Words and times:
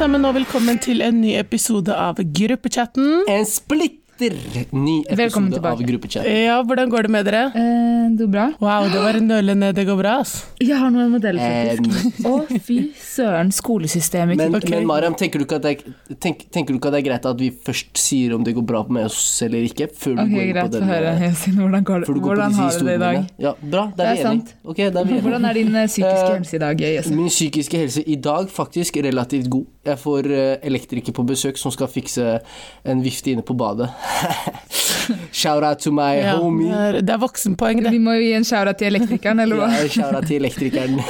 sammen, 0.00 0.24
og 0.24 0.34
velkommen 0.38 0.78
til 0.80 1.02
en 1.04 1.20
ny 1.20 1.34
episode 1.40 1.92
av 1.94 2.20
Gruppechatten. 2.36 3.24
En 3.28 3.44
splitter 3.48 3.96
ny 4.76 4.98
episode 5.08 5.60
av 5.64 5.80
Gruppechatten. 5.80 6.34
Ja, 6.44 6.58
hvordan 6.64 6.90
går 6.92 7.06
det 7.06 7.10
med 7.14 7.24
dere? 7.28 7.42
Eh, 7.56 8.08
det 8.16 8.26
går 8.26 8.32
bra. 8.34 8.46
Wow, 8.60 8.88
det 8.92 9.00
var 9.00 9.16
en 9.16 9.28
nølende 9.30 9.70
Det 9.76 9.84
går 9.88 9.96
bra, 9.96 10.18
ass. 10.20 10.34
Jeg 10.60 10.76
har 10.76 10.90
noen 10.92 11.12
modeller, 11.14 11.40
Eh, 11.40 11.78
faktisk. 11.78 12.26
Å, 12.28 12.60
fy 12.66 12.76
søren. 13.00 13.48
Skolesystemet 13.54 14.36
Men, 14.36 14.54
okay. 14.58 14.74
men 14.74 14.86
Mariam, 14.88 15.14
tenker 15.16 15.40
du, 15.40 15.46
ikke 15.46 15.56
at 15.60 15.64
det 15.64 15.72
er, 15.78 16.16
tenk, 16.20 16.44
tenker 16.52 16.74
du 16.76 16.80
ikke 16.80 16.90
at 16.92 16.96
det 16.98 17.00
er 17.00 17.06
greit 17.08 17.28
at 17.30 17.40
vi 17.40 17.48
først 17.64 17.96
sier 18.00 18.34
om 18.36 18.44
det 18.44 18.54
går 18.58 18.66
bra 18.68 18.82
med 18.92 19.08
oss 19.08 19.22
eller 19.46 19.64
ikke? 19.68 19.88
Før 19.96 20.18
du 20.18 20.22
Ok, 20.26 20.34
går 20.34 20.42
inn 20.44 20.52
greit, 20.52 20.68
på 20.68 20.76
den, 20.76 20.88
høre. 20.92 21.14
eh, 21.16 21.24
Yasin, 21.30 21.56
hvordan 21.62 21.84
går 21.88 22.00
det? 22.04 22.10
før 22.10 22.14
du 22.14 22.20
går 22.20 22.28
på 22.28 22.34
Hvordan 22.34 22.52
disse 22.52 22.60
har 22.60 22.78
du 22.84 22.86
det 22.90 22.94
i 22.94 23.02
dag? 23.06 23.20
Ja, 23.46 23.54
bra, 23.62 23.86
da 23.88 23.96
Det 23.96 24.06
er 24.06 24.12
vi 24.12 24.20
enige. 24.20 24.28
sant. 24.28 24.54
Er 24.68 24.74
vi 24.76 24.88
enige. 24.90 25.22
Hvordan 25.28 25.44
er 25.48 25.60
din 25.62 25.74
eh, 25.74 25.86
psykiske 25.88 26.28
Eh, 26.28 26.36
helse 26.36 26.56
i 26.56 26.64
dag, 26.66 26.80
Yasin? 26.90 27.16
Min 27.16 27.28
psykiske 27.32 27.84
helse 27.86 28.02
i 28.04 28.16
dag 28.20 28.50
faktisk 28.52 28.96
relativt 29.08 29.48
god. 29.48 29.66
Jeg 29.86 29.96
får 29.96 30.26
eh, 30.28 30.56
elektriker 30.68 31.14
på 31.16 31.24
besøk 31.24 31.56
som 31.56 31.72
skal 31.72 31.88
fikse 31.88 32.34
en 32.84 33.00
vifte 33.04 33.32
inne 33.32 33.44
på 33.46 33.56
badet. 33.56 33.88
Shout 35.32 35.62
out 35.64 35.78
to 35.80 35.90
my 35.92 36.14
Ja, 36.20 36.36
homie. 36.36 36.68
det, 36.68 36.80
er, 36.80 37.00
det 37.00 37.14
er 37.14 37.20
voksenpoeng, 37.22 37.82
det. 37.84 37.92
Vi 37.94 37.98
må 38.02 38.14
jo 38.18 38.24
gi 38.24 38.32
en 38.36 38.44
shout-out 38.46 38.78
til 38.80 38.90
elektrikeren, 38.92 39.40
eller 39.42 39.60
hva? 39.60 39.68
Ja, 39.80 39.88
shout 39.90 40.14
out 40.14 40.28
til 40.28 40.40
elektrikeren. 40.40 41.00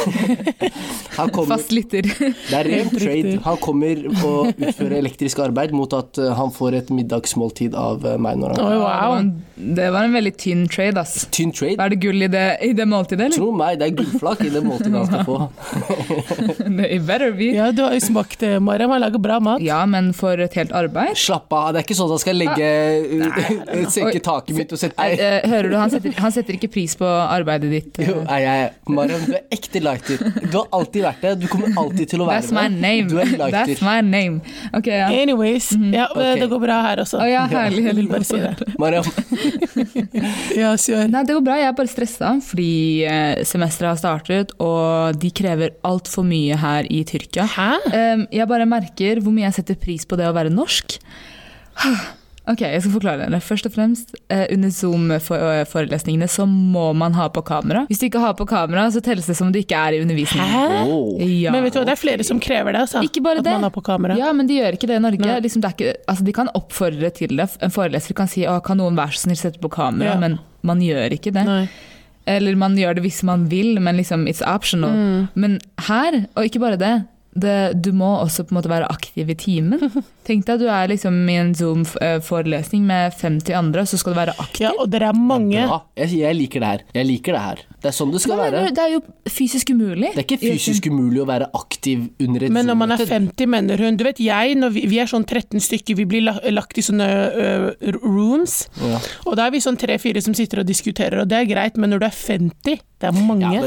Han 1.19 1.33
kommer, 1.35 1.57
Fast 1.57 1.73
lytter. 1.75 2.07
det 2.07 2.57
er 2.57 2.69
ren 2.69 2.91
trade. 2.95 3.35
Han 3.45 3.59
kommer 3.61 4.05
og 4.25 4.53
utfører 4.55 4.97
elektrisk 5.01 5.41
arbeid 5.45 5.75
mot 5.77 5.93
at 5.97 6.21
eh, 6.23 6.31
han 6.39 6.53
får 6.55 6.77
et 6.79 6.93
middagsmåltid 6.95 7.75
av 7.77 8.07
eh, 8.07 8.17
meg 8.23 8.39
når 8.41 8.55
han 8.55 8.63
var 8.81 9.03
wow. 9.11 9.27
det 9.81 9.89
var 9.93 10.07
en 10.07 10.15
veldig 10.17 10.33
tynn 10.41 10.63
trade, 10.71 11.03
ass. 11.03 11.27
Tynn 11.35 11.53
trade. 11.53 11.77
Er 11.83 11.93
det 11.93 11.99
gull 12.01 12.25
i 12.25 12.31
det, 12.31 12.45
i 12.65 12.71
det 12.79 12.87
måltidet, 12.89 13.27
eller? 13.27 13.37
Tro 13.37 13.51
meg, 13.59 13.77
det 13.83 13.91
er 13.91 13.97
gullflak 13.99 14.41
i 14.47 14.53
det 14.55 14.63
måltidet 14.65 14.97
han 14.97 15.11
skal 15.11 15.27
få. 15.29 15.39
It 16.87 17.05
better 17.11 17.35
be. 17.37 17.51
Ja, 17.59 17.69
du 17.75 17.83
har 17.85 17.99
jo 17.99 18.01
smakt 18.07 18.41
det, 18.41 18.55
Mariam. 18.65 18.91
har 18.95 19.03
lager 19.03 19.23
bra 19.23 19.39
mat. 19.41 19.63
Ja, 19.65 19.81
men 19.87 20.13
for 20.17 20.41
et 20.41 20.55
helt 20.59 20.73
arbeid? 20.77 21.17
Slapp 21.19 21.53
av, 21.53 21.73
det 21.75 21.83
er 21.83 21.87
ikke 21.87 21.97
sånn 21.99 22.11
at 22.11 22.17
han 22.17 22.23
skal 22.25 22.41
legge 22.41 22.71
ah, 23.27 23.91
senke 23.93 24.23
taket 24.31 24.57
mitt 24.57 24.75
og 24.75 24.81
sette 24.81 24.99
Nei, 25.01 25.15
eh, 25.17 25.49
hører 25.51 25.71
du, 25.73 25.77
han 25.81 25.93
setter, 25.93 26.15
han 26.21 26.35
setter 26.35 26.59
ikke 26.59 26.71
pris 26.75 26.97
på 27.01 27.09
arbeidet 27.09 27.71
ditt. 27.73 28.01
eh. 28.03 28.11
jo, 28.11 28.21
nei, 28.27 28.41
nei, 28.47 28.95
Mariam, 28.97 29.25
du 29.27 29.37
er 29.39 29.47
ekte 29.55 29.83
lighter. 29.85 30.25
Du 30.51 30.59
har 30.59 30.69
alltid 30.77 31.07
vært 31.07 31.27
det. 31.27 31.35
Du 31.45 31.47
kommer 31.51 31.75
alltid 31.81 32.15
til 32.15 32.25
å 32.25 32.29
være 32.31 32.43
That's 32.43 32.55
my 32.57 32.67
name. 32.73 33.09
Du 33.11 33.19
er 33.21 33.33
lighter. 33.35 33.75
That's 33.75 33.85
my 33.85 34.01
name. 34.05 34.41
Okay, 34.77 34.99
ja. 35.01 35.09
Anyways, 35.11 35.71
ja, 35.95 36.09
okay. 36.13 36.41
det 36.41 36.51
går 36.53 36.65
bra 36.67 36.81
her 36.89 37.05
også. 37.05 37.21
Å 37.23 37.29
ja, 37.31 37.47
herlig. 37.51 37.85
Jeg 37.91 37.99
vil 38.01 38.11
bare 38.11 38.27
si 38.29 38.41
det. 38.41 38.71
Mariam, 38.81 39.07
Ja, 40.61 40.75
sure. 40.81 41.07
Nei, 41.11 41.23
det 41.27 41.37
går 41.37 41.45
bra. 41.45 41.57
Jeg 41.61 41.71
er 41.71 41.77
bare 41.77 41.91
stressa 41.91 42.33
fordi 42.45 42.71
eh, 43.09 43.43
semesteret 43.47 43.93
har 43.93 44.01
startet, 44.01 44.55
og 44.63 45.19
de 45.21 45.31
krever 45.35 45.75
altfor 45.87 46.27
mye 46.27 46.59
her 46.61 46.89
i 46.91 47.03
Tyrkia. 47.09 47.47
Hæ? 47.51 47.71
Um, 47.91 48.27
jeg 48.35 48.50
bare 48.51 48.67
merker 48.69 49.21
hvor 49.25 49.33
mye 49.35 49.47
jeg 49.49 49.61
setter 49.63 49.79
pris 49.81 50.05
på 50.09 50.19
det 50.21 50.27
å 50.31 50.35
være 50.37 50.53
norsk. 50.55 50.99
Ok, 52.51 52.63
jeg 52.65 52.81
skal 52.83 52.93
forklare 52.97 53.27
det. 53.31 53.39
Først 53.47 53.67
og 53.69 53.73
fremst, 53.77 54.09
eh, 54.33 54.47
under 54.51 54.71
Zoom-forelesningene 54.75 56.27
så 56.27 56.47
må 56.49 56.89
man 56.97 57.13
ha 57.15 57.29
på 57.31 57.43
kamera. 57.47 57.85
Hvis 57.87 58.01
du 58.01 58.07
ikke 58.09 58.23
har 58.23 58.35
på 58.35 58.47
kamera, 58.49 58.87
så 58.91 59.03
telles 59.05 59.29
det 59.29 59.37
som 59.39 59.53
du 59.53 59.59
ikke 59.61 59.77
er 59.79 59.95
i 59.95 60.01
undervisningen. 60.03 60.49
Hæ? 60.51 60.81
oh. 60.89 61.21
Ja. 61.21 61.53
Men 61.55 61.63
vet 61.63 61.77
du 61.77 61.79
hva, 61.79 61.85
det 61.87 61.95
er 61.95 62.01
flere 62.01 62.27
som 62.27 62.41
krever 62.43 62.75
det, 62.75 62.81
altså. 62.87 63.05
Ikke 63.07 63.23
bare 63.23 63.39
At 63.39 63.47
det. 63.47 63.53
man 63.55 63.69
har 63.69 63.75
på 63.75 63.85
kamera. 63.87 64.17
Ja, 64.19 64.33
men 64.35 64.49
de 64.51 64.57
gjør 64.59 64.75
ikke 64.75 64.89
det 64.91 64.97
i 64.99 65.05
Norge. 65.05 65.37
Liksom, 65.45 65.63
det 65.63 65.71
er 65.71 65.77
ikke, 65.77 65.95
altså, 66.11 66.27
de 66.27 66.33
kan 66.41 66.51
oppfordre 66.59 67.13
til 67.21 67.37
det. 67.39 67.47
En 67.63 67.71
foreleser 67.77 68.19
kan 68.19 68.33
si 68.33 68.43
å, 68.49 68.57
kan 68.67 68.81
noen 68.83 68.99
være 68.99 69.15
så 69.15 69.29
snill 69.29 69.39
sette 69.39 69.63
på 69.63 69.71
kamera, 69.77 70.15
Ja. 70.15 70.19
men 70.19 70.41
man 70.67 70.83
gjør 70.83 71.15
ikke 71.21 71.33
det. 71.37 71.45
Nei. 71.47 71.69
Eller 72.27 72.57
man 72.57 72.75
gjør 72.77 72.99
det 72.99 73.03
hvis 73.07 73.23
man 73.23 73.47
vil, 73.53 73.79
men 73.81 73.97
liksom 73.97 74.27
it's 74.27 74.43
optional. 74.43 74.91
Mm. 74.91 75.29
Men 75.35 75.61
her, 75.87 76.27
og 76.37 76.45
ikke 76.51 76.61
bare 76.61 76.77
det, 76.81 76.95
det, 77.33 77.79
du 77.79 77.93
må 77.95 78.09
også 78.25 78.43
på 78.47 78.55
en 78.55 78.59
måte 78.59 78.71
være 78.71 78.89
aktiv 78.91 79.29
i 79.31 79.37
timen. 79.39 79.79
Tenk 80.27 80.47
deg 80.49 80.57
at 80.57 80.63
du 80.63 80.69
er 80.71 80.91
liksom 80.91 81.19
i 81.31 81.37
en 81.39 81.53
Zoom-forelesning 81.55 82.83
med 82.89 83.15
50 83.15 83.55
andre, 83.55 83.85
så 83.87 84.01
skal 84.01 84.15
du 84.15 84.19
være 84.19 84.35
aktiv. 84.37 84.65
Ja, 84.67 84.73
og 84.75 84.91
dere 84.91 85.13
er 85.13 85.19
mange. 85.19 85.59
Ja, 85.59 85.83
Jeg, 86.01 86.17
jeg 86.19 86.39
liker 86.41 86.65
det 86.65 86.73
her. 86.73 86.85
Jeg 86.97 87.07
liker 87.07 87.37
det 87.37 87.45
her. 87.45 87.63
Det 87.81 87.89
er 87.89 87.97
sånn 87.97 88.11
det 88.13 88.21
skal 88.21 88.37
men, 88.37 88.43
være. 88.51 88.73
Det 88.77 88.83
er 88.83 88.93
jo 88.97 89.01
fysisk 89.31 89.71
umulig. 89.73 90.11
Det 90.13 90.25
er 90.25 90.27
ikke 90.27 90.41
fysisk 90.43 90.91
umulig 90.91 91.23
å 91.23 91.29
være 91.31 91.49
aktiv 91.57 92.11
under 92.21 92.45
et 92.45 92.53
Men 92.53 92.69
når 92.69 92.81
man 92.83 92.97
er 92.97 93.05
50, 93.07 93.49
mener 93.55 93.81
hun 93.81 93.97
Du 94.01 94.05
vet 94.05 94.21
jeg, 94.21 94.59
når 94.61 94.75
vi, 94.75 94.85
vi 94.91 95.01
er 95.01 95.09
sånn 95.11 95.25
13 95.25 95.63
stykker, 95.65 95.97
vi 96.03 96.09
blir 96.11 96.27
lagt 96.27 96.81
i 96.81 96.85
sånne 96.85 97.09
uh, 97.31 97.71
rooms. 98.03 98.65
Ja. 98.83 99.01
Og 99.31 99.39
da 99.39 99.47
er 99.47 99.55
vi 99.55 99.63
sånn 99.65 99.79
tre-fire 99.81 100.21
som 100.25 100.37
sitter 100.37 100.65
og 100.65 100.69
diskuterer, 100.69 101.23
og 101.23 101.31
det 101.31 101.41
er 101.41 101.49
greit, 101.49 101.81
men 101.81 101.95
når 101.95 102.03
du 102.03 102.09
er 102.11 102.17
50, 102.19 102.85
det 103.01 103.09
er 103.09 103.17
mange. 103.17 103.49
Ja, 103.55 103.63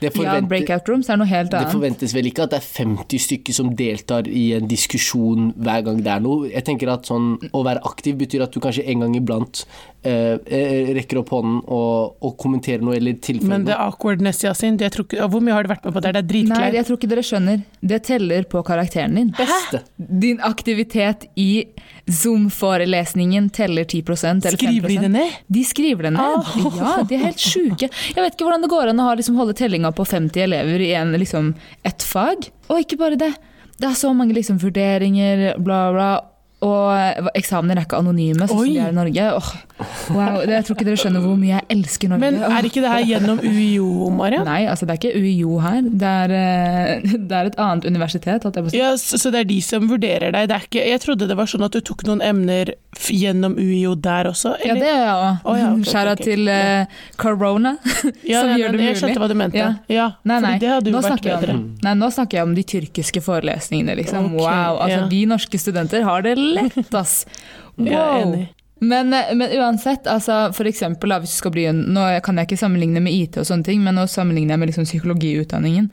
det, 0.00 0.10
Ja, 0.18 0.40
breakout 0.40 0.88
rooms 0.90 1.08
er 1.12 1.20
noe 1.20 1.30
helt 1.30 1.52
det 1.54 1.70
forventes 1.70 2.14
vel 2.16 2.26
ikke 2.26 2.48
at 2.48 2.54
det 2.54 2.58
er 2.58 2.66
50 2.82 3.22
stykker 3.28 3.54
som 3.54 3.70
deltar 3.78 4.26
i 4.26 4.48
en 4.56 4.66
diskusjon 4.70 5.52
hver 5.54 5.84
gang 5.86 6.02
det 6.02 6.10
er 6.16 6.24
noe. 6.24 6.50
Jeg 6.50 6.66
tenker 6.66 6.90
at 6.90 7.06
sånn, 7.06 7.36
Å 7.52 7.62
være 7.62 7.82
aktiv 7.86 8.18
betyr 8.18 8.42
at 8.42 8.54
du 8.54 8.58
kanskje 8.62 8.86
en 8.90 9.04
gang 9.04 9.14
iblant 9.18 9.64
eh, 10.02 10.36
eh, 10.46 10.90
rekker 10.96 11.20
opp 11.20 11.32
hånden 11.34 11.60
og, 11.62 12.16
og 12.22 12.34
kommenterer 12.40 12.84
noe 12.84 12.96
eller 12.98 13.16
tilføyer 13.22 13.52
Men 13.52 13.66
det 13.66 13.74
er 13.74 13.82
awkwardness, 13.84 14.42
Yasin. 14.44 14.78
Jeg 14.80 14.92
ikke, 14.94 15.28
hvor 15.30 15.44
mye 15.44 15.56
har 15.56 15.66
du 15.66 15.72
vært 15.72 15.86
med 15.86 15.96
på 15.96 16.02
det? 16.04 16.14
Det 16.16 16.22
er 16.22 16.48
Nei, 16.52 16.62
jeg 16.76 16.88
tror 16.88 16.98
ikke 16.98 17.10
dere 17.12 17.24
skjønner. 17.26 17.62
Det 17.92 18.00
teller 18.08 18.48
på 18.50 18.62
karakteren 18.66 19.18
din. 19.18 19.30
Beste. 19.38 19.82
Din 19.96 20.42
aktivitet 20.44 21.28
i 21.38 21.50
Zoom-forelesningen 22.10 23.48
teller 23.54 23.84
10% 23.84 24.48
eller 24.48 24.58
5 24.58 24.58
Skriver 24.58 24.88
de 24.88 24.98
det 25.06 25.12
ned? 25.12 25.38
De 25.46 25.64
skriver 25.66 26.08
det 26.08 26.14
ned. 26.16 26.50
Ja, 26.80 26.96
de 27.06 27.18
er 27.18 27.24
helt 27.28 27.42
sjuke. 27.42 27.88
Jeg 27.88 28.18
vet 28.18 28.34
ikke 28.34 28.48
hvordan 28.48 28.66
det 28.66 28.72
går 28.72 28.90
an 28.92 29.02
å 29.02 29.12
liksom, 29.18 29.38
holde 29.38 29.54
tellinga 29.58 29.92
på 29.94 30.06
50 30.08 30.44
elever 30.48 30.82
i 30.82 30.92
en, 30.98 31.14
liksom, 31.20 31.54
ett 31.86 32.04
fag. 32.06 32.50
Og 32.68 32.82
ikke 32.82 32.98
bare 33.00 33.20
det. 33.20 33.32
Det 33.78 33.88
er 33.88 33.96
så 33.98 34.12
mange 34.14 34.34
liksom, 34.36 34.60
vurderinger, 34.62 35.52
bla, 35.62 35.84
bla. 35.94 36.10
Og 36.62 37.28
eksamener 37.34 37.80
er 37.80 37.86
ikke 37.88 37.98
anonyme, 37.98 38.46
sånn 38.46 38.60
som 38.60 38.68
de 38.68 38.78
er 38.78 38.92
i 38.92 38.94
Norge. 38.94 39.24
Oh, 39.34 39.48
wow, 40.14 40.36
det, 40.46 40.52
jeg 40.54 40.66
tror 40.68 40.76
ikke 40.76 40.86
dere 40.86 41.00
skjønner 41.00 41.24
hvor 41.24 41.38
mye 41.40 41.56
jeg 41.56 41.66
elsker 41.74 42.12
Norge. 42.12 42.28
Men 42.30 42.44
er 42.46 42.68
ikke 42.68 42.84
det 42.84 42.92
her 42.92 43.06
gjennom 43.08 43.40
UiO, 43.42 44.10
Maria? 44.14 44.44
Nei, 44.46 44.60
altså 44.70 44.86
det 44.86 44.94
er 44.94 45.00
ikke 45.00 45.22
UiO 45.24 45.56
her. 45.64 45.80
Det 45.82 46.12
er, 46.22 46.34
eh, 46.38 47.16
det 47.18 47.38
er 47.40 47.50
et 47.50 47.58
annet 47.58 47.88
universitet. 47.90 48.46
Ja, 48.76 48.92
så, 49.00 49.32
det 49.34 49.42
er 49.42 49.48
de 49.50 49.58
som 49.64 49.88
vurderer 49.90 50.34
deg? 50.36 50.46
Det 50.52 50.60
ikke, 50.68 50.84
jeg 50.92 51.02
trodde 51.02 51.26
det 51.30 51.38
var 51.38 51.50
sånn 51.50 51.66
at 51.66 51.74
du 51.74 51.82
tok 51.82 52.06
noen 52.06 52.22
emner 52.24 52.74
gjennom 53.10 53.56
UiO 53.58 53.96
der 53.98 54.30
også? 54.30 54.54
Ja, 54.62 54.76
det 54.78 54.86
gjør 54.86 55.02
jeg 55.02 55.16
òg. 55.16 55.58
Ja, 55.58 55.72
ok, 55.72 55.86
Skjæra 55.88 56.14
til 56.20 56.46
uh, 56.46 57.02
corona, 57.18 57.74
Ja, 58.28 58.42
som 58.42 58.52
nei, 58.52 58.60
gjør 58.60 58.76
det 58.76 58.78
det 58.78 58.86
Jeg 58.86 58.92
mulig. 58.92 59.00
skjønte 59.02 59.22
hva 59.24 59.30
du 59.32 59.36
mente. 59.38 59.66
Ja. 59.90 60.06
Nei, 60.28 60.38
nei. 60.44 60.54
det 60.62 60.70
hadde 60.76 60.92
jo 60.92 60.96
Nå 60.96 61.02
vært 61.08 61.26
bedre. 61.26 61.56
om, 61.58 61.64
nei, 61.82 61.94
nå 61.98 62.10
snakker 62.14 62.38
jeg 62.38 62.48
om 62.48 62.54
de 62.56 62.66
tyrkiske 62.74 63.24
forelesningene. 63.24 63.96
Liksom. 63.98 64.30
Okay, 64.30 64.44
wow, 64.46 64.78
altså. 64.84 65.08
Vi 65.10 65.24
norske 65.30 65.58
studenter 65.60 66.06
har 66.06 66.24
det 66.26 66.36
lett, 66.58 66.94
ass! 66.94 67.24
Wow. 67.76 68.46
Men, 68.84 69.14
eh, 69.14 69.30
men 69.34 69.48
uansett, 69.56 70.04
altså, 70.10 70.52
for 70.52 70.68
eksempel 70.68 71.14
hvis 71.22 71.30
du 71.32 71.38
skal 71.38 71.52
bli 71.54 71.62
en, 71.70 71.78
Nå 71.94 72.02
kan 72.26 72.36
jeg 72.36 72.48
ikke 72.50 72.58
sammenligne 72.60 73.00
med 73.00 73.14
IT, 73.14 73.38
og 73.40 73.46
sånne 73.48 73.64
ting, 73.64 73.80
men 73.84 73.94
nå 73.96 74.04
sammenligner 74.10 74.52
jeg 74.56 74.60
med 74.60 74.68
liksom, 74.72 74.84
psykologiutdanningen. 74.90 75.86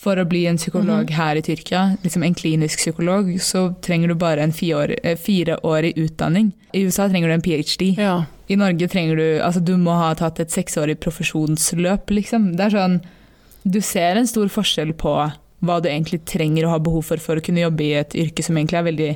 For 0.00 0.16
å 0.16 0.24
bli 0.24 0.46
en 0.48 0.56
psykolog 0.56 1.10
Mhm. 1.10 1.12
her 1.12 1.36
i 1.36 1.42
Tyrkia, 1.44 1.82
liksom 2.02 2.22
en 2.24 2.34
klinisk 2.34 2.78
psykolog, 2.80 3.28
så 3.38 3.66
trenger 3.82 4.08
du 4.08 4.14
bare 4.14 4.40
en 4.40 4.52
fireårig 4.52 5.18
fire 5.20 5.58
utdanning. 5.60 6.52
I 6.72 6.86
USA 6.86 7.08
trenger 7.08 7.28
du 7.28 7.34
en 7.34 7.42
ph.d. 7.42 7.94
Ja. 7.98 8.24
I 8.48 8.56
Norge 8.56 8.88
trenger 8.88 9.16
du 9.16 9.40
Altså, 9.42 9.60
du 9.62 9.76
må 9.76 9.92
ha 9.98 10.14
tatt 10.14 10.40
et 10.40 10.48
seksårig 10.48 10.96
profesjonsløp, 11.00 12.06
liksom. 12.08 12.56
Det 12.56 12.60
er 12.72 12.78
sånn 12.78 13.00
Du 13.68 13.80
ser 13.82 14.16
en 14.16 14.26
stor 14.26 14.46
forskjell 14.48 14.94
på 14.96 15.12
hva 15.60 15.76
du 15.82 15.90
egentlig 15.90 16.22
trenger 16.28 16.66
å 16.66 16.72
ha 16.74 16.80
behov 16.82 17.04
for 17.04 17.20
for 17.20 17.40
å 17.40 17.44
kunne 17.44 17.60
jobbe 17.64 17.84
i 17.84 17.92
et 18.00 18.16
yrke 18.16 18.44
som 18.44 18.56
egentlig 18.56 18.80
er 18.80 18.86
veldig 18.86 19.10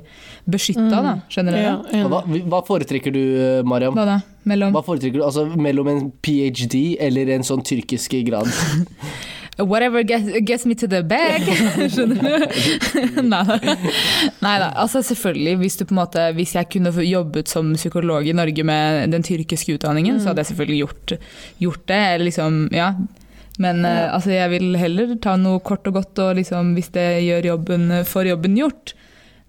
beskytta, 0.57 1.03
da. 1.07 1.15
Skjønner 1.33 1.57
du 1.57 1.61
Ja, 1.63 1.77
enig. 1.89 2.11
Hva, 2.13 2.23
hva 2.53 2.63
foretrekker 2.67 3.15
du, 3.15 3.23
eh, 3.41 3.63
Mariam? 3.65 3.97
Hva 3.97 4.05
da? 4.09 4.19
Mellom 4.45 4.75
Hva 4.77 4.83
foretrekker 4.85 5.23
du? 5.23 5.25
Altså 5.25 5.47
Mellom 5.57 5.89
en 5.89 6.11
ph.d. 6.25 6.83
eller 7.01 7.33
en 7.33 7.47
sånn 7.47 7.65
tyrkisk 7.65 8.19
grad? 8.29 8.51
Whatever 9.57 10.03
gets, 10.03 10.27
gets 10.43 10.67
me 10.67 10.75
to 10.75 10.89
the 10.91 11.03
bag. 11.07 11.47
Skjønner 11.95 12.19
du? 12.19 12.49
Neida. 13.31 13.59
Neida. 14.43 14.73
Altså 14.83 15.03
selvfølgelig, 15.07 15.57
hvis, 15.63 15.77
du 15.79 15.85
på 15.87 15.95
en 15.95 16.01
måte, 16.01 16.25
hvis 16.35 16.57
jeg 16.57 16.69
kunne 16.75 16.91
jobbet 17.07 17.53
som 17.53 17.71
psykolog 17.79 18.27
i 18.27 18.35
Norge 18.35 18.67
med 18.67 19.13
den 19.15 19.23
tyrkiske 19.23 19.79
utdanningen, 19.79 20.19
så 20.21 20.33
hadde 20.33 20.43
jeg 20.43 20.53
selvfølgelig 20.53 20.81
gjort, 20.81 21.15
gjort 21.63 21.85
det. 21.89 22.01
Eller 22.15 22.29
liksom, 22.33 22.59
ja. 22.75 22.91
Men 23.63 23.85
eh, 23.87 24.09
altså, 24.11 24.33
jeg 24.35 24.51
vil 24.51 24.75
heller 24.81 25.15
ta 25.23 25.37
noe 25.39 25.63
kort 25.65 25.87
og 25.91 26.01
godt, 26.01 26.19
og 26.25 26.37
liksom, 26.41 26.75
hvis 26.79 26.91
det 26.95 27.09
gjør 27.27 27.53
jobben, 27.55 27.91
får 28.09 28.33
jobben 28.33 28.57
gjort. 28.59 28.95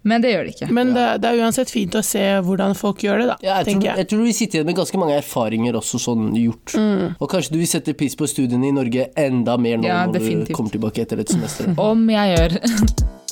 Men 0.06 0.22
det 0.22 0.30
gjør 0.30 0.44
det 0.46 0.52
ikke. 0.54 0.68
Men 0.70 0.92
det, 0.94 1.04
det 1.22 1.30
er 1.32 1.40
uansett 1.42 1.70
fint 1.74 1.96
å 1.98 2.02
se 2.06 2.22
hvordan 2.46 2.76
folk 2.78 3.02
gjør 3.02 3.24
det, 3.24 3.26
da. 3.32 3.36
Ja, 3.42 3.56
jeg, 3.58 3.72
tror, 3.72 3.86
jeg. 3.88 3.98
jeg 4.04 4.08
tror 4.12 4.22
vi 4.22 4.34
sitter 4.38 4.60
igjen 4.60 4.68
med 4.68 4.78
ganske 4.78 5.00
mange 5.02 5.16
erfaringer 5.18 5.78
også 5.80 5.98
sånn 6.04 6.28
gjort. 6.38 6.76
Mm. 6.78 7.16
Og 7.18 7.32
kanskje 7.32 7.56
du 7.56 7.58
vil 7.58 7.70
sette 7.72 7.96
pris 7.98 8.14
på 8.14 8.28
studiene 8.30 8.70
i 8.70 8.74
Norge 8.76 9.08
enda 9.18 9.58
mer 9.58 9.82
nå 9.82 9.90
Ja, 9.90 10.04
når 10.06 10.20
definitivt. 10.20 10.52
du 10.54 10.58
kommer 10.60 10.76
tilbake 10.76 11.02
etter 11.02 11.24
et 11.24 11.34
semester. 11.34 11.74
Om 11.74 12.06
jeg 12.14 12.36
gjør. 12.36 12.58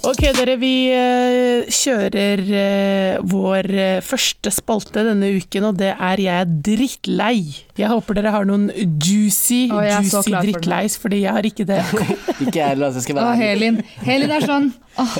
Ok, 0.00 0.22
dere, 0.32 0.54
vi 0.56 0.88
eh, 0.96 1.66
kjører 1.68 2.40
eh, 2.56 3.16
vår 3.28 3.66
eh, 3.68 3.98
første 4.00 4.48
spalte 4.54 5.02
denne 5.04 5.28
uken, 5.36 5.66
og 5.68 5.76
det 5.76 5.90
er 5.92 6.22
Jeg 6.24 6.44
er 6.46 6.54
drittlei. 6.64 7.42
Jeg 7.76 7.90
håper 7.92 8.16
dere 8.16 8.32
har 8.32 8.48
noen 8.48 8.70
juicy, 8.72 9.66
er 9.68 10.00
juicy 10.00 10.32
klar 10.56 10.88
for 10.88 11.04
fordi 11.04 11.20
jeg 11.26 11.36
har 11.36 11.48
ikke 11.50 11.66
det. 11.68 11.82
Ikke 12.40 12.56
jeg 12.56 12.68
heller, 12.72 12.88
altså. 12.88 13.02
Skal 13.04 13.18
være 13.18 13.28
Åh, 13.28 13.42
Helin. 13.42 13.76
Helin 14.06 14.32
er 14.32 14.46
sånn 14.48 14.70
åh, 15.00 15.14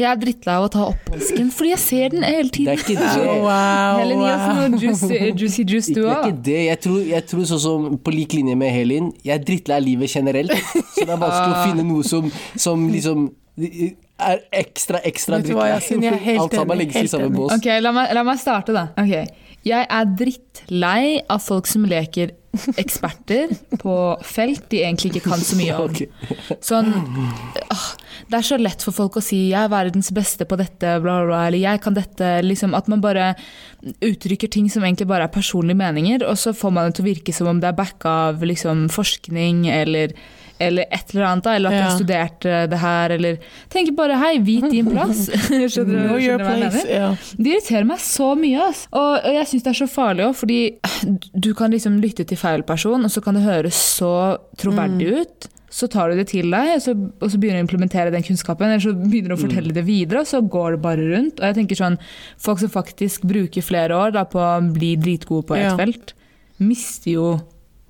Jeg 0.00 0.08
er 0.08 0.18
drittlei 0.24 0.56
av 0.56 0.64
å 0.64 0.72
ta 0.72 0.88
oppvasken, 0.94 1.52
fordi 1.52 1.74
jeg 1.74 1.82
ser 1.84 2.16
den 2.16 2.24
hele 2.24 2.48
tiden. 2.48 2.72
Det 2.72 2.74
er 2.74 2.84
ikke 2.86 2.98
det. 3.02 3.38
Wow, 3.44 4.00
Helin, 4.00 4.24
gi 4.24 4.32
oss 4.32 4.48
noe 4.48 4.82
juicy, 4.86 5.22
juicy 5.42 5.66
juice, 5.68 5.92
du 5.92 6.06
òg. 6.06 6.08
det 6.08 6.16
er 6.16 6.32
ikke 6.32 6.44
det. 6.48 6.58
Jeg 6.70 6.82
tror, 6.88 7.00
jeg 7.12 7.28
tror 7.34 7.48
sånn 7.52 7.64
som 7.68 7.88
på 8.00 8.16
lik 8.16 8.36
linje 8.40 8.56
med 8.56 8.72
Helin, 8.72 9.12
jeg 9.20 9.36
er 9.36 9.44
drittlei 9.44 9.76
av 9.82 9.84
livet 9.84 10.16
generelt. 10.16 10.56
Så 10.96 11.04
det 11.04 11.10
er 11.12 11.20
vanskelig 11.20 11.52
å 11.52 11.64
finne 11.68 11.88
noe 11.92 12.06
som, 12.14 12.32
som 12.56 12.88
liksom 12.88 13.28
er 14.18 14.40
ekstra, 14.52 15.00
ekstra 15.04 15.40
helt 15.42 16.40
Alt 16.40 16.54
sammen 16.54 16.78
ligger 16.80 17.04
i 17.04 17.10
samme 17.10 17.28
bås. 17.34 17.52
Ok, 17.58 17.68
la 17.82 17.92
meg, 17.92 18.14
la 18.16 18.24
meg 18.26 18.40
starte, 18.40 18.74
da. 18.76 18.88
Okay. 18.96 19.26
Jeg 19.66 19.86
er 19.90 20.10
drittlei 20.18 21.20
av 21.32 21.42
folk 21.42 21.66
som 21.66 21.86
leker 21.88 22.32
eksperter 22.80 23.50
på 23.82 23.94
felt 24.24 24.68
de 24.72 24.82
egentlig 24.84 25.10
ikke 25.12 25.26
kan 25.30 25.42
så 25.44 25.58
mye 25.58 25.76
om. 25.76 25.96
Sånn 26.64 26.92
åh, 27.66 27.86
Det 28.30 28.38
er 28.38 28.46
så 28.46 28.58
lett 28.60 28.82
for 28.82 28.96
folk 28.96 29.18
å 29.18 29.22
si 29.22 29.50
'jeg 29.50 29.64
er 29.66 29.68
verdens 29.68 30.10
beste 30.10 30.46
på 30.48 30.56
dette', 30.56 31.00
bla, 31.02 31.18
bla, 31.20 31.26
bla, 31.26 31.46
eller 31.46 31.58
'jeg 31.58 31.82
kan 31.82 31.94
dette'. 31.94 32.42
Liksom, 32.42 32.74
at 32.74 32.88
man 32.88 33.00
bare 33.00 33.34
uttrykker 34.00 34.50
ting 34.50 34.70
som 34.70 34.82
egentlig 34.82 35.06
bare 35.06 35.24
er 35.24 35.28
personlige 35.28 35.76
meninger, 35.76 36.22
og 36.26 36.36
så 36.36 36.54
får 36.54 36.72
man 36.72 36.86
det 36.86 36.94
til 36.94 37.04
å 37.04 37.14
virke 37.14 37.34
som 37.34 37.46
om 37.46 37.60
det 37.60 37.68
er 37.68 37.76
backa 37.76 38.08
av 38.08 38.40
liksom, 38.40 38.88
forskning 38.88 39.68
eller 39.68 40.14
eller 40.60 40.84
et 40.90 41.10
eller 41.14 41.24
annet, 41.26 41.44
da, 41.44 41.54
eller 41.56 41.68
at 41.70 41.74
Ja. 41.76 41.82
har 41.88 41.96
studert 41.98 42.40
det 42.70 42.78
her, 42.78 43.10
eller 43.10 43.38
tenker 43.70 43.94
bare 43.96 44.16
'hei, 44.18 44.38
vit 44.42 44.70
din 44.70 44.86
plass'. 44.86 45.30
skjønner 45.72 46.02
du 46.02 46.08
hva 46.08 46.20
jeg 46.20 46.38
mener? 46.38 46.86
Yeah. 46.88 47.16
Det 47.36 47.46
irriterer 47.52 47.84
meg 47.86 47.98
så 47.98 48.34
mye. 48.38 48.68
ass. 48.68 48.86
Og, 48.92 49.20
og 49.24 49.32
jeg 49.34 49.46
syns 49.46 49.62
det 49.62 49.72
er 49.74 49.86
så 49.86 49.88
farlig 49.90 50.24
òg, 50.28 50.34
fordi 50.34 50.60
du 51.38 51.52
kan 51.54 51.70
liksom 51.70 52.00
lytte 52.00 52.24
til 52.26 52.36
feil 52.38 52.62
person, 52.62 53.04
og 53.04 53.10
så 53.10 53.22
kan 53.22 53.34
det 53.34 53.42
høres 53.44 53.74
så 53.74 54.38
troverdig 54.56 55.06
Mm. 55.12 55.20
ut. 55.20 55.48
Så 55.68 55.88
tar 55.90 56.08
du 56.08 56.16
det 56.16 56.28
til 56.28 56.48
deg, 56.50 56.76
og 56.76 56.80
så, 56.80 56.92
og 57.20 57.28
så 57.30 57.36
begynner 57.36 57.60
du 57.60 57.66
å 57.66 57.68
implementere 57.68 58.10
den 58.10 58.22
kunnskapen. 58.22 58.64
Eller 58.70 58.78
så 58.80 58.94
begynner 58.96 59.28
du 59.28 59.34
å 59.36 59.42
fortelle 59.44 59.74
det 59.74 59.84
videre, 59.84 60.20
og 60.20 60.26
så 60.26 60.40
går 60.48 60.70
det 60.76 60.80
bare 60.80 61.04
rundt. 61.10 61.38
Og 61.40 61.44
jeg 61.44 61.54
tenker 61.58 61.76
sånn, 61.76 61.98
Folk 62.38 62.58
som 62.60 62.70
faktisk 62.70 63.20
bruker 63.28 63.60
flere 63.62 63.90
år 63.92 64.12
da, 64.12 64.24
på 64.24 64.38
å 64.40 64.72
bli 64.72 64.96
dritgode 64.96 65.44
på 65.44 65.54
et 65.56 65.64
Ja. 65.68 65.76
felt, 65.76 66.14
mister 66.58 67.10
jo 67.10 67.40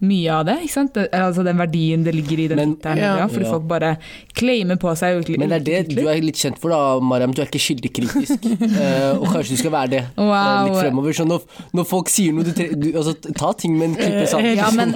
mye 0.05 0.29
av 0.29 0.45
det. 0.45 0.59
ikke 0.67 0.73
sant? 0.75 0.93
Det, 0.95 1.07
altså 1.13 1.43
Den 1.45 1.57
verdien 1.57 2.03
det 2.05 2.13
ligger 2.15 2.39
i 2.39 2.47
den 2.49 2.57
Men- 2.59 2.75
tittelen. 2.77 2.99
Ja. 2.99 3.17
Ja, 3.23 3.27
fordi 3.29 3.45
Ja. 3.47 3.53
folk 3.53 3.69
bare 3.69 3.97
claimer 4.37 4.77
på 4.77 4.93
seg 4.97 5.17
ulike 5.23 5.39
Men 5.39 5.49
det 5.49 5.57
er 5.57 5.65
det 5.85 5.97
du 5.97 6.07
er 6.09 6.21
litt 6.21 6.37
kjent 6.37 6.59
for, 6.59 6.69
da, 6.71 7.01
Mariam. 7.01 7.33
Du 7.33 7.41
er 7.43 7.47
ikke 7.47 7.63
kildekritisk. 7.65 8.45
uh, 8.45 9.17
og 9.21 9.27
kanskje 9.33 9.57
du 9.57 9.57
skal 9.57 9.71
være 9.73 9.91
det 9.91 10.03
wow. 10.19 10.33
uh, 10.33 10.65
litt 10.69 10.77
fremover. 10.83 11.13
Så 11.17 11.25
når, 11.27 11.41
når 11.73 11.85
folk 11.89 12.09
sier 12.13 12.33
noe, 12.37 12.45
du, 12.45 12.53
du 12.53 12.91
altså, 12.93 13.15
ta 13.33 13.53
ting 13.57 13.79
med 13.79 13.91
en 13.91 13.97
klype 13.97 14.27
salt. 14.29 14.45
Eh, 14.45 14.57
Ja, 14.57 14.71
men 14.77 14.93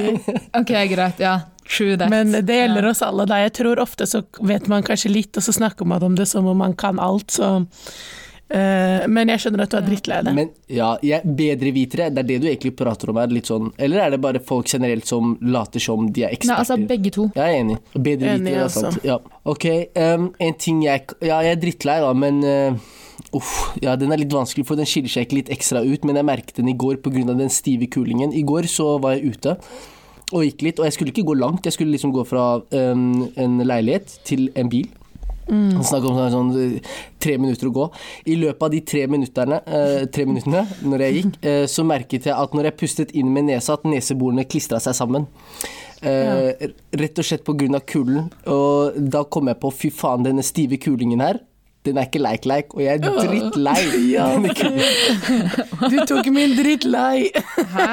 Ok, 0.54 0.68
greit. 0.92 1.18
Ja, 1.18 1.38
true 1.66 1.96
that. 1.96 2.10
Men 2.10 2.32
det 2.32 2.46
gjelder 2.60 2.82
Ja. 2.84 2.90
oss 2.90 3.00
alle. 3.02 3.24
Da. 3.26 3.40
Jeg 3.46 3.52
tror 3.56 3.80
ofte 3.80 4.04
så 4.06 4.24
vet 4.42 4.68
man 4.68 4.82
kanskje 4.82 5.10
litt, 5.14 5.36
og 5.36 5.42
så 5.42 5.52
snakker 5.56 5.86
man 5.86 6.02
om 6.02 6.14
det 6.14 6.28
som 6.28 6.44
om 6.46 6.56
man 6.58 6.74
kan 6.74 6.98
alt. 7.00 7.30
Så. 7.30 7.64
Eh, 8.50 9.06
men 9.10 9.32
jeg 9.32 9.44
skjønner 9.44 9.64
at 9.64 9.72
du 9.72 9.78
er 9.78 9.86
drittlei 9.86 10.20
deg. 10.26 10.36
Men 10.36 10.52
ja, 10.70 10.90
jeg, 11.06 11.34
bedrevitere, 11.40 12.10
det 12.14 12.24
er 12.24 12.28
det 12.28 12.38
du 12.42 12.48
egentlig 12.50 12.74
prater 12.78 13.12
om 13.12 13.20
her? 13.20 13.32
Litt 13.32 13.50
sånn, 13.50 13.72
eller 13.78 14.04
er 14.04 14.14
det 14.14 14.20
bare 14.22 14.42
folk 14.44 14.70
generelt 14.70 15.08
som 15.08 15.36
later 15.40 15.82
som 15.82 16.08
de 16.10 16.26
er 16.26 16.36
eksperter? 16.36 16.54
Nei, 16.54 16.62
altså 16.64 16.94
begge 16.94 17.14
to. 17.16 17.26
Jeg 17.36 17.44
er 17.44 17.64
enig. 17.64 17.78
Bedre 17.94 18.34
Enig, 18.36 18.46
vite, 18.46 18.56
er 18.56 18.64
altså. 18.68 18.86
sant. 18.86 19.04
Ja. 19.06 19.20
Ok, 19.50 19.68
um, 19.96 20.30
en 20.38 20.58
ting 20.60 20.82
jeg 20.84 21.06
Ja, 21.24 21.40
jeg 21.44 21.56
er 21.56 21.62
drittlei, 21.62 22.00
da, 22.02 22.10
men 22.16 22.42
uh, 22.44 22.96
Uff, 23.36 23.52
ja, 23.78 23.94
den 23.98 24.10
er 24.10 24.18
litt 24.18 24.32
vanskelig, 24.34 24.64
for 24.66 24.80
den 24.80 24.88
skiller 24.88 25.12
seg 25.12 25.28
ikke 25.28 25.38
litt 25.38 25.50
ekstra 25.54 25.84
ut, 25.86 26.06
men 26.08 26.18
jeg 26.18 26.26
merket 26.26 26.56
den 26.58 26.70
i 26.72 26.74
går 26.74 26.98
pga. 27.04 27.22
den 27.30 27.52
stive 27.52 27.86
kulingen. 27.86 28.32
I 28.34 28.42
går 28.42 28.66
så 28.66 28.96
var 28.98 29.14
jeg 29.16 29.36
ute 29.36 29.56
og 30.30 30.46
gikk 30.46 30.62
litt, 30.62 30.80
og 30.80 30.86
jeg 30.86 30.94
skulle 30.94 31.12
ikke 31.14 31.26
gå 31.26 31.36
langt, 31.38 31.66
jeg 31.66 31.74
skulle 31.74 31.94
liksom 31.94 32.12
gå 32.14 32.24
fra 32.26 32.60
um, 32.62 33.28
en 33.34 33.62
leilighet 33.66 34.18
til 34.26 34.48
en 34.58 34.70
bil. 34.70 34.88
Han 35.50 35.84
snakker 35.84 36.10
om 36.10 36.18
sånn, 36.18 36.32
sånn 36.34 36.50
eh, 36.62 36.94
tre 37.22 37.36
minutter 37.40 37.70
å 37.70 37.74
gå. 37.74 37.86
I 38.30 38.38
løpet 38.40 38.66
av 38.66 38.72
de 38.74 38.80
tre 38.86 39.02
eh, 39.02 40.06
tre 40.14 40.26
minuttene 40.28 40.64
når 40.86 41.04
jeg 41.06 41.16
gikk, 41.18 41.38
eh, 41.42 41.66
så 41.70 41.84
merket 41.86 42.30
jeg 42.30 42.36
at 42.36 42.56
når 42.56 42.70
jeg 42.70 42.78
pustet 42.84 43.14
inn 43.18 43.32
med 43.34 43.50
nesa, 43.50 43.74
at 43.74 43.86
neseborene 43.88 44.46
klistra 44.48 44.80
seg 44.82 44.96
sammen. 44.98 45.26
Eh, 46.00 46.70
Rett 46.96 47.18
og 47.20 47.26
slett 47.26 47.44
pga. 47.44 47.80
kulden. 47.84 48.30
Og 48.46 48.96
da 48.96 49.24
kom 49.24 49.50
jeg 49.50 49.60
på 49.60 49.72
fy 49.74 49.90
faen, 49.90 50.24
denne 50.24 50.42
stive 50.46 50.78
kulingen 50.80 51.20
her. 51.20 51.40
Den 51.86 51.96
er 51.96 52.04
ikke 52.10 52.20
leik-leik, 52.20 52.74
og 52.76 52.82
jeg 52.84 52.98
er 52.98 53.14
drittlei. 53.24 53.78
Ja. 54.10 54.26
Du 55.88 55.96
tok 56.08 56.26
min 56.32 56.52
drittlei! 56.58 57.30
Hæ? 57.72 57.86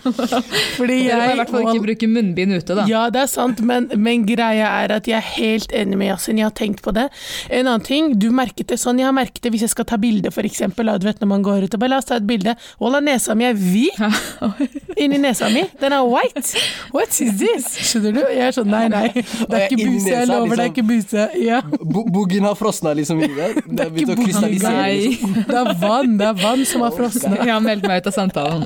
Fordi 0.76 0.96
Dere 1.06 1.16
må 1.16 1.22
i 1.24 1.28
jeg 1.30 1.38
hvert 1.38 1.52
fall 1.52 1.64
ikke 1.64 1.84
bruke 1.86 2.08
munnbind 2.10 2.52
ute, 2.58 2.76
da. 2.76 2.84
Ja, 2.88 3.06
det 3.12 3.22
er 3.22 3.30
sant, 3.32 3.62
men, 3.64 3.88
men 3.96 4.26
greia 4.28 4.68
er 4.82 4.94
at 4.98 5.08
jeg 5.08 5.16
er 5.16 5.26
helt 5.38 5.72
enig 5.76 5.96
med 6.00 6.10
Yasin. 6.10 6.40
Jeg 6.40 6.50
har 6.50 6.56
tenkt 6.56 6.82
på 6.84 6.92
det. 6.96 7.06
En 7.48 7.64
annen 7.64 7.84
ting, 7.86 8.12
du 8.20 8.28
merket 8.34 8.68
det 8.72 8.80
sånn, 8.82 9.00
jeg 9.00 9.08
har 9.08 9.16
merket 9.16 9.40
det 9.46 9.54
hvis 9.54 9.64
jeg 9.64 9.72
skal 9.72 9.88
ta 9.88 9.96
bilde, 10.00 10.32
for 10.34 10.44
eksempel. 10.48 10.92
Du 11.00 11.08
vet 11.08 11.20
når 11.24 11.32
man 11.32 11.46
går 11.46 11.64
ut 11.64 11.78
og 11.78 11.82
bare 11.82 11.94
la 11.94 12.00
oss 12.02 12.10
ta 12.10 12.18
et 12.20 12.28
bilde. 12.28 12.56
Walla, 12.82 13.00
nesa 13.04 13.36
mi 13.38 13.48
er 13.48 13.56
hvit 13.56 13.96
inni 15.02 15.20
nesa 15.22 15.48
mi. 15.52 15.64
Den 15.80 15.96
er 15.96 16.04
white. 16.08 16.44
What 16.92 17.16
is 17.24 17.40
this? 17.40 17.72
Skjønner 17.88 18.18
du? 18.18 18.22
Jeg 18.36 18.50
er 18.50 18.56
sånn 18.56 18.68
nei, 18.72 18.84
nei. 18.92 19.06
Det 19.16 19.48
er 19.48 19.66
ikke 19.68 19.80
buse, 19.86 20.12
jeg 20.12 20.28
lover, 20.28 20.56
det 20.56 20.68
er 20.68 20.68
liksom. 20.68 20.74
ikke 20.74 20.86
buse. 20.92 21.28
Ja. 21.40 21.60
Har 22.50 22.58
frosna 22.58 22.92
liksom 22.98 23.20
i 23.22 23.28
det. 23.30 23.48
Det 23.64 23.84
er 23.84 23.98
ikke. 24.02 24.16
Nei. 24.64 24.88
Liksom. 25.06 25.34
Det 25.46 25.58
er 25.60 25.70
vann, 25.80 26.16
det 26.18 26.26
er 26.26 26.38
vann 26.40 26.64
som 26.66 26.84
har 26.84 26.94
frosna. 26.96 27.34
Jeg 27.38 27.52
har 27.52 27.62
meldt 27.64 27.86
meg 27.86 28.02
ut 28.02 28.08
av 28.10 28.16
samtalen. 28.16 28.64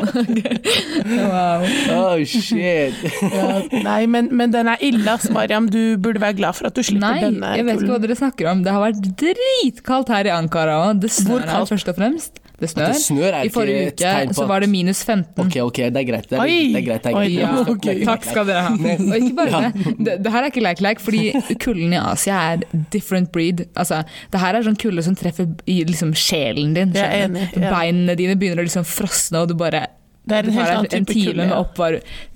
wow. 1.31 1.67
Oh, 1.99 2.23
shit. 2.25 2.97
Ja, 3.21 3.61
nei, 3.85 4.01
men, 4.11 4.31
men 4.33 4.55
den 4.55 4.71
er 4.73 4.81
ille, 4.85 5.05
ass, 5.13 5.29
Mariam. 5.35 5.69
Du 5.73 5.97
burde 6.01 6.23
være 6.23 6.39
glad 6.41 6.59
for 6.59 6.71
at 6.71 6.79
du 6.79 6.83
slipper 6.85 7.05
Nei, 7.05 7.21
denne. 7.27 7.55
jeg 7.59 7.69
vet 7.69 7.83
ikke 7.85 7.93
hva 7.97 8.01
dere 8.07 8.19
snakker 8.19 8.51
om. 8.55 8.65
Det 8.65 8.75
har 8.75 8.87
vært 8.87 9.13
dritkaldt 9.21 10.15
her 10.15 10.31
i 10.31 10.35
Ankara 10.35 10.81
òg. 10.89 11.05
Det 11.05 11.13
snør 11.13 11.47
her 11.51 11.69
først 11.69 11.93
og 11.93 12.01
fremst. 12.01 12.44
Det 12.55 12.69
snør. 12.71 12.93
Det 12.93 13.01
snør 13.03 13.35
er 13.35 13.45
I 13.45 13.51
forrige 13.51 13.87
uke 13.89 13.97
tegn 13.99 14.29
på 14.31 14.35
så 14.39 14.45
var 14.47 14.61
det 14.63 14.69
minus 14.71 15.01
15. 15.03 15.43
Ok, 15.43 15.57
ok, 15.65 15.79
det 15.91 16.01
er 16.01 16.07
greit. 16.07 16.29
Det 16.31 16.37
er, 16.39 16.43
Oi! 16.45 16.59
det 16.73 16.79
er 16.81 16.85
greit. 16.87 17.03
Det 17.03 17.11
er 17.11 17.17
greit. 17.17 17.25
Oi, 17.25 17.33
Ja, 17.41 17.49
ok. 17.65 17.81
Det 17.83 17.95
greit. 17.97 18.05
Takk 18.07 18.29
skal 18.29 18.47
dere 18.47 18.63
ha. 18.63 18.71
Og 18.75 19.17
ikke 19.19 19.35
bare 19.41 19.63
det. 19.75 19.97
det. 20.07 20.15
Det 20.23 20.33
her 20.37 20.39
er 20.47 20.53
ikke 20.53 20.63
leik-leik, 20.63 21.03
fordi 21.03 21.25
kulden 21.65 21.97
i 21.97 21.99
Asia 21.99 22.39
er 22.53 22.63
different 22.95 23.33
breed. 23.35 23.65
Altså, 23.75 24.05
det 24.31 24.41
her 24.45 24.55
er 24.61 24.69
sånn 24.69 24.79
kulde 24.81 25.03
som 25.03 25.19
treffer 25.19 25.51
i 25.67 25.81
liksom 25.89 26.15
sjelen 26.15 26.77
din. 26.79 26.95
Jeg 26.95 27.05
er 27.05 27.27
enig, 27.27 27.49
ja. 27.59 27.75
Beinene 27.75 28.15
dine 28.23 28.39
begynner 28.39 28.63
å 28.63 28.69
liksom 28.71 28.87
frosne, 28.87 29.43
og 29.43 29.51
du 29.51 29.57
bare 29.59 29.87
Det 30.25 30.39
er 30.39 30.47
en 30.49 30.55
helt 30.57 30.71
annen 30.77 30.89
type 30.95 31.11
time 31.13 31.35
kulde. 31.35 31.43
med 31.43 31.51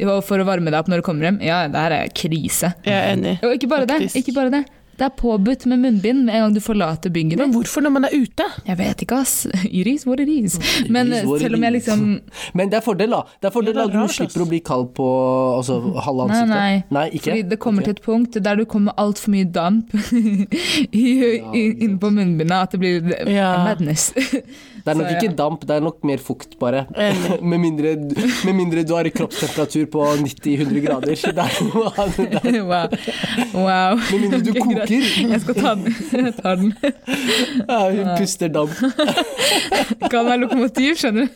Ja. 0.02 0.18
for 0.20 0.42
å 0.42 0.44
varme 0.44 0.68
deg 0.74 0.80
opp 0.82 0.90
når 0.90 1.00
du 1.00 1.06
kommer 1.06 1.30
hjem. 1.30 1.38
Ja, 1.46 1.62
det 1.70 1.78
her 1.86 1.94
er 2.02 2.10
krise. 2.12 2.74
Jeg 2.84 2.92
er 2.98 3.14
enig. 3.14 3.38
Og 3.46 3.54
ikke 3.54 3.70
bare 3.70 3.86
Faktisk. 3.86 4.12
det. 4.18 4.26
ikke 4.26 4.34
bare 4.34 4.50
det. 4.58 4.64
Det 4.98 5.06
er 5.06 5.14
påbudt 5.14 5.66
med 5.70 5.78
munnbind 5.78 6.24
med 6.26 6.34
en 6.34 6.40
gang 6.42 6.54
du 6.56 6.60
forlater 6.60 7.12
bygget 7.14 7.38
Men 7.38 7.52
hvorfor 7.54 7.84
når 7.84 7.92
man 7.94 8.04
er 8.08 8.14
ute? 8.18 8.46
Jeg 8.66 8.78
vet 8.80 9.04
ikke, 9.04 9.20
ass. 9.22 9.46
Iris, 9.78 10.02
hvor 10.04 10.18
what 10.18 10.20
it 10.20 10.28
is. 10.28 10.58
Men 10.90 11.12
what 11.12 11.36
it 11.36 11.44
selv 11.44 11.54
om 11.54 11.62
jeg 11.62 11.72
liksom 11.72 12.20
Men 12.58 12.72
det 12.72 12.80
er 12.80 12.84
fordel, 12.84 13.14
da. 13.14 13.20
Det 13.38 13.50
er 13.50 13.54
fordel 13.54 13.76
er 13.76 13.84
at 13.86 13.94
du 13.94 14.14
slipper 14.14 14.42
å 14.42 14.48
bli 14.50 14.60
kald 14.64 14.90
på 14.96 15.06
altså, 15.58 15.78
halve 16.04 16.28
Nei, 16.32 16.44
nei. 16.50 16.82
nei. 16.90 17.06
ikke? 17.12 17.30
Fordi 17.30 17.46
det 17.52 17.60
kommer 17.62 17.82
okay. 17.82 17.94
til 17.94 18.02
et 18.02 18.06
punkt 18.08 18.40
der 18.48 18.58
du 18.58 18.64
kommer 18.68 18.96
altfor 18.98 19.34
mye 19.34 19.46
damp 19.54 19.94
ja, 19.98 21.30
innpå 21.54 21.84
inn 21.86 21.98
på 22.02 22.10
munnbindet 22.10 22.58
at 22.58 22.74
det 22.74 22.82
blir 22.82 23.14
Ja. 23.28 23.52
madness. 23.64 24.10
Det 24.88 24.94
er 24.94 24.98
nok 25.02 25.08
Så, 25.08 25.12
ja. 25.12 25.20
ikke 25.20 25.36
damp, 25.36 25.64
det 25.68 25.74
er 25.76 25.82
nok 25.84 26.04
mer 26.08 26.20
fukt, 26.24 26.54
bare. 26.60 26.86
Med, 27.50 27.58
mindre, 27.60 27.94
med 28.46 28.54
mindre 28.56 28.82
du 28.88 28.94
har 28.96 29.08
kroppstemperatur 29.12 29.84
på 29.92 30.04
90-100 30.22 30.80
grader. 30.84 31.12
Det 31.12 31.44
er 31.44 31.64
noe 31.68 31.90
der. 31.92 32.60
wow. 32.70 32.86
wow. 33.52 34.00
Med 34.10 34.20
mindre 34.24 34.40
du 34.40 34.50
Ok, 34.54 34.64
greit. 34.64 34.88
koker. 34.88 35.02
Jeg 35.32 35.40
skal 35.44 35.54
ta 35.58 35.74
den. 35.74 35.94
Jeg 36.12 36.34
tar 36.38 36.54
den. 36.62 36.72
Ja, 37.68 37.80
hun 37.92 38.08
puster 38.16 38.48
damp. 38.48 38.72
Kan 40.08 40.24
være 40.24 40.38
lokomotiv, 40.46 40.96
skjønner 40.96 41.28
du. 41.28 41.32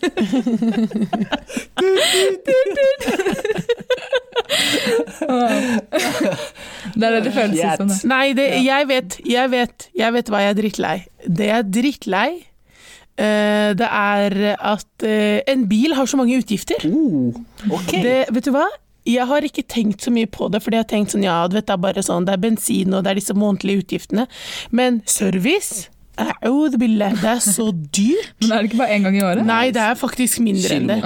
Det 6.94 7.04
er 7.04 7.16
det 7.16 7.24
det 7.26 7.34
føles 7.34 7.60
som. 7.80 7.92
Nei, 8.08 8.32
det, 8.36 8.48
jeg 8.64 8.88
vet, 8.88 9.18
jeg 9.28 9.52
vet, 9.52 9.88
jeg 9.98 10.16
vet 10.16 10.32
hva 10.32 10.42
jeg 10.44 10.54
er 10.54 10.58
drittlei. 10.58 10.96
Det 11.26 11.48
jeg 11.48 11.58
er 11.58 11.68
drittlei, 11.76 12.30
det 13.76 13.88
er 13.88 14.36
at 14.56 15.04
eh, 15.06 15.42
en 15.52 15.66
bil 15.68 15.94
har 15.94 16.08
så 16.08 16.16
mange 16.20 16.38
utgifter. 16.40 16.80
Oh, 16.88 17.34
okay. 17.68 18.00
Det, 18.02 18.16
vet 18.32 18.48
du 18.48 18.54
hva? 18.54 18.66
Jeg 19.08 19.26
har 19.26 19.44
ikke 19.44 19.64
tenkt 19.66 20.04
så 20.04 20.12
mye 20.14 20.30
på 20.30 20.46
det, 20.54 20.62
fordi 20.62 20.78
jeg 20.78 20.84
har 20.84 20.90
tenkt 20.92 21.14
sånn, 21.14 21.26
ja, 21.26 21.40
vet, 21.50 21.66
det 21.66 21.74
er 21.74 21.82
bare 21.82 22.04
sånn, 22.06 22.26
det 22.28 22.36
er 22.36 22.42
bensin 22.44 22.94
og 22.94 23.02
det 23.02 23.12
er 23.12 23.18
disse 23.18 23.34
månedlige 23.34 23.82
utgiftene. 23.82 24.28
Men 24.70 25.02
service, 25.10 25.88
Billah, 26.78 27.14
det 27.16 27.24
er 27.24 27.38
så 27.40 27.70
dyrt. 27.72 28.34
Men 28.42 28.52
er 28.52 28.62
det 28.62 28.70
ikke 28.70 28.80
bare 28.82 28.96
én 28.96 29.02
gang 29.06 29.16
i 29.16 29.22
året? 29.24 29.46
Nei, 29.46 29.70
det 29.72 29.80
er 29.82 29.94
faktisk 29.98 30.40
mindre 30.44 30.76
enn 30.76 30.88
det. 30.90 31.00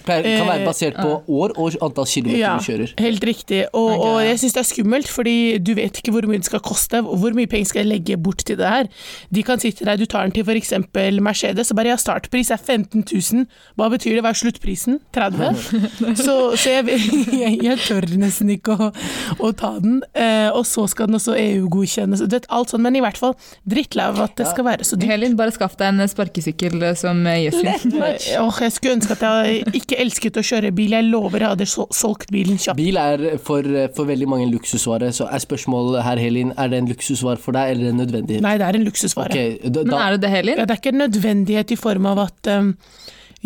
Pleier, 0.00 0.24
kan 0.24 0.46
være 0.48 0.60
Eh, 0.60 0.66
basert 0.66 0.96
på 0.96 1.10
år 1.28 1.52
og 1.60 1.74
antall 1.84 2.06
kilometer 2.08 2.38
Ja, 2.40 2.54
du 2.58 2.64
kjører. 2.64 2.94
helt 2.98 3.24
riktig. 3.24 3.60
Og, 3.76 3.90
og 4.00 4.16
jeg 4.24 4.38
syns 4.40 4.56
det 4.56 4.60
er 4.62 4.68
skummelt, 4.70 5.08
fordi 5.12 5.58
du 5.58 5.74
vet 5.76 6.00
ikke 6.00 6.12
hvor 6.14 6.26
mye 6.26 6.40
det 6.40 6.48
skal 6.48 6.62
koste. 6.64 7.02
Hvor 7.04 7.36
mye 7.36 7.46
penger 7.46 7.68
skal 7.68 7.82
jeg 7.84 7.90
legge 7.92 8.16
bort 8.16 8.42
til 8.48 8.56
det 8.58 8.66
her? 8.66 8.88
De 9.30 9.42
kan 9.46 9.60
si 9.60 9.70
til 9.76 9.86
deg, 9.86 10.00
du 10.00 10.06
tar 10.10 10.24
den 10.26 10.32
til 10.34 10.44
f.eks. 10.48 10.72
Mercedes, 11.20 11.70
og 11.70 11.76
bare 11.78 11.92
ja, 11.92 11.98
startpris 12.00 12.50
er 12.50 12.56
15 12.58 13.04
000. 13.12 13.44
Hva 13.76 13.90
betyr 13.92 14.16
det? 14.18 14.24
Hva 14.24 14.32
er 14.32 14.40
sluttprisen? 14.40 14.98
30? 15.14 15.60
så 16.24 16.36
så 16.56 16.74
jeg, 16.80 16.98
jeg, 17.36 17.58
jeg 17.62 17.78
tør 17.84 18.08
nesten 18.18 18.50
ikke 18.56 18.74
å, 18.74 18.90
å 19.38 19.52
ta 19.52 19.74
den. 19.84 20.00
Eh, 20.16 20.48
og 20.50 20.64
så 20.66 20.86
skal 20.90 21.10
den 21.12 21.20
også 21.20 21.36
EU-godkjennes. 21.38 22.24
Du 22.26 22.36
vet, 22.38 22.48
Alt 22.50 22.72
sånn, 22.72 22.82
men 22.82 22.96
i 22.98 23.04
hvert 23.04 23.20
fall 23.20 23.36
drittlei 23.68 24.08
av 24.10 24.18
at 24.24 24.39
det 24.40 24.48
skal 24.50 24.66
være 24.66 24.86
så 24.88 24.98
dyrt. 24.98 25.10
Helin, 25.10 25.36
bare 25.38 25.54
skaff 25.54 25.76
deg 25.80 25.92
en 25.92 26.10
sparkesykkel 26.10 26.82
eh, 26.88 26.96
som 26.98 27.22
Jessin. 27.28 27.96
Oh, 28.40 28.56
jeg 28.64 28.74
skulle 28.74 28.96
ønske 28.98 29.16
at 29.16 29.24
jeg 29.26 29.76
ikke 29.80 29.98
elsket 30.02 30.40
å 30.40 30.44
kjøre 30.46 30.72
bil. 30.76 30.96
Jeg 30.96 31.08
lover 31.08 31.44
jeg 31.44 31.54
hadde 31.54 31.68
solgt 31.70 32.32
bilen 32.34 32.60
kjapt. 32.60 32.78
Bil 32.80 32.98
er 33.00 33.24
for, 33.44 33.66
for 33.96 34.10
veldig 34.10 34.28
mange 34.30 34.48
en 34.48 34.54
luksusvare, 34.54 35.12
så 35.16 35.28
er 35.30 35.42
spørsmålet 35.42 36.04
her, 36.06 36.20
Helin, 36.22 36.54
er 36.58 36.72
det 36.72 36.82
en 36.82 36.90
luksusvare 36.90 37.40
for 37.42 37.56
deg, 37.56 37.74
eller 37.74 37.92
en 37.92 38.02
nødvendighet? 38.02 38.44
Nei, 38.44 38.56
det 38.60 38.68
er 38.68 38.80
en 38.80 38.86
luksusvare. 38.88 39.30
Okay, 39.34 39.56
da, 39.70 39.84
Men 39.86 39.96
er 40.00 40.16
det 40.16 40.24
det, 40.24 40.34
Helin? 40.34 40.60
Ja, 40.60 40.66
det 40.66 40.76
er 40.76 40.82
ikke 40.82 40.94
en 40.94 41.02
nødvendighet 41.04 41.74
i 41.74 41.80
form 41.80 42.08
av 42.10 42.24
at 42.26 42.52
um, 42.56 42.74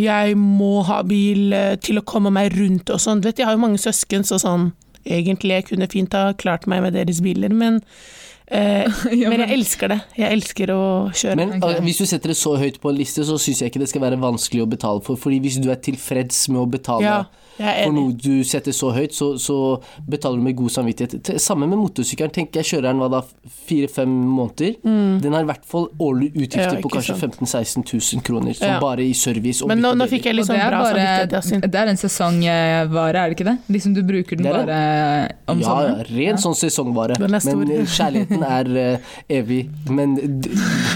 jeg 0.01 0.39
må 0.39 0.81
ha 0.89 1.03
bil 1.07 1.55
eh, 1.55 1.75
til 1.83 2.01
å 2.01 2.07
komme 2.07 2.33
meg 2.35 2.55
rundt 2.59 2.91
og 2.91 3.03
sånn. 3.03 3.23
Du 3.23 3.31
vet, 3.31 3.39
jeg 3.39 3.49
har 3.49 3.57
jo 3.59 3.65
mange 3.67 3.83
søsken, 3.83 4.27
så 4.27 4.41
sånn 4.43 4.73
Egentlig 5.05 5.53
jeg 5.53 5.65
kunne 5.69 5.85
fint 5.93 6.15
ha 6.17 6.31
klart 6.41 6.63
meg 6.65 6.81
med 6.81 6.95
deres 6.97 7.19
biler, 7.21 7.53
men 7.53 7.75
eh, 7.83 8.15
Men 8.53 9.31
men- 9.31 9.41
jeg 9.41 9.53
elsker 9.57 9.89
det. 9.89 10.01
Jeg 10.19 10.33
elsker 10.37 10.73
å 10.75 10.83
kjøre. 11.17 11.37
men 11.37 11.55
Ok. 11.63 11.65
uh, 11.79 11.81
hvis 11.87 11.99
du 12.03 12.07
setter 12.07 12.29
det 12.29 12.37
så 12.37 12.57
høyt 12.61 12.81
på 12.81 12.91
en 12.93 12.99
liste, 12.99 13.25
så 13.25 13.39
syns 13.41 13.63
jeg 13.63 13.73
ikke 13.73 13.81
det 13.81 13.89
skal 13.89 14.05
være 14.05 14.19
vanskelig 14.21 14.63
å 14.67 14.69
betale 14.69 15.01
for. 15.07 15.17
Fordi 15.17 15.39
hvis 15.41 15.57
du 15.65 15.71
er 15.73 15.81
tilfreds 15.81 16.49
med 16.53 16.61
å 16.61 16.67
betale 16.69 17.07
ja, 17.09 17.25
for 17.59 17.93
noe 17.95 18.13
du 18.19 18.43
setter 18.45 18.73
så 18.75 18.91
høyt, 18.95 19.15
så, 19.15 19.33
så 19.39 19.57
betaler 20.09 20.39
du 20.41 20.43
med 20.49 20.57
god 20.59 20.71
samvittighet. 20.75 21.29
Samme 21.41 21.69
med 21.71 21.79
motorsykkelen. 21.79 22.33
Tenker 22.35 22.61
jeg 22.63 22.71
kjører 22.75 22.89
den 22.91 23.03
hva 23.03 23.09
da, 23.13 23.21
fire-fem 23.69 24.09
måneder. 24.11 24.75
Den 25.23 25.33
har 25.37 25.45
i 25.45 25.49
hvert 25.53 25.65
fall 25.69 25.89
årlige 26.03 26.35
utgifter 26.35 26.65
Mm. 26.65 26.79
Ja, 26.79 26.83
på 26.83 26.91
kanskje 26.95 27.15
15 27.19 27.47
000-16 27.47 27.85
000 28.17 28.23
kroner. 28.25 28.53
Som 28.57 28.69
Ja. 28.69 28.79
bare 28.81 29.05
i 29.05 29.13
service 29.15 29.63
og 29.63 29.69
Men 29.69 29.79
nå, 29.83 29.91
bytte 29.93 29.99
nå 30.01 30.07
fikk 30.11 30.25
jeg 30.31 30.35
sånn 30.45 30.57
det 30.57 30.63
er 30.65 30.71
bra 30.71 30.83
bare 30.83 31.61
Det 31.69 31.81
er 31.81 31.91
en 31.93 31.97
sesongvare, 32.01 33.17
er 33.25 33.29
det 33.31 33.37
ikke 33.39 33.47
det? 33.49 33.57
Liksom 33.75 33.95
du 33.95 34.03
bruker 34.03 34.37
den 34.41 34.47
bare 34.49 34.79
om 35.49 35.61
ja, 35.61 35.67
sommeren? 35.67 35.99
ja, 35.99 36.17
ren 36.17 36.39
sånn 36.41 36.57
sesongvare. 36.59 37.19
Men 37.21 37.35
eh, 37.35 37.85
kjærligheten 37.85 38.43
er 38.49 38.71
eh, 38.85 38.99
evig. 39.39 39.61
Men 39.91 40.15
d- 40.41 40.51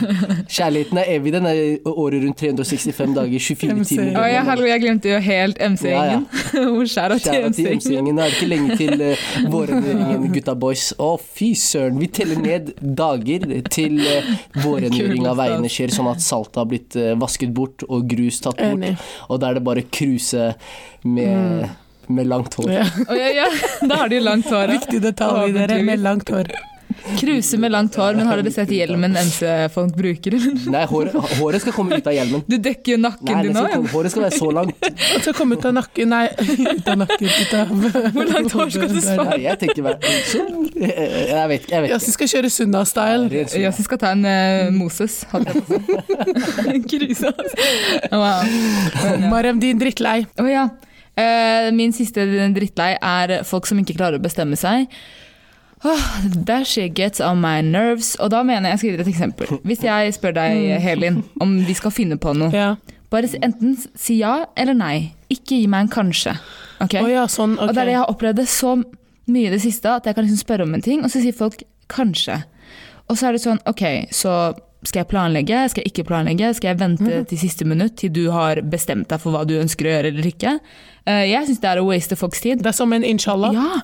kjærligheten 0.56 0.98
er 1.02 1.10
evig. 1.16 1.32
Den 1.36 1.46
er 1.46 1.60
året 1.88 2.22
rundt 2.24 2.38
365 2.40 3.14
dager, 3.16 3.38
24 3.48 3.76
MC. 3.78 3.88
timer. 3.94 4.18
Å, 4.22 4.26
ja, 4.32 4.42
hallo, 4.48 4.66
jeg 4.68 4.82
glemte 4.84 5.12
jo 5.12 5.20
helt 5.24 5.58
MC-gjengen. 5.58 6.24
Ja, 6.28 6.38
skjæra 6.38 6.47
Kjære 6.94 7.18
til 7.22 7.46
MC-gjengen. 7.48 7.80
MC-gjengen. 7.80 8.16
Nå 8.18 8.24
er 8.24 8.30
det 8.30 8.38
ikke 8.38 8.50
lenge 8.50 8.76
til 8.78 9.02
uh, 9.06 9.50
vårrengjøringen, 9.52 10.28
gutta 10.34 10.54
boys. 10.58 10.86
Å, 10.98 11.10
fy 11.18 11.50
søren. 11.58 11.98
Vi 12.02 12.10
teller 12.18 12.40
ned 12.42 12.72
dager 12.80 13.44
til 13.72 14.00
uh, 14.04 14.30
vårrengjøring 14.64 15.28
av 15.30 15.40
veiene 15.42 15.72
skjer, 15.72 15.92
sånn 15.94 16.10
at 16.12 16.24
saltet 16.24 16.62
har 16.62 16.70
blitt 16.70 16.98
uh, 16.98 17.12
vasket 17.20 17.52
bort 17.56 17.84
og 17.88 18.08
grus 18.10 18.40
tatt 18.44 18.58
bort. 18.60 18.78
Enig. 18.78 18.94
Og 19.28 19.42
da 19.42 19.52
er 19.52 19.60
det 19.60 19.66
bare 19.68 19.84
kruse 19.88 20.52
med, 21.04 21.68
med 22.08 22.30
langt 22.30 22.58
hår. 22.58 22.72
Ja. 22.80 22.88
Oh, 23.06 23.14
ja, 23.18 23.30
ja. 23.42 23.52
Da 23.84 24.02
har 24.02 24.10
de 24.10 24.20
jo 24.20 24.26
langt 24.26 24.50
hår. 24.52 24.74
Viktig 24.78 25.04
detalj 25.04 25.54
dere, 25.56 25.82
med 25.86 26.04
langt 26.04 26.32
hår. 26.32 26.52
Kruse 27.16 27.58
med 27.58 27.72
langt 27.72 27.96
hår, 27.98 28.16
men 28.18 28.28
har 28.28 28.40
dere 28.40 28.52
sett 28.52 28.70
hjelmen 28.72 29.16
MC-folk 29.16 29.94
bruker? 29.96 30.36
Nei, 30.72 30.84
håret, 30.90 31.16
håret 31.38 31.64
skal 31.64 31.74
komme 31.76 31.98
ut 31.98 32.08
av 32.10 32.16
hjelmen. 32.16 32.42
Du 32.48 32.56
dekker 32.62 32.94
jo 32.94 32.98
nakken 33.02 33.32
Nei, 33.32 33.42
din 33.46 33.56
skal 33.58 33.86
håret 33.92 34.14
skal 34.14 34.26
være 34.26 34.40
så 34.40 34.50
langt. 34.54 34.88
Det 34.88 35.22
skal 35.24 35.36
komme 35.38 35.58
ut 35.58 35.68
av 35.68 35.76
nakken 35.78 36.12
Nei, 36.12 36.24
ut 36.28 36.90
av 36.90 37.00
nakken. 37.04 37.28
Ut 37.28 37.54
av 37.58 37.72
Hvor 38.16 38.32
langt 38.32 38.56
hår 38.58 38.74
skal 38.74 38.92
du 38.92 39.00
svare? 39.04 39.28
Nei, 39.32 39.38
jeg 39.46 39.60
tenker 39.62 39.86
bare. 39.86 40.12
Jeg 40.78 41.46
vet 41.52 41.68
ikke. 41.68 41.84
Jeg 41.92 42.02
skal 42.06 42.32
kjøre 42.34 42.52
Sunna-style. 42.52 43.44
Yasin 43.62 43.86
skal 43.86 44.02
ta 44.02 44.12
en 44.16 44.26
uh, 44.26 44.74
Moses, 44.74 45.20
hadde 45.32 45.54
jeg. 45.54 46.82
Kruse, 46.90 47.32
altså. 47.32 47.70
Wow. 48.12 48.44
Men, 49.02 49.24
ja. 49.24 49.32
Mariam, 49.32 49.62
din 49.62 49.80
drittlei. 49.80 50.20
Å 50.38 50.48
ja. 50.50 50.68
Eh, 51.18 51.70
min 51.74 51.94
siste 51.94 52.24
drittlei 52.54 52.92
er 52.94 53.40
folk 53.48 53.66
som 53.66 53.80
ikke 53.80 53.96
klarer 53.98 54.20
å 54.20 54.22
bestemme 54.22 54.58
seg. 54.58 54.86
Åh, 55.84 56.44
that 56.46 56.66
shit 56.66 56.94
gets 56.94 57.20
on 57.20 57.40
my 57.40 57.60
nerves. 57.62 58.16
Og 58.20 58.30
da 58.30 58.42
mener 58.42 58.68
jeg, 58.68 58.72
jeg 58.72 58.78
skal 58.78 58.88
gi 58.90 58.96
dere 58.96 59.06
et 59.06 59.12
eksempel. 59.14 59.58
Hvis 59.64 59.82
jeg 59.86 60.14
spør 60.16 60.34
deg, 60.34 60.80
Helin, 60.82 61.20
om 61.40 61.56
vi 61.66 61.74
skal 61.78 61.90
finne 61.94 62.16
på 62.18 62.34
noe, 62.36 62.50
Ja. 62.52 62.76
bare 63.10 63.28
enten 63.42 63.76
si 63.94 64.18
ja 64.18 64.46
eller 64.56 64.74
nei. 64.74 65.12
Ikke 65.30 65.54
gi 65.60 65.66
meg 65.70 65.86
en 65.86 65.88
kanskje. 65.88 66.36
Okay? 66.80 67.02
Oh, 67.02 67.08
ja, 67.10 67.26
sånn. 67.26 67.58
Og 67.58 67.68
det 67.74 67.78
er 67.78 67.84
det 67.84 67.92
jeg 67.94 68.02
har 68.02 68.10
opplevd 68.12 68.36
det 68.36 68.48
så 68.48 68.76
mye 69.28 69.46
i 69.46 69.50
det 69.50 69.60
siste, 69.62 69.86
at 69.90 70.04
jeg 70.06 70.14
kan 70.14 70.24
liksom 70.24 70.40
spørre 70.40 70.62
om 70.64 70.74
en 70.74 70.82
ting, 70.82 71.02
og 71.04 71.10
så 71.10 71.20
sier 71.20 71.32
folk 71.36 71.62
kanskje. 71.88 72.42
Og 73.08 73.16
så 73.16 73.28
er 73.28 73.32
det 73.36 73.42
sånn, 73.42 73.58
ok, 73.68 74.08
så 74.12 74.54
skal 74.84 75.00
jeg 75.02 75.08
planlegge, 75.10 75.62
skal 75.70 75.82
jeg 75.82 75.90
ikke 75.92 76.04
planlegge, 76.08 76.54
skal 76.54 76.68
jeg 76.70 76.78
vente 76.80 77.24
til 77.28 77.38
siste 77.40 77.64
minutt 77.66 77.96
til 77.98 78.10
du 78.14 78.30
har 78.30 78.60
bestemt 78.62 79.08
deg 79.10 79.20
for 79.20 79.32
hva 79.34 79.44
du 79.48 79.56
ønsker 79.58 79.88
å 79.88 79.92
gjøre 79.96 80.12
eller 80.12 80.28
ikke? 80.30 80.52
Eh, 81.06 81.24
Jeg 81.32 81.46
syns 81.48 81.60
det 81.60 81.70
er 81.70 81.80
å 81.82 81.86
waste 81.88 82.16
folks 82.16 82.40
tid. 82.40 82.58
Det 82.62 82.66
er 82.66 82.76
som 82.78 82.92
en 82.92 83.02
inshallah. 83.04 83.52
Ja, 83.52 83.80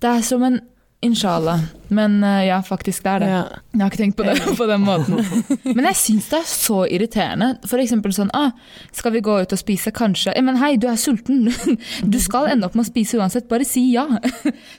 det 0.00 0.08
er 0.16 0.22
som 0.22 0.42
en 0.42 0.60
inshallah. 1.00 1.60
Men 1.88 2.24
eh, 2.24 2.46
ja, 2.48 2.58
faktisk 2.62 3.04
det 3.04 3.10
er 3.10 3.22
det. 3.22 3.30
Ja. 3.30 3.42
Jeg 3.72 3.80
har 3.82 3.92
ikke 3.92 4.00
tenkt 4.02 4.18
på 4.18 4.26
det 4.26 4.36
på 4.60 4.66
den 4.68 4.84
måten. 4.84 5.22
Men 5.76 5.88
jeg 5.90 5.98
syns 6.00 6.28
det 6.32 6.40
er 6.40 6.50
så 6.50 6.82
irriterende. 6.90 7.52
Eksempel 7.78 8.12
sånn 8.12 8.32
ah, 8.36 8.50
Skal 8.92 9.14
vi 9.14 9.22
gå 9.24 9.38
ut 9.40 9.54
og 9.54 9.60
spise? 9.60 9.92
Kanskje. 9.94 10.34
Men 10.44 10.58
hei, 10.60 10.74
du 10.76 10.88
er 10.90 11.00
sulten. 11.00 11.48
Du 12.12 12.18
skal 12.22 12.50
ende 12.52 12.68
opp 12.68 12.76
med 12.78 12.86
å 12.86 12.90
spise 12.90 13.18
uansett. 13.20 13.48
Bare 13.50 13.66
si 13.68 13.88
ja. 13.94 14.06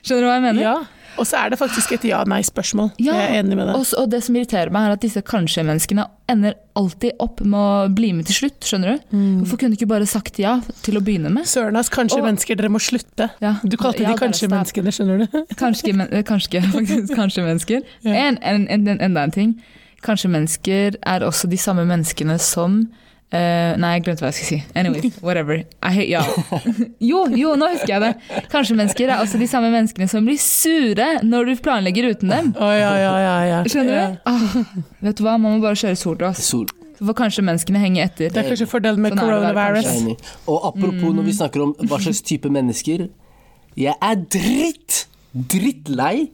Skjønner 0.04 0.22
du 0.22 0.28
hva 0.28 0.38
jeg 0.38 0.46
mener? 0.50 0.64
Ja. 0.64 0.78
Og 1.18 1.26
så 1.26 1.36
er 1.40 1.50
det 1.52 1.58
faktisk 1.60 1.92
et 1.96 2.04
ja-nei-spørsmål. 2.08 2.92
Ja, 3.02 3.14
Jeg 3.18 3.30
er 3.34 3.42
enig 3.42 3.56
med 3.58 3.66
deg. 3.68 3.76
Og, 3.76 3.86
og 3.98 4.10
det 4.12 4.22
som 4.24 4.36
irriterer 4.38 4.70
meg, 4.72 4.86
er 4.88 4.94
at 4.96 5.02
disse 5.02 5.20
kanskje-menneskene 5.26 6.04
ender 6.30 6.54
alltid 6.78 7.18
opp 7.20 7.42
med 7.42 7.58
å 7.58 7.88
bli 7.92 8.12
med 8.16 8.28
til 8.30 8.38
slutt. 8.38 8.60
Skjønner 8.64 8.94
du? 8.94 9.08
Mm. 9.16 9.34
Hvorfor 9.42 9.60
kunne 9.60 9.74
du 9.74 9.80
ikke 9.80 9.90
bare 9.90 10.06
sagt 10.08 10.38
ja 10.40 10.54
til 10.86 10.96
å 11.00 11.02
begynne 11.04 11.32
med? 11.34 11.48
Søren 11.50 11.76
ass, 11.80 11.90
kanskje-mennesker, 11.92 12.56
dere 12.60 12.70
må 12.72 12.80
slutte. 12.80 13.30
Ja. 13.42 13.56
Du 13.64 13.76
kalte 13.76 14.04
Ja, 14.04 14.12
de 14.12 14.14
er 14.14 14.22
kanskje 14.22 14.46
det. 14.46 14.54
menneskene, 14.54 14.94
skjønner 14.94 15.24
du? 15.24 15.38
Kanskje, 15.60 15.92
men, 15.98 16.08
eh, 16.14 16.24
kanskje, 16.24 16.62
faktisk, 16.76 17.14
kanskje 17.18 17.44
mennesker. 17.44 17.84
Ja. 18.06 18.14
En, 18.28 18.38
en, 18.40 18.66
en, 18.70 18.88
en, 18.94 19.00
enda 19.10 19.26
en 19.26 19.34
ting. 19.34 19.56
Kanskje 20.06 20.30
mennesker 20.32 20.96
er 21.02 21.26
også 21.26 21.50
de 21.50 21.58
samme 21.60 21.84
menneskene 21.90 22.38
som 22.40 22.84
eh, 23.34 23.76
Nei, 23.80 23.92
jeg 23.96 24.04
glemte 24.06 24.24
hva 24.24 24.30
jeg 24.30 24.38
skulle 24.38 24.48
si. 24.48 24.78
Anyways, 24.78 25.18
whatever. 25.26 25.62
I 25.82 25.92
hate 25.94 26.08
y'all. 26.10 26.64
jo, 27.10 27.24
jo, 27.38 27.54
nå 27.58 27.70
husker 27.74 27.94
jeg 27.94 28.04
det. 28.04 28.40
Kanskje 28.52 28.76
mennesker 28.78 29.10
er 29.10 29.22
også 29.22 29.40
de 29.40 29.48
samme 29.50 29.70
menneskene 29.74 30.08
som 30.10 30.26
blir 30.26 30.40
sure 30.42 31.12
når 31.26 31.52
du 31.52 31.62
planlegger 31.64 32.10
uten 32.12 32.34
dem. 32.34 32.52
Oh, 32.58 32.74
ja, 32.74 32.92
ja, 33.00 33.14
ja. 33.24 33.38
ja. 33.50 33.62
Skjønner 33.70 33.96
du? 33.96 34.20
Ah, 34.30 34.44
vet 35.06 35.18
du 35.18 35.24
hva, 35.26 35.38
man 35.38 35.56
må 35.56 35.64
bare 35.64 35.78
kjøre 35.80 35.98
solo. 35.98 36.32
Sol. 36.36 36.68
For 37.00 37.16
kanskje 37.16 37.44
menneskene 37.46 37.80
henger 37.80 38.10
etter. 38.10 38.32
Det 38.32 38.42
er 38.42 38.50
kanskje 38.50 38.68
fordelen 38.68 39.00
med 39.00 39.14
Sånn 39.14 39.22
coronavirus. 39.24 40.26
Og 40.50 40.66
apropos 40.68 41.14
når 41.16 41.30
vi 41.30 41.36
snakker 41.38 41.64
om 41.64 41.72
hva 41.88 42.00
slags 42.02 42.20
type 42.26 42.50
mennesker 42.52 43.06
Jeg 43.78 43.94
er 43.94 44.20
dritt, 44.34 45.06
drittlei 45.32 46.28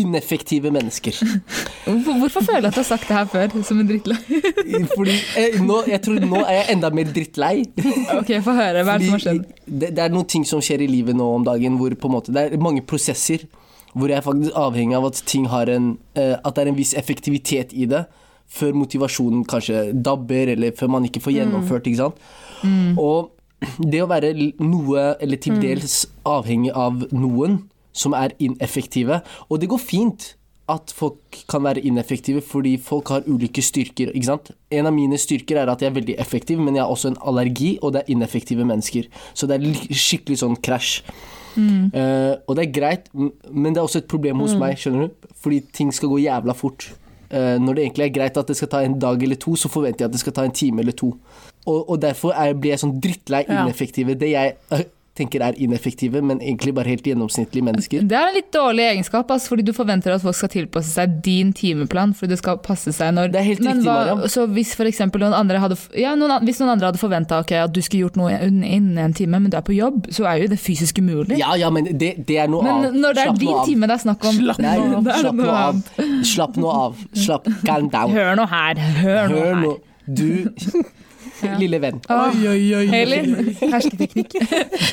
ineffektive 0.00 0.72
mennesker. 0.74 1.16
Hvorfor, 1.84 2.42
føler 2.44 2.68
jeg 2.68 2.70
at 2.70 2.76
du 2.76 2.80
har 2.80 2.88
sagt 2.88 3.08
det 3.08 3.16
her 3.16 3.28
før, 3.30 3.54
som 3.66 3.80
en 3.82 3.88
drittlei? 3.88 4.18
Fordi 4.94 5.14
eh, 5.40 5.58
nå, 5.64 5.80
jeg 5.88 6.02
tror 6.04 6.20
nå 6.24 6.42
er 6.44 6.60
jeg 6.60 6.66
enda 6.76 6.90
mer 6.94 7.12
drittlei. 7.14 7.54
ok, 8.18 8.34
få 8.44 8.56
høre. 8.56 8.84
Hva 8.84 8.96
er 8.96 9.02
det 9.02 9.08
som 9.08 9.16
har 9.16 9.24
skjedd? 9.24 9.46
Det, 9.64 9.92
det 9.96 10.04
er 10.04 10.12
noen 10.14 10.28
ting 10.28 10.46
som 10.48 10.62
skjer 10.64 10.84
i 10.84 10.90
livet 10.90 11.16
nå 11.18 11.28
om 11.38 11.46
dagen 11.46 11.78
hvor 11.80 11.94
på 11.98 12.10
en 12.10 12.16
måte, 12.18 12.34
det 12.34 12.46
er 12.46 12.62
mange 12.62 12.84
prosesser 12.86 13.46
hvor 13.94 14.12
jeg 14.12 14.20
er 14.20 14.24
faktisk 14.24 14.56
avhengig 14.58 14.98
av 14.98 15.06
at 15.08 15.22
ting 15.26 15.46
har 15.48 15.70
en 15.72 15.94
eh, 16.12 16.36
At 16.36 16.54
det 16.54 16.64
er 16.64 16.70
en 16.70 16.76
viss 16.78 16.92
effektivitet 16.98 17.72
i 17.72 17.88
det. 17.88 18.04
Før 18.48 18.76
motivasjonen 18.76 19.42
kanskje 19.48 19.88
dabber, 19.92 20.54
eller 20.54 20.76
før 20.76 20.92
man 20.92 21.08
ikke 21.08 21.20
får 21.24 21.34
gjennomført. 21.36 21.88
ikke 21.88 22.04
sant? 22.04 22.22
Og 22.96 23.34
det 23.78 24.00
å 24.04 24.08
være 24.08 24.32
noe, 24.62 25.14
eller 25.20 25.40
til 25.42 25.58
dels 25.60 26.04
avhengig 26.28 26.70
av 26.76 27.08
noen 27.12 27.58
som 27.98 28.14
er 28.14 28.34
ineffektive 28.38 29.20
Og 29.48 29.58
det 29.60 29.68
går 29.72 29.82
fint 29.82 30.34
at 30.68 30.92
folk 30.92 31.38
kan 31.48 31.64
være 31.64 31.80
ineffektive 31.88 32.42
fordi 32.44 32.74
folk 32.76 33.08
har 33.08 33.24
ulike 33.26 33.62
styrker. 33.64 34.10
ikke 34.12 34.28
sant? 34.28 34.50
En 34.70 34.86
av 34.86 34.92
mine 34.92 35.16
styrker 35.16 35.56
er 35.56 35.70
at 35.72 35.80
jeg 35.80 35.88
er 35.88 35.96
veldig 35.96 36.16
effektiv, 36.20 36.60
men 36.60 36.76
jeg 36.76 36.84
har 36.84 36.92
også 36.92 37.08
en 37.14 37.16
allergi, 37.24 37.78
og 37.80 37.94
det 37.94 38.02
er 38.02 38.12
ineffektive 38.12 38.66
mennesker. 38.68 39.08
Så 39.32 39.48
det 39.48 39.56
er 39.56 39.96
skikkelig 39.96 40.42
sånn 40.42 40.58
krasj. 40.60 41.00
Eh, 41.58 42.34
og 42.46 42.54
det 42.58 42.66
er 42.66 42.72
greit, 42.76 43.08
men 43.16 43.72
det 43.72 43.80
er 43.80 43.86
også 43.86 44.02
et 44.02 44.10
problem 44.12 44.44
hos 44.44 44.54
meg, 44.60 44.76
skjønner 44.78 45.08
du? 45.08 45.32
Fordi 45.40 45.62
ting 45.74 45.88
skal 45.94 46.12
gå 46.12 46.20
jævla 46.26 46.54
fort. 46.54 46.90
Uh, 47.28 47.58
når 47.60 47.74
det 47.76 47.82
egentlig 47.84 48.04
er 48.06 48.12
greit 48.14 48.38
at 48.40 48.48
det 48.48 48.54
skal 48.56 48.70
ta 48.72 48.78
en 48.80 48.94
dag 48.96 49.22
eller 49.22 49.36
to, 49.36 49.52
så 49.60 49.68
forventer 49.68 50.06
jeg 50.06 50.08
at 50.08 50.14
det 50.14 50.20
skal 50.22 50.32
ta 50.32 50.46
en 50.48 50.54
time 50.56 50.80
eller 50.80 50.96
to. 50.96 51.10
Og, 51.66 51.82
og 51.90 51.98
derfor 52.00 52.32
er, 52.32 52.54
blir 52.56 52.72
jeg 52.72 52.80
sånn 52.80 52.94
drittlei 53.04 53.42
Ja. 53.44 53.64
ineffektive. 53.66 54.16
Det 54.16 54.30
jeg 54.30 54.54
eh, 54.72 54.86
tenker 55.18 55.44
er 55.44 55.58
ineffektive, 55.60 56.22
men 56.24 56.40
egentlig 56.40 56.74
bare 56.76 56.92
helt 56.92 57.06
gjennomsnittlige 57.06 57.66
mennesker. 57.66 58.06
Det 58.08 58.16
er 58.18 58.30
en 58.30 58.36
litt 58.38 58.50
dårlig 58.54 58.86
egenskap, 58.92 59.30
altså, 59.34 59.52
fordi 59.52 59.66
du 59.68 59.72
forventer 59.76 60.14
at 60.14 60.24
folk 60.24 60.38
skal 60.38 60.52
tilpasse 60.52 60.94
seg 60.94 61.18
din 61.24 61.52
timeplan. 61.56 62.14
fordi 62.16 62.34
det 62.34 62.40
skal 62.42 62.60
passe 62.64 62.92
seg 62.94 63.14
når... 63.16 63.32
Det 63.34 63.42
er 63.42 63.48
helt 63.50 63.64
Men 63.64 63.80
riktig, 63.80 63.90
Mariam. 63.90 64.24
Så 64.30 64.46
hvis 64.54 64.74
for 64.78 65.18
noen 65.20 65.36
andre 65.36 65.60
hadde, 65.62 65.78
ja, 65.98 66.14
noen, 66.18 66.36
hvis 66.46 66.62
noen 66.62 66.74
andre 66.76 66.92
hadde 66.92 67.02
forventa 67.02 67.42
at 67.44 67.74
du 67.74 67.80
skulle 67.84 68.06
gjort 68.06 68.18
noe 68.20 68.32
innen 68.46 68.98
en 69.02 69.16
time, 69.16 69.40
men 69.42 69.52
du 69.52 69.58
er 69.58 69.66
på 69.66 69.76
jobb, 69.76 70.08
så 70.14 70.28
er 70.30 70.44
jo 70.44 70.52
det 70.52 70.60
fysisk 70.62 71.02
umulig. 71.02 71.38
Ja, 71.40 71.54
ja, 71.58 71.70
men 71.74 71.90
det, 71.98 72.14
det 72.28 72.38
er 72.38 72.50
noe 72.50 72.64
men 72.64 72.74
annet. 72.78 73.00
når 73.02 73.18
det 73.18 73.24
er 73.24 73.28
Slapp 73.28 73.42
din 73.42 73.58
time 73.68 73.88
det 73.90 73.96
er 73.98 74.04
snakk 74.04 74.24
om 74.28 74.38
Nei, 74.58 74.76
nå 74.78 75.02
slapp 75.18 75.36
nå 75.36 75.44
noe 75.44 75.58
av. 75.58 75.82
Slapp 76.32 76.56
nå 76.58 76.70
av. 76.72 77.02
Slapp 77.26 77.50
calm 77.68 77.90
down. 77.92 78.14
Hør 78.14 78.38
nå 78.38 78.48
her, 78.50 78.80
hør 79.02 79.34
nå 79.34 79.44
her. 79.44 79.76
Du, 80.08 80.28
lille 81.58 81.80
venn. 81.82 82.00
Åh, 82.08 82.24
Oi, 82.28 82.48
oi, 82.48 82.62
oi. 82.80 82.86
Helin, 82.92 83.52
hersketeknikk. 83.74 84.38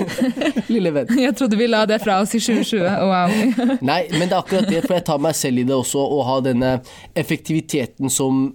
Lille 0.74 0.94
venn. 0.96 1.16
Jeg 1.20 1.36
trodde 1.40 1.60
vi 1.60 1.70
la 1.70 1.86
det 1.90 2.02
fra 2.04 2.20
oss 2.24 2.36
i 2.38 2.42
2020. 2.44 2.84
Wow. 3.12 3.34
Nei, 3.92 4.02
men 4.16 4.28
det 4.28 4.34
er 4.34 4.42
akkurat 4.42 4.70
det, 4.70 4.84
for 4.86 4.98
jeg 4.98 5.08
tar 5.08 5.24
meg 5.24 5.38
selv 5.38 5.64
i 5.64 5.66
det 5.68 5.75
også, 5.75 6.02
å 6.02 6.22
ha 6.28 6.38
denne 6.46 6.78
effektiviteten 7.18 8.12
som 8.14 8.48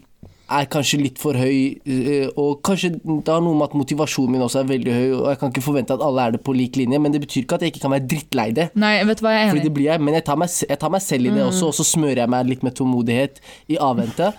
er 0.50 0.66
kanskje 0.70 0.98
litt 0.98 1.18
for 1.22 1.36
høy, 1.38 1.78
eh, 1.86 2.26
og 2.34 2.58
kanskje 2.66 2.92
det 2.98 3.30
har 3.30 3.42
noe 3.44 3.54
med 3.54 3.68
at 3.68 3.76
motivasjonen 3.78 4.34
min 4.34 4.42
også 4.42 4.64
er 4.64 4.70
veldig 4.70 4.94
høy, 4.96 5.10
og 5.20 5.28
jeg 5.30 5.38
kan 5.42 5.52
ikke 5.52 5.62
forvente 5.62 5.94
at 5.94 6.02
alle 6.02 6.24
er 6.26 6.34
det 6.34 6.40
på 6.46 6.54
lik 6.56 6.78
linje, 6.80 6.98
men 7.02 7.14
det 7.14 7.20
betyr 7.22 7.44
ikke 7.44 7.58
at 7.60 7.64
jeg 7.64 7.74
ikke 7.74 7.84
kan 7.84 7.94
være 7.94 8.08
drittlei 8.10 8.48
det. 8.56 8.66
Nei, 8.74 8.96
vet 9.06 9.20
du 9.20 9.26
hva, 9.26 9.36
jeg 9.36 9.46
er 9.46 9.52
Fordi 9.54 9.68
det 9.68 9.74
blir 9.76 9.86
jeg, 9.86 10.02
men 10.02 10.18
jeg 10.18 10.26
tar, 10.26 10.40
meg, 10.42 10.56
jeg 10.66 10.80
tar 10.82 10.94
meg 10.96 11.04
selv 11.04 11.30
i 11.30 11.36
det 11.36 11.44
også, 11.44 11.70
og 11.70 11.78
så 11.78 11.86
smører 11.92 12.24
jeg 12.24 12.34
meg 12.34 12.50
litt 12.50 12.66
med 12.66 12.74
tålmodighet 12.80 13.38
i 13.70 13.78
avvente. 13.90 14.32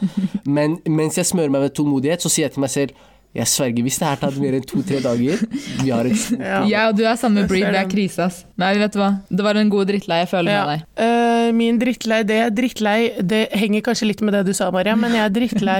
Men 0.43 0.81
mens 0.99 1.21
jeg 1.21 1.31
smører 1.31 1.53
meg 1.53 1.69
med 1.69 1.77
tålmodighet, 1.79 2.25
så 2.25 2.33
sier 2.33 2.49
jeg 2.49 2.57
til 2.57 2.65
meg 2.65 2.75
selv 2.75 3.07
jeg 3.33 3.47
sverger, 3.47 3.83
hvis 3.85 3.97
det 4.01 4.07
her 4.09 4.17
tar 4.19 4.35
mer 4.41 4.55
enn 4.57 4.65
to-tre 4.67 4.97
dager, 5.03 5.39
vi 5.81 5.89
har 5.93 6.05
et 6.09 6.17
stort 6.19 6.41
Ja. 6.43 6.57
Ja, 6.67 6.81
og 6.89 6.97
du 6.97 7.03
er 7.07 7.15
samme 7.15 7.45
breed, 7.47 7.63
det 7.71 7.79
er 7.79 7.87
krise, 7.91 8.25
ass. 8.27 8.41
Nei, 8.59 8.73
vet 8.81 8.91
du 8.91 8.99
hva, 8.99 9.11
det 9.31 9.45
var 9.45 9.55
en 9.55 9.69
god 9.71 9.87
drittlei, 9.87 10.17
jeg 10.25 10.29
føler 10.33 10.51
Ja. 10.51 10.65
med 10.65 10.81
deg. 10.81 11.05
Uh, 11.05 11.51
min 11.55 11.79
drittlei, 11.79 12.19
det 12.27 12.39
drittlei, 12.57 12.97
det 13.23 13.41
henger 13.55 13.81
kanskje 13.87 14.07
litt 14.09 14.21
med 14.21 14.33
det 14.35 14.43
du 14.49 14.53
sa, 14.53 14.67
Maria, 14.71 14.95
men 14.99 15.15
jeg 15.15 15.23
er 15.25 15.33
drittlei 15.37 15.79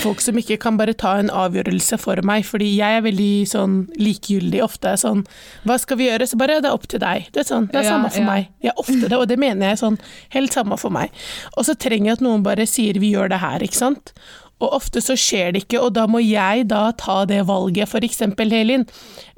folk 0.00 0.20
som 0.24 0.34
ikke 0.40 0.58
kan 0.64 0.76
bare 0.80 0.94
ta 0.96 1.18
en 1.20 1.28
avgjørelse 1.28 1.98
for 2.00 2.20
meg, 2.24 2.44
fordi 2.48 2.70
jeg 2.78 2.98
er 2.98 3.04
veldig 3.04 3.30
sånn 3.52 3.76
likegyldig 4.00 4.64
ofte. 4.64 4.96
Sånn, 5.00 5.24
hva 5.68 5.76
skal 5.78 6.00
vi 6.00 6.08
gjøre? 6.08 6.26
Så 6.28 6.40
bare, 6.40 6.58
det 6.64 6.70
er 6.72 6.76
opp 6.76 6.88
til 6.88 7.00
deg. 7.04 7.28
Det 7.32 7.44
er 7.44 7.48
sånn, 7.52 7.68
det 7.70 7.82
er 7.82 7.88
Ja, 7.88 7.94
samme 7.96 8.10
for 8.10 8.24
ja. 8.24 8.26
meg. 8.32 8.48
Jeg 8.64 8.72
er 8.72 8.80
ofte 8.82 9.04
det, 9.08 9.16
og 9.20 9.28
det 9.28 9.38
mener 9.38 9.68
jeg 9.74 9.78
sånn, 9.84 9.98
helt 10.34 10.52
samme 10.56 10.78
for 10.80 10.90
meg. 10.90 11.10
Og 11.56 11.64
så 11.68 11.76
trenger 11.76 12.12
jeg 12.14 12.18
at 12.18 12.26
noen 12.26 12.42
bare 12.42 12.66
sier 12.66 12.98
vi 12.98 13.12
gjør 13.14 13.28
det 13.36 13.38
her, 13.44 13.60
ikke 13.64 13.76
sant? 13.84 14.12
Og 14.58 14.72
ofte 14.74 15.00
så 15.04 15.14
skjer 15.18 15.52
det 15.54 15.64
ikke, 15.64 15.80
og 15.84 15.92
da 15.94 16.08
må 16.10 16.18
jeg 16.24 16.66
da 16.70 16.88
ta 16.98 17.20
det 17.30 17.44
valget. 17.46 17.90
For 17.90 18.02
eksempel, 18.02 18.50
Helin, 18.50 18.86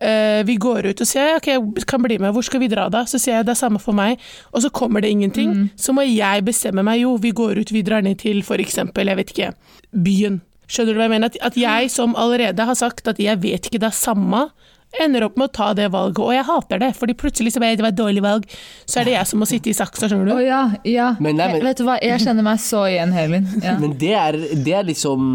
uh, 0.01 0.41
vi 0.49 0.57
går 0.61 0.91
ut 0.91 1.03
og 1.05 1.09
sier 1.09 1.37
ok, 1.37 1.51
jeg 1.53 1.87
kan 1.91 2.03
bli 2.05 2.17
med, 2.23 2.33
hvor 2.33 2.47
skal 2.47 2.63
vi 2.63 2.71
dra 2.73 2.89
da? 2.93 3.05
Så 3.09 3.21
sier 3.21 3.41
jeg 3.41 3.49
det 3.49 3.55
er 3.55 3.61
samme 3.61 3.83
for 3.83 3.97
meg, 3.97 4.21
og 4.55 4.65
så 4.65 4.73
kommer 4.73 5.05
det 5.05 5.13
ingenting. 5.13 5.69
Så 5.77 5.93
må 5.97 6.07
jeg 6.09 6.47
bestemme 6.47 6.85
meg, 6.87 7.03
jo, 7.05 7.17
vi 7.21 7.35
går 7.37 7.61
ut, 7.61 7.75
vi 7.75 7.85
drar 7.87 8.05
ned 8.07 8.23
til 8.23 8.41
for 8.47 8.63
eksempel, 8.63 9.13
jeg 9.13 9.21
vet 9.21 9.35
ikke, 9.35 9.53
byen. 9.93 10.41
Skjønner 10.71 10.95
du 10.95 11.01
hva 11.01 11.09
jeg 11.09 11.15
mener? 11.17 11.33
At, 11.33 11.39
at 11.51 11.57
jeg 11.59 11.91
som 11.91 12.15
allerede 12.19 12.65
har 12.65 12.79
sagt 12.79 13.09
at 13.11 13.19
jeg 13.21 13.43
vet 13.43 13.67
ikke 13.67 13.81
det 13.83 13.91
er 13.91 13.97
samme, 13.97 14.47
ender 14.99 15.23
opp 15.29 15.37
med 15.39 15.51
å 15.51 15.53
ta 15.55 15.69
det 15.79 15.87
valget, 15.95 16.19
og 16.19 16.33
jeg 16.35 16.47
hater 16.49 16.81
det, 16.83 16.91
fordi 16.99 17.15
plutselig 17.15 17.53
så 17.55 17.63
ble 17.63 17.71
det 17.79 17.85
var 17.85 17.93
et 17.95 17.99
dårlig 18.01 18.23
valg, 18.25 18.49
så 18.91 19.01
er 19.01 19.07
det 19.07 19.15
jeg 19.15 19.31
som 19.31 19.39
må 19.43 19.47
sitte 19.47 19.71
i 19.71 19.77
saksa, 19.77 20.09
skjønner 20.11 20.27
du. 20.27 20.33
du? 20.35 20.43
ja, 20.49 20.63
ja. 20.89 21.13
Men 21.23 21.39
nei, 21.39 21.53
men- 21.53 21.63
Vet 21.69 21.79
du 21.79 21.85
hva, 21.87 21.99
jeg 22.03 22.21
kjenner 22.25 22.43
meg 22.43 22.59
så 22.59 22.83
igjen, 22.91 23.13
Helin. 23.15 23.47
Ja. 23.63 23.77
Men 23.79 23.95
det 24.01 24.15
er, 24.19 24.33
det 24.67 24.75
er 24.75 24.89
liksom 24.89 25.31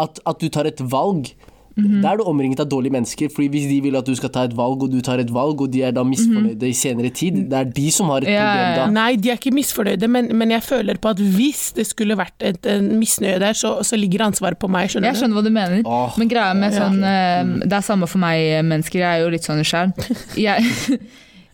at, 0.00 0.18
at 0.26 0.40
du 0.42 0.48
tar 0.48 0.66
et 0.66 0.80
valg. 0.80 1.30
Da 1.76 2.12
er 2.12 2.18
du 2.18 2.24
omringet 2.28 2.60
av 2.62 2.68
dårlige 2.70 2.92
mennesker. 2.92 3.30
Fordi 3.32 3.48
Hvis 3.52 3.68
de 3.70 3.78
vil 3.84 3.96
at 3.96 4.06
du 4.06 4.14
skal 4.18 4.32
ta 4.34 4.44
et 4.48 4.56
valg, 4.56 4.82
og 4.82 4.90
du 4.92 5.00
tar 5.04 5.22
et 5.22 5.30
valg, 5.32 5.60
og 5.60 5.70
de 5.72 5.82
er 5.86 5.94
da 5.94 6.02
misfornøyde 6.06 6.68
i 6.68 6.74
senere 6.76 7.10
tid, 7.14 7.38
det 7.50 7.58
er 7.58 7.70
de 7.76 7.86
som 7.94 8.10
har 8.12 8.24
et 8.24 8.32
Ja, 8.32 8.48
problem 8.48 8.76
da. 8.80 8.86
Nei, 8.98 9.16
de 9.16 9.30
er 9.30 9.38
ikke 9.38 9.54
misfornøyde, 9.54 10.08
men, 10.10 10.30
men 10.36 10.50
jeg 10.50 10.64
føler 10.66 11.00
på 11.00 11.12
at 11.14 11.22
hvis 11.22 11.70
det 11.76 11.86
skulle 11.88 12.18
vært 12.18 12.36
et, 12.42 12.66
en 12.66 12.90
misnøye 12.98 13.38
der, 13.42 13.56
så, 13.56 13.78
så 13.86 13.98
ligger 13.98 14.26
ansvaret 14.26 14.58
på 14.60 14.68
meg, 14.68 14.90
skjønner 14.90 15.12
Jeg 15.12 15.22
skjønner 15.22 15.40
hva 15.40 15.46
du 15.46 15.52
mener, 15.54 15.86
Åh, 15.86 16.18
men 16.20 16.30
greia 16.30 16.52
med 16.58 16.74
ja. 16.74 16.84
sånn 16.84 17.00
uh, 17.04 17.64
Det 17.64 17.78
er 17.78 17.86
samme 17.86 18.10
for 18.10 18.22
meg, 18.22 18.42
eh, 18.58 18.66
mennesker. 18.66 19.02
Jeg 19.02 19.08
er 19.20 19.24
jo 19.24 19.32
litt 19.32 19.46
sånn 19.46 19.64
sjøl. 19.66 19.94
Jeg, 20.46 20.66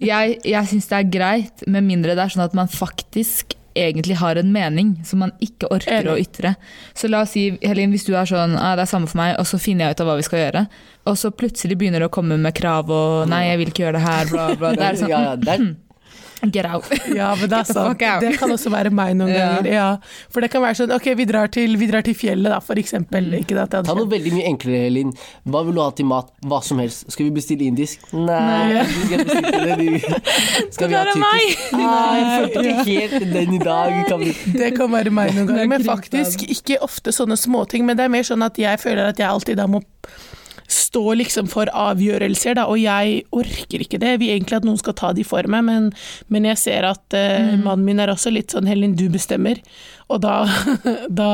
jeg, 0.02 0.40
jeg 0.44 0.68
syns 0.68 0.90
det 0.90 0.96
er 0.98 1.06
greit, 1.12 1.62
med 1.66 1.84
mindre 1.86 2.16
det 2.16 2.26
er 2.26 2.32
sånn 2.34 2.44
at 2.44 2.56
man 2.56 2.68
faktisk 2.68 3.56
egentlig 3.76 4.18
har 4.20 4.40
en 4.40 4.52
mening 4.52 4.96
som 5.06 5.22
man 5.24 5.32
ikke 5.44 5.70
orker 5.72 6.00
Enig. 6.00 6.12
å 6.12 6.18
ytre. 6.20 6.54
Så 6.96 7.10
la 7.12 7.22
oss 7.26 7.34
si, 7.36 7.48
Helin, 7.62 7.94
hvis 7.94 8.06
du 8.08 8.14
er 8.16 8.28
sånn 8.28 8.56
ah, 8.58 8.74
det 8.78 8.86
er 8.86 8.92
samme 8.92 9.10
for 9.10 9.20
meg, 9.20 9.36
og 9.40 9.48
så 9.48 9.60
finner 9.62 9.86
jeg 9.86 9.96
ut 9.96 10.04
av 10.04 10.10
hva 10.10 10.18
vi 10.20 10.26
skal 10.26 10.42
gjøre, 10.44 10.66
og 11.06 11.18
så 11.20 11.32
plutselig 11.32 11.78
begynner 11.78 12.02
du 12.02 12.08
å 12.08 12.12
komme 12.12 12.38
med 12.40 12.56
krav 12.56 12.90
og 12.90 13.26
nei, 13.30 13.46
jeg 13.50 13.62
vil 13.62 13.72
ikke 13.72 13.86
gjøre 13.86 13.98
det 14.00 14.06
her, 14.06 14.30
bla, 14.32 14.46
bla. 14.58 14.72
Det 14.78 14.88
er 14.88 15.02
sånn, 15.02 15.12
ja, 15.12 15.24
ja, 15.32 15.66
get 16.52 16.66
out. 16.68 16.84
Ja, 17.14 17.30
men 17.34 17.48
det 17.50 17.58
er 17.58 17.64
sant. 17.64 17.98
Det 18.20 18.32
kan 18.38 18.50
også 18.52 18.70
være 18.70 18.90
meg 18.94 19.14
noen 19.16 19.30
Ja. 19.32 19.46
ganger. 19.56 19.70
Ja. 19.72 19.86
For 20.30 20.40
det 20.44 20.50
kan 20.52 20.62
være 20.62 20.76
sånn, 20.78 20.92
ok, 20.94 21.08
vi 21.16 21.24
drar 21.26 21.48
til, 21.52 21.76
vi 21.80 21.86
drar 21.90 22.02
til 22.06 22.14
fjellet 22.14 22.52
da, 22.52 22.58
for 22.60 22.76
eksempel. 22.76 23.30
Mm. 23.32 23.38
Ikke 23.40 23.56
at 23.62 23.70
det 23.72 23.84
Ta 23.88 23.94
noe 23.96 24.06
veldig 24.10 24.32
mye 24.36 24.46
enklere, 24.50 24.90
Linn. 24.92 25.12
Hva 25.48 25.64
vil 25.66 25.74
du 25.74 25.80
ha 25.82 25.90
til 25.96 26.06
mat? 26.06 26.28
Hva 26.44 26.60
som 26.62 26.78
helst. 26.82 27.06
Skal 27.10 27.26
vi 27.30 27.32
bestille 27.38 27.66
indisk? 27.66 28.04
Nei. 28.12 28.74
Nei. 28.76 28.84
skal 29.06 29.76
vi- 29.80 30.02
Skal 30.70 30.88
vi 30.88 30.94
ha 30.94 31.02
er 31.02 31.12
tyrkisk? 31.14 31.72
Nei, 31.72 32.14
jeg 32.20 32.30
følte 32.36 32.64
ikke 32.70 32.86
helt 32.86 33.32
den 33.32 33.54
i 33.54 33.58
dag. 33.64 33.98
Kan 34.10 34.20
vi... 34.20 34.32
Det 34.58 34.70
kan 34.76 34.92
være 34.92 35.10
meg 35.10 35.34
noen 35.34 35.48
er 35.48 35.52
ganger, 35.54 35.68
men 35.74 35.84
faktisk 35.88 36.44
ikke 36.52 36.78
ofte 36.84 37.12
sånne 37.16 37.36
småting. 37.40 37.84
Men 37.88 37.96
det 37.98 38.04
er 38.06 38.12
mer 38.12 38.26
sånn 38.28 38.44
at 38.46 38.58
jeg 38.60 38.80
føler 38.82 39.08
at 39.10 39.18
jeg 39.18 39.28
alltid 39.28 39.56
da 39.56 39.66
må 39.70 39.82
stå 40.68 41.02
liksom 41.20 41.48
for 41.52 41.70
avgjørelser, 41.72 42.54
da, 42.58 42.64
og 42.70 42.78
jeg 42.80 43.22
orker 43.32 43.82
ikke 43.84 43.98
det. 44.02 44.14
Jeg 44.16 44.20
vil 44.22 44.30
egentlig 44.36 44.56
at 44.58 44.64
noen 44.66 44.78
skal 44.80 44.94
ta 44.98 45.12
de 45.16 45.24
for 45.26 45.46
meg, 45.50 45.64
men, 45.66 45.90
men 46.32 46.48
jeg 46.52 46.58
ser 46.58 46.88
at 46.88 47.04
uh, 47.14 47.36
Mm. 47.46 47.62
mannen 47.64 47.84
min 47.86 48.00
er 48.00 48.10
også 48.10 48.30
litt 48.32 48.50
sånn 48.54 48.66
Helin, 48.66 48.94
du 48.96 49.06
bestemmer. 49.12 49.58
Og 50.08 50.20
da, 50.22 50.44
da, 51.20 51.28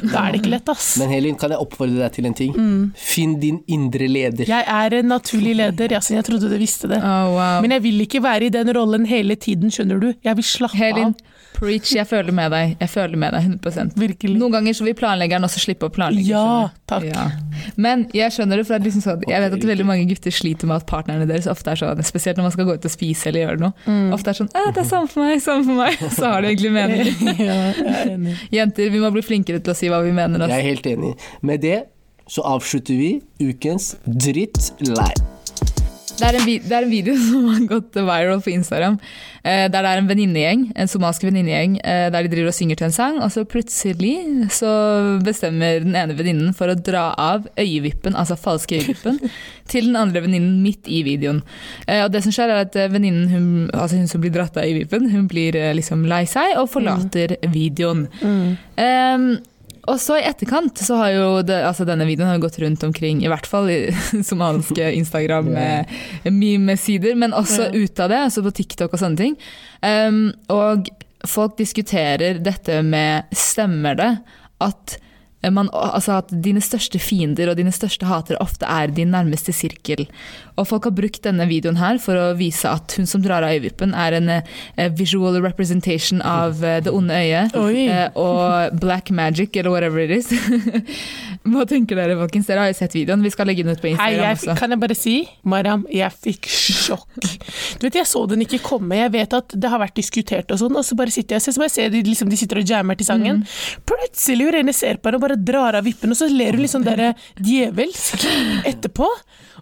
da 0.00 0.22
er 0.26 0.32
det 0.34 0.40
ikke 0.40 0.52
lett, 0.54 0.68
ass. 0.72 0.92
Men 1.00 1.10
Helin, 1.14 1.36
kan 1.38 1.50
jeg 1.54 1.60
oppfordre 1.62 1.98
deg 2.04 2.14
til 2.16 2.28
en 2.28 2.36
ting? 2.38 2.54
Finn 2.98 3.36
din 3.42 3.60
indre 3.70 4.08
leder. 4.10 4.48
Jeg 4.50 4.64
er 4.66 4.96
en 5.00 5.10
naturlig 5.12 5.54
leder, 5.58 5.92
Yasin, 5.96 6.16
jeg 6.20 6.26
trodde 6.28 6.50
du 6.50 6.56
visste 6.60 6.90
det. 6.90 7.00
Oh, 7.02 7.34
wow. 7.36 7.58
Men 7.64 7.74
jeg 7.76 7.84
vil 7.86 8.00
ikke 8.06 8.22
være 8.24 8.48
i 8.48 8.54
den 8.54 8.70
rollen 8.76 9.06
hele 9.10 9.36
tiden, 9.40 9.70
skjønner 9.74 10.00
du. 10.02 10.08
Jeg 10.26 10.38
vil 10.40 10.46
slappe 10.46 10.78
Helin, 10.80 11.14
av. 11.14 11.29
preach, 11.56 11.90
jeg 11.94 12.06
føler 12.08 12.32
med 12.32 12.50
deg. 12.54 12.76
Jeg 12.80 12.88
føler 12.88 13.16
med 13.20 13.32
deg 13.34 13.42
100% 13.60 13.96
Virkelig. 14.00 14.36
Noen 14.40 14.52
ganger 14.54 14.72
så 14.78 14.84
vil 14.86 14.94
planleggeren 14.96 15.44
også 15.44 15.60
slippe 15.60 15.88
å 15.88 15.92
planlegge. 15.92 16.30
Ja, 16.32 16.70
takk. 16.88 17.04
Ja. 17.04 17.26
Men 17.76 18.06
jeg 18.16 18.32
skjønner 18.32 18.56
det, 18.60 18.66
for 18.66 18.78
det 18.78 18.88
liksom 18.88 19.02
sånn, 19.04 19.24
jeg 19.28 19.40
vet 19.44 19.52
at 19.58 19.66
veldig 19.72 19.86
mange 19.86 20.06
gutter 20.08 20.30
sliter 20.32 20.66
med 20.70 20.76
at 20.80 20.86
partnerne 20.88 21.26
deres 21.28 21.46
ofte 21.50 21.70
er 21.74 21.76
sånn, 21.82 22.02
spesielt 22.08 22.36
når 22.40 22.48
man 22.48 22.54
skal 22.56 22.64
gå 22.70 22.74
ut 22.78 22.84
og 22.88 22.94
spise 22.94 23.26
eller 23.28 23.44
gjøre 23.46 23.60
noe, 23.60 23.72
Mm. 23.86 24.12
ofte 24.14 24.28
er 24.30 24.38
sånn 24.40 24.48
«Æ, 24.54 24.72
'det 24.72 24.78
er 24.84 24.88
samme 24.88 25.08
for 25.08 25.20
meg, 25.24 25.40
samme 25.42 25.64
for 25.64 25.74
meg', 25.74 25.98
så 26.18 26.24
har 26.32 26.40
det 26.42 26.50
egentlig 26.56 26.72
mening. 26.72 27.06
ja, 27.48 27.58
jeg 27.72 27.86
er 27.86 28.14
enig. 28.16 28.36
Jenter, 28.52 28.90
vi 28.90 28.98
må 28.98 29.10
bli 29.12 29.22
flinkere 29.22 29.60
til 29.62 29.72
å 29.72 29.76
si 29.76 29.88
hva 29.88 30.02
vi 30.02 30.12
mener. 30.12 30.38
Jeg 30.38 30.48
Altså. 30.48 30.58
er 30.58 30.62
helt 30.62 30.86
enig. 30.86 31.14
Med 31.42 31.60
det 31.60 31.84
så 32.28 32.42
avslutter 32.46 32.96
vi 32.96 33.20
ukens 33.40 33.96
drittlei. 34.06 35.12
Det, 36.20 36.28
er 36.28 36.38
en 36.38 36.46
det 36.46 36.76
er 36.76 36.84
en 36.84 36.92
video 36.92 37.16
som 37.26 37.48
har 37.48 37.66
gått 37.70 37.96
viral 37.96 38.42
på 38.44 38.52
Instagram, 38.52 38.98
eh, 39.42 39.66
der 39.72 39.80
det 39.80 39.92
er 39.92 40.02
en 40.02 40.10
venninnegjeng, 40.10 40.66
en 40.76 40.90
somalisk 40.90 41.24
venninnegjeng, 41.26 41.78
eh, 41.80 42.06
der 42.12 42.26
de 42.26 42.32
driver 42.32 42.52
og 42.52 42.56
synger 42.56 42.80
til 42.80 42.88
en 42.90 42.96
sang, 42.96 43.20
og 43.24 43.32
så 43.32 43.46
plutselig 43.48 44.14
så 44.54 44.72
bestemmer 45.24 45.80
den 45.84 45.96
ene 45.98 46.16
venninnen 46.18 46.54
for 46.56 46.70
å 46.70 46.78
dra 46.78 47.10
av 47.18 47.48
øyevippen, 47.58 48.16
altså 48.18 48.38
falske 48.40 48.80
øyevippen, 48.80 49.20
til 49.70 49.90
den 49.90 49.98
andre 49.98 50.24
venninnen 50.24 50.60
midt 50.64 50.90
i 50.90 51.02
videoen. 51.06 51.42
Eh, 51.86 52.04
og 52.04 52.12
det 52.14 52.24
som 52.26 52.34
skjer 52.34 52.52
er 52.52 52.64
at 52.66 52.76
eh, 52.76 52.90
venninnen, 52.92 53.30
hun, 53.32 53.46
altså 53.72 54.00
hun 54.00 54.10
som 54.10 54.22
blir 54.22 54.34
dratt 54.34 54.58
av 54.58 54.66
øyevippen, 54.68 55.10
hun 55.14 55.28
blir 55.30 55.56
eh, 55.58 55.72
liksom 55.78 56.04
lei 56.10 56.24
seg 56.28 56.58
og 56.60 56.68
forlater 56.72 57.38
videoen. 57.54 58.06
Um, 58.20 59.32
og 59.90 59.98
så 60.00 60.16
i 60.18 60.28
etterkant 60.28 60.78
så 60.78 60.94
har 61.00 61.10
jo 61.14 61.42
det, 61.46 61.64
altså 61.66 61.84
denne 61.88 62.06
videoen 62.08 62.30
har 62.30 62.38
gått 62.42 62.58
rundt 62.62 62.82
omkring, 62.86 63.16
i 63.24 63.28
hvert 63.30 63.48
fall 63.48 63.66
i 63.72 63.78
somaliske 64.30 64.84
Instagram-memesider, 65.00 67.14
men 67.18 67.36
også 67.36 67.62
ut 67.74 68.00
av 68.00 68.08
det, 68.12 68.20
altså 68.28 68.40
på 68.46 68.56
TikTok 68.60 68.90
og 68.94 69.00
sånne 69.02 69.20
ting. 69.20 69.34
Um, 69.82 70.32
og 70.52 70.76
folk 71.28 71.58
diskuterer 71.58 72.38
dette 72.40 72.82
med 72.86 73.22
stemmer 73.36 73.94
det 73.98 74.18
at 74.64 74.98
man, 75.48 75.70
altså 75.72 76.18
at 76.20 76.32
dine 76.44 76.60
største 76.60 77.00
fiender 77.00 77.48
og 77.48 77.56
dine 77.56 77.72
største 77.72 78.04
hatere 78.04 78.36
ofte 78.44 78.68
er 78.68 78.92
din 78.92 79.08
nærmeste 79.14 79.54
sirkel. 79.56 80.04
Og 80.60 80.66
folk 80.68 80.84
har 80.84 80.92
brukt 80.92 81.22
denne 81.24 81.46
videoen 81.48 81.78
her 81.80 81.96
for 82.02 82.18
å 82.20 82.26
vise 82.36 82.68
at 82.68 82.92
hun 82.98 83.08
som 83.08 83.22
drar 83.24 83.46
av 83.46 83.54
øyevippen 83.54 83.94
er 83.96 84.18
en 84.18 84.28
eh, 84.34 84.90
visual 84.98 85.38
representation 85.40 86.20
av 86.20 86.60
eh, 86.60 86.82
det 86.84 86.92
onde 86.92 87.16
øyet. 87.16 87.56
Oi. 87.56 87.86
Eh, 87.88 88.18
og 88.20 88.76
black 88.82 89.08
magic, 89.10 89.56
eller 89.56 89.72
whatever 89.72 90.04
it 90.04 90.12
is. 90.18 90.28
Hva 91.50 91.64
tenker 91.64 91.96
dere, 91.96 92.18
folkens? 92.20 92.50
Dere 92.50 92.66
har 92.66 92.74
jo 92.74 92.76
sett 92.76 92.98
videoen. 92.98 93.24
Vi 93.24 93.32
skal 93.32 93.48
legge 93.48 93.64
den 93.64 93.72
ut 93.72 93.80
på 93.80 93.88
Hei, 93.88 93.94
Instagram 93.94 94.26
jeg, 94.26 94.36
også. 94.42 94.56
kan 94.60 94.74
jeg 94.74 94.82
bare 94.84 94.98
si, 94.98 95.14
Mariam, 95.48 95.86
jeg 95.88 96.16
fikk 96.26 96.50
sjokk. 96.52 97.08
Du 97.80 97.86
vet, 97.86 97.96
Jeg 98.00 98.08
så 98.10 98.26
den 98.28 98.44
ikke 98.44 98.60
komme. 98.64 98.98
Jeg 99.00 99.14
vet 99.16 99.38
at 99.40 99.56
det 99.56 99.72
har 99.72 99.80
vært 99.80 99.96
diskutert, 99.96 100.52
og 100.52 100.60
sånn, 100.60 100.76
og 100.76 100.84
så 100.84 100.98
bare 101.00 101.14
sitter 101.14 101.38
jeg 101.38 101.40
og 101.40 101.46
ser, 101.46 101.56
så 101.56 101.64
bare 101.64 101.72
ser 101.72 101.94
de, 101.94 102.04
liksom, 102.04 102.28
de 102.28 102.38
sitter 102.40 102.60
og 102.60 102.68
jammer 102.74 103.00
til 103.00 103.08
sangen. 103.08 103.40
Mm. 103.40 103.80
Plutselig 103.88 104.50
hun 104.50 104.60
ene 104.60 104.76
ser 104.76 105.00
på 105.00 105.08
den 105.08 105.20
og 105.20 105.24
bare 105.24 105.29
bare 105.30 105.44
drar 105.44 105.78
av 105.78 105.86
vippen, 105.86 106.10
og 106.12 106.18
så 106.18 106.28
ler 106.30 106.56
hun 106.56 106.64
litt 106.64 106.72
sånn 106.72 106.86
der 106.86 107.12
djevelsk 107.38 108.26
etterpå. 108.68 109.08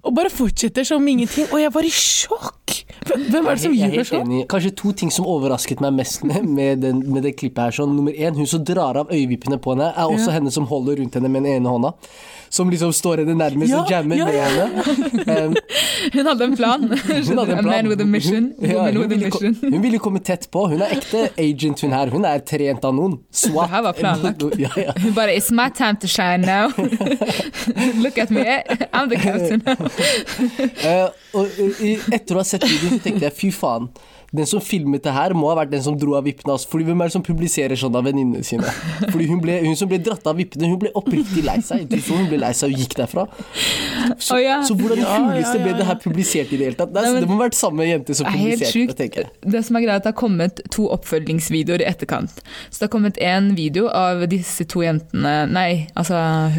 Og 0.07 0.15
bare 0.15 0.31
fortsetter 0.31 0.87
som 0.87 1.07
ingenting. 1.11 1.49
Og 1.51 1.59
jeg 1.59 1.73
var 1.75 1.87
i 1.87 1.91
sjokk! 1.91 2.77
Hvem 3.09 3.49
er 3.49 3.57
det 3.57 3.63
som 3.63 3.75
gjør 3.75 4.07
sånn? 4.07 4.35
Kanskje 4.51 4.73
to 4.79 4.93
ting 4.97 5.11
som 5.15 5.27
overrasket 5.27 5.83
meg 5.83 5.97
mest 5.97 6.23
med, 6.29 6.47
med, 6.47 6.83
den, 6.85 7.03
med 7.11 7.27
det 7.27 7.35
klippet 7.39 7.65
her. 7.65 7.77
Sånn, 7.81 7.97
nummer 7.99 8.15
én, 8.15 8.37
hun 8.39 8.49
som 8.49 8.63
drar 8.67 9.01
av 9.01 9.11
øyevippene 9.11 9.59
på 9.63 9.75
henne, 9.75 9.91
er 9.91 10.13
også 10.13 10.35
henne 10.35 10.53
som 10.55 10.69
holder 10.71 11.01
rundt 11.03 11.19
henne 11.19 11.31
med 11.33 11.45
den 11.45 11.59
ene 11.59 11.75
hånda. 11.75 11.95
Som 12.51 12.71
liksom 12.71 12.93
står 12.97 13.23
henne 13.25 13.35
nærmest 13.37 13.71
Ja, 13.71 13.81
og 13.83 13.91
jammer 13.93 14.17
ja, 14.17 14.25
med 14.25 14.35
henne. 14.35 15.47
Um, 15.49 15.55
Hun 16.15 16.27
hadde 16.27 16.45
en 16.45 16.57
plan. 16.57 16.81
hun 16.89 17.39
hadde 17.39 17.53
en 17.53 17.59
A 17.59 17.63
man 17.63 17.89
with 17.91 18.01
a 18.03 18.07
mission. 18.07 18.53
Hun, 18.59 18.71
ja, 18.71 18.85
hun, 18.87 18.99
with 18.99 19.05
a 19.05 19.09
ville, 19.15 19.31
ko- 19.31 19.41
mission. 19.43 19.73
hun 19.73 19.83
ville 19.83 19.99
komme 19.99 20.21
tett 20.25 20.47
på. 20.55 20.63
Hun 20.71 20.81
er 20.83 20.95
ekte 20.97 21.27
agent, 21.39 21.81
hun 21.85 21.93
her. 21.93 22.11
Hun 22.15 22.25
er 22.25 22.39
trent 22.49 22.85
av 22.89 22.95
noen. 22.97 23.19
SWAT. 23.33 23.69
Det 23.69 23.75
her 23.77 23.83
var 23.89 23.93
planlagt. 23.99 24.45
Ja, 24.65 24.71
ja. 24.77 24.93
Hun 25.03 25.13
bare 25.15 25.35
It's 25.37 25.51
my 25.53 25.69
time 25.75 25.97
to 26.01 26.07
shine 26.09 26.43
now. 26.47 26.69
Look 28.03 28.19
at 28.19 28.31
me. 28.31 28.45
I'm 28.93 29.09
the 29.11 29.17
captain. 29.21 29.63
Eh, 30.83 31.09
og 31.35 31.47
eh, 31.59 31.83
i- 31.85 31.99
etter 32.15 32.37
å 32.39 32.43
ha 32.43 32.47
sett 32.49 32.65
videoen, 32.65 32.99
så 32.99 33.05
tenkte 33.05 33.29
jeg 33.29 33.37
fy 33.39 33.51
faen. 33.55 33.89
Den 34.31 34.45
som 34.45 34.61
filmet 34.61 35.03
det 35.07 35.13
her, 35.17 35.33
må 35.33 35.49
ha 35.49 35.55
vært 35.57 35.71
den 35.73 35.81
som 35.83 35.95
dro 35.97 36.13
av 36.19 36.25
vippene. 36.27 36.53
Altså, 36.53 36.69
fordi 36.69 36.85
Hvem 36.85 37.01
er 37.01 37.09
det 37.09 37.15
som 37.15 37.23
publiserer 37.25 37.79
sånn 37.81 37.95
av 37.97 38.05
venninnene 38.05 38.45
sine? 38.45 38.69
Fordi 39.09 39.27
hun, 39.31 39.39
ble, 39.41 39.55
hun 39.65 39.77
som 39.79 39.89
ble 39.89 39.97
dratt 40.05 40.27
av 40.29 40.37
vippene, 40.37 40.69
hun 40.69 40.79
ble 40.83 40.91
oppriktig 40.99 41.45
lei 41.47 41.55
seg. 41.65 41.87
Du 41.89 41.97
så 42.05 42.19
hun 42.19 42.29
ble 42.29 42.37
lei 42.43 42.51
seg 42.57 42.75
og 42.75 42.83
gikk 42.83 42.97
derfra. 42.99 43.25
Så, 44.19 44.37
oh, 44.37 44.41
ja. 44.43 44.59
så 44.69 44.77
hvordan 44.77 45.01
i 45.01 45.07
Ja, 45.07 45.15
huleste 45.17 45.55
ja, 45.57 45.61
ja, 45.61 45.65
ble 45.65 45.73
det 45.79 45.87
her 45.89 45.99
publisert 46.03 46.53
i 46.53 46.59
det 46.61 46.69
hele 46.69 46.77
tatt? 46.79 46.93
Det, 46.93 47.01
er- 47.01 47.09
Nei, 47.09 47.13
men- 47.15 47.25
det 47.25 47.29
må 47.31 47.39
ha 47.39 47.47
vært 47.47 47.57
samme 47.59 47.87
jente 47.89 48.15
som 48.19 48.29
er 48.29 48.37
publiserte 48.37 48.87
det, 48.93 48.97
tenker 49.01 49.23
jeg. 49.25 49.31
Det 49.57 49.65
som 49.65 49.77
er 49.81 49.85
greia 49.87 49.97
er 49.97 50.03
at 50.03 50.05
det 50.09 50.13
har 50.13 50.19
kommet 50.21 50.61
to 50.77 50.89
oppfølgingsvideoer 50.93 51.81
i 51.85 51.89
etterkant. 51.89 52.43
Så 52.69 52.79
det 52.79 52.87
har 52.89 52.93
kommet 52.95 53.19
en 53.25 53.55
video 53.57 53.89
av 53.89 54.27
disse 54.29 54.65
to 54.69 54.85
jentene 54.85 55.35
Nei, 55.49 55.89
altså 55.97 56.19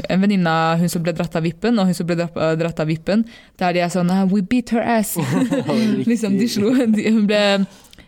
en 0.10 0.22
venninne 0.26 0.50
av 0.50 0.82
hun 0.82 0.90
som 0.90 1.04
ble 1.06 1.14
dratt 1.14 1.36
av 1.38 1.46
vippen, 1.46 1.78
og 1.80 1.86
hun 1.90 1.94
som 1.98 2.08
ble 2.10 2.18
dratt, 2.20 2.34
dratt 2.60 2.80
av 2.82 2.90
vippen, 2.90 3.26
der 3.62 3.74
de 3.78 3.80
er 3.86 3.94
sånn 3.94 4.10
«Ah, 4.10 4.26
We 4.30 4.42
beat 4.42 4.70
her 4.74 4.82
ass. 4.98 5.16
liksom, 6.10 6.38
de 6.40 6.48
slo 6.50 6.74
de, 6.74 7.06
Hun 7.10 7.26
ble 7.30 7.59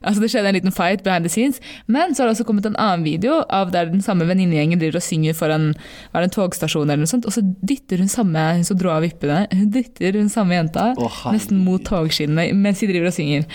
Altså 0.01 0.23
Det 0.23 0.31
skjedde 0.33 0.49
en 0.51 0.57
liten 0.57 0.73
fight 0.73 1.03
behind 1.05 1.25
the 1.27 1.31
scenes, 1.31 1.61
men 1.85 2.15
så 2.15 2.23
har 2.23 2.29
det 2.29 2.37
også 2.37 2.47
kommet 2.47 2.65
en 2.65 2.77
annen 2.81 3.05
video 3.05 3.41
av 3.53 3.71
der 3.73 3.91
den 3.91 4.01
samme 4.01 4.25
venninnegjengen 4.29 4.81
driver 4.81 4.99
og 5.01 5.05
synger 5.05 5.37
foran 5.37 5.71
var 6.13 6.25
en 6.25 6.33
togstasjon, 6.33 6.89
eller 6.89 7.03
noe 7.03 7.11
sånt, 7.11 7.27
og 7.29 7.35
så 7.35 7.43
dytter 7.43 8.01
hun 8.01 8.11
samme 8.11 8.41
hun 8.57 8.65
som 8.67 8.79
dro 8.79 8.91
av 8.93 9.05
vippene, 9.05 9.43
hun 9.51 9.69
dytter 9.73 10.17
hun 10.17 10.31
samme 10.31 10.57
jenta 10.57 10.91
oh, 10.97 11.21
nesten 11.33 11.61
mot 11.65 11.83
togskinnene 11.85 12.49
mens 12.57 12.81
de 12.81 12.89
driver 12.89 13.11
og 13.11 13.15
synger. 13.15 13.45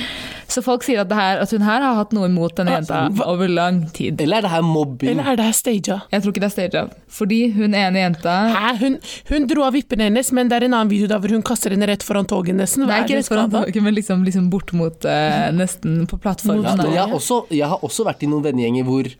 Så 0.46 0.62
folk 0.62 0.86
sier 0.86 1.02
at, 1.02 1.10
det 1.10 1.18
her, 1.18 1.40
at 1.42 1.50
hun 1.50 1.64
her 1.66 1.82
har 1.82 1.98
hatt 1.98 2.14
noe 2.14 2.28
imot 2.30 2.54
denne 2.60 2.76
jenta 2.76 3.02
over 3.26 3.50
lang 3.50 3.82
tid. 3.96 4.20
Eller 4.22 4.38
er 4.38 4.46
det 4.46 4.52
her 4.52 4.62
mobbing? 4.62 5.10
Eller 5.16 5.32
er 5.32 5.40
det 5.40 5.48
her 5.48 5.56
staged? 5.58 6.06
Jeg 6.12 6.22
tror 6.22 6.32
ikke 6.32 6.44
det 6.44 6.48
er 6.48 6.54
staged. 6.54 6.94
Fordi 7.16 7.40
hun 7.56 7.74
ene 7.74 8.04
jenta 8.04 8.36
Hæ? 8.54 8.70
Hun, 8.80 8.98
hun 9.30 9.48
dro 9.50 9.64
av 9.66 9.74
vippene 9.74 10.06
hennes, 10.06 10.30
men 10.36 10.50
det 10.50 10.60
er 10.60 10.68
en 10.68 10.76
annen 10.76 10.92
video 10.92 11.10
der 11.10 11.20
hvor 11.22 11.34
hun 11.34 11.42
kaster 11.46 11.74
henne 11.74 11.88
rett 11.90 12.04
foran 12.06 12.28
toget 12.30 12.58
nesten. 12.58 12.86
Hva 12.86 13.00
er 13.00 13.08
ikke 13.08 13.18
rett 13.18 13.30
foran 13.30 13.50
toget, 13.52 13.80
men 13.82 13.96
liksom, 13.96 14.22
liksom 14.26 14.48
bort 14.52 14.70
mot 14.76 15.08
uh, 15.08 15.48
nesten 15.56 16.04
på 16.06 16.20
Ja, 16.26 16.35
plattformen. 16.42 16.92
Ja, 16.92 16.92
jeg, 16.92 17.02
har 17.02 17.16
også, 17.16 17.40
jeg 17.54 17.72
har 17.72 17.82
også 17.86 18.06
vært 18.06 18.22
i 18.22 18.30
noen 18.30 18.44
vennegjenger 18.46 18.86
hvor, 18.88 19.10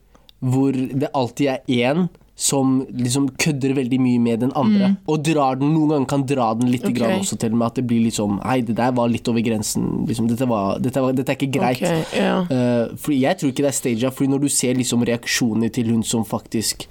hvor 0.45 0.77
det 0.77 1.13
alltid 1.13 1.53
er 1.57 1.77
én 1.81 2.09
som 2.37 2.83
liksom 2.93 3.31
kødder 3.41 3.73
veldig 3.79 3.99
mye 4.01 4.21
med 4.21 4.43
den 4.45 4.53
andre. 4.61 4.91
Og 5.09 5.23
drar 5.25 5.57
den, 5.57 5.73
noen 5.73 5.95
ganger 5.95 6.09
kan 6.11 6.25
dra 6.29 6.51
den 6.59 6.69
litt 6.69 6.85
okay. 6.85 6.99
grann 6.99 7.23
også 7.23 7.39
til 7.41 7.55
og 7.55 7.61
med 7.63 7.67
at 7.71 7.79
det 7.81 7.87
blir 7.89 8.03
litt 8.05 8.19
sånn 8.19 8.37
Hei, 8.45 8.59
det 8.61 8.77
der 8.77 8.93
var 8.97 9.09
litt 9.09 9.29
over 9.33 9.41
grensen. 9.45 9.87
Liksom, 10.09 10.29
dette, 10.29 10.49
var, 10.51 10.77
dette, 10.85 11.01
var, 11.01 11.17
dette 11.17 11.33
er 11.33 11.41
ikke 11.41 11.55
greit. 11.57 11.81
Okay, 11.81 12.05
yeah. 12.13 12.45
uh, 12.53 12.97
fordi 13.01 13.23
jeg 13.23 13.41
tror 13.41 13.55
ikke 13.55 13.65
det 13.65 13.73
er 13.73 13.79
staged, 13.81 14.17
fordi 14.19 14.33
når 14.35 14.45
du 14.45 14.51
ser 14.53 14.77
liksom 14.77 15.07
reaksjonene 15.09 15.73
til 15.73 15.95
hun 15.95 16.05
som 16.05 16.29
faktisk 16.29 16.85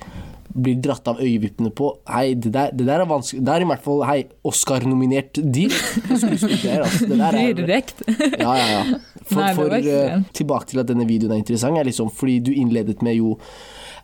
blir 0.55 0.79
dratt 0.79 1.07
av 1.11 1.19
øyevippene 1.19 1.69
på 1.75 1.89
Hei, 2.07 2.29
det 2.39 2.53
der, 2.55 2.71
det 2.71 2.85
der 2.87 3.03
er 3.03 3.09
vanskelig 3.09 3.41
Det 3.43 3.51
er 3.51 3.63
i 3.65 3.67
hvert 3.67 3.83
fall 3.83 4.03
hei, 4.07 4.19
Oscar-nominert 4.47 5.41
deal. 5.43 5.73
Skuespiller, 6.21 6.85
altså. 6.87 7.09
Det 7.11 7.19
der 7.19 7.39
er 7.41 7.57
Direkt. 7.59 8.01
ja, 8.39 8.55
ja, 8.55 8.67
ja. 8.71 8.99
For, 9.25 9.41
Nei, 9.41 9.53
for, 9.57 9.73
uh, 9.73 10.21
tilbake 10.37 10.69
til 10.69 10.79
at 10.83 10.87
denne 10.91 11.07
videoen 11.09 11.33
er 11.33 11.41
interessant, 11.41 11.77
er 11.77 11.87
liksom 11.87 12.11
fordi 12.13 12.39
du 12.45 12.51
innledet 12.53 13.01
med 13.01 13.17
jo 13.17 13.35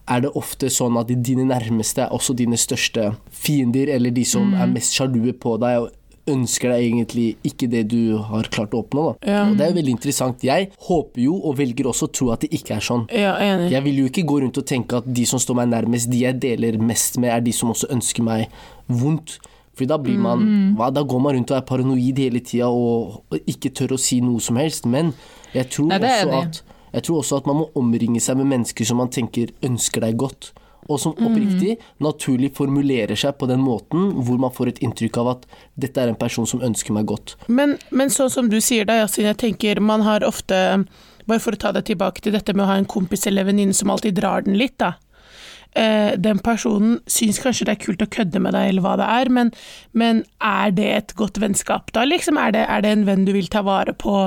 er 0.09 0.23
det 0.25 0.31
ofte 0.35 0.65
sånn 0.73 0.97
at 0.97 1.11
dine 1.23 1.45
nærmeste 1.45 2.01
er 2.07 2.13
også 2.15 2.33
dine 2.35 2.57
største 2.57 3.11
fiender, 3.29 3.87
eller 3.93 4.09
de 4.11 4.23
som 4.25 4.49
Mm. 4.49 4.61
er 4.61 4.67
mest 4.73 4.95
sjalue 4.97 5.33
på 5.33 5.59
deg 5.61 5.77
og 5.83 5.91
ønsker 6.27 6.69
deg 6.69 6.81
egentlig 6.85 7.35
ikke 7.43 7.69
det 7.69 7.87
du 7.89 8.17
har 8.17 8.43
klart 8.53 8.73
å 8.73 8.81
oppnå. 8.83 9.05
Ja. 9.25 9.45
Det 9.53 9.61
er 9.61 9.71
jo 9.71 9.77
veldig 9.77 9.93
interessant. 9.95 10.43
Jeg 10.45 10.69
håper 10.87 11.21
jo, 11.21 11.35
og 11.43 11.57
velger 11.57 11.85
også 11.89 12.07
å 12.07 12.11
tro 12.13 12.29
at 12.31 12.41
det 12.41 12.51
ikke 12.51 12.75
er 12.77 12.79
sånn. 12.85 13.05
Ja, 13.11 13.35
enig. 13.41 13.71
Jeg 13.71 13.83
vil 13.83 13.97
jo 14.03 14.05
ikke 14.09 14.25
gå 14.25 14.41
rundt 14.41 14.57
og 14.57 14.65
tenke 14.65 14.97
at 14.97 15.13
de 15.13 15.25
som 15.25 15.39
står 15.39 15.55
meg 15.55 15.69
nærmest, 15.69 16.09
de 16.09 16.19
jeg 16.25 16.39
deler 16.39 16.77
mest 16.77 17.17
med, 17.17 17.29
er 17.29 17.41
de 17.41 17.51
som 17.51 17.69
også 17.73 17.89
ønsker 17.91 18.23
meg 18.23 18.47
vondt. 18.87 19.39
Fordi 19.75 19.87
da 19.87 19.97
blir 19.97 20.17
man 20.19 20.39
Mm. 20.39 20.75
hva, 20.77 20.91
Da 20.93 21.01
går 21.03 21.21
man 21.21 21.35
rundt 21.35 21.51
og 21.51 21.57
er 21.57 21.61
paranoid 21.61 22.17
hele 22.17 22.39
tida 22.39 22.67
og, 22.67 23.23
og 23.31 23.39
ikke 23.47 23.71
tør 23.73 23.93
å 23.95 23.99
si 23.99 24.19
noe 24.21 24.39
som 24.39 24.55
helst. 24.57 24.85
Men 24.85 25.13
jeg 25.53 25.69
tror, 25.69 25.87
Nei, 25.87 25.99
også 25.99 26.41
at, 26.41 26.61
jeg 26.93 27.03
tror 27.03 27.17
også 27.21 27.37
at 27.37 27.45
man 27.47 27.55
må 27.61 27.69
omringe 27.75 28.19
seg 28.19 28.37
med 28.37 28.47
mennesker 28.47 28.85
som 28.85 28.97
man 28.97 29.09
tenker 29.09 29.47
ønsker 29.63 30.01
deg 30.01 30.17
godt. 30.17 30.51
Og 30.89 30.99
som 30.99 31.13
Mm. 31.13 31.27
oppriktig 31.27 31.77
naturlig 32.01 32.51
formulerer 32.53 33.15
seg 33.15 33.37
på 33.37 33.47
den 33.47 33.61
måten 33.61 34.11
hvor 34.25 34.37
man 34.39 34.49
får 34.51 34.67
et 34.67 34.79
inntrykk 34.81 35.17
av 35.21 35.27
at 35.27 35.45
dette 35.79 35.97
er 36.01 36.09
en 36.09 36.15
person 36.15 36.45
som 36.45 36.59
ønsker 36.59 36.91
meg 36.91 37.05
godt. 37.05 37.35
Men, 37.47 37.77
men 37.91 38.09
sånn 38.09 38.29
som 38.31 38.49
du 38.49 38.57
sier 38.59 38.83
da, 38.85 38.93
Yasin, 39.05 39.23
jeg 39.25 39.37
tenker 39.37 39.79
man 39.79 40.01
har 40.01 40.19
ofte 40.21 40.85
Bare 41.27 41.39
for 41.39 41.51
å 41.53 41.57
ta 41.57 41.71
det 41.71 41.85
tilbake 41.85 42.19
til 42.19 42.31
dette 42.33 42.51
med 42.55 42.63
å 42.65 42.67
ha 42.67 42.75
en 42.77 42.85
kompis 42.85 43.27
eller 43.27 43.43
venninne 43.45 43.73
som 43.77 43.91
alltid 43.91 44.15
drar 44.15 44.41
den 44.43 44.57
litt, 44.57 44.79
da. 44.79 44.95
Eh, 45.71 46.17
den 46.19 46.39
personen 46.43 46.97
syns 47.07 47.37
kanskje 47.39 47.63
det 47.69 47.73
er 47.77 47.79
kult 47.85 48.01
å 48.03 48.09
kødde 48.11 48.41
med 48.43 48.51
deg, 48.57 48.73
eller 48.73 48.83
hva 48.83 48.97
det 48.99 49.05
er, 49.07 49.29
men, 49.31 49.51
men 49.95 50.17
er 50.43 50.73
det 50.75 50.87
et 50.91 51.13
godt 51.15 51.39
vennskap 51.39 51.93
da, 51.95 52.03
liksom? 52.03 52.35
Er 52.41 52.51
det, 52.51 52.65
er 52.67 52.83
det 52.83 52.91
en 52.91 53.05
venn 53.07 53.23
du 53.27 53.31
vil 53.31 53.47
ta 53.51 53.61
vare 53.63 53.93
på, 53.95 54.25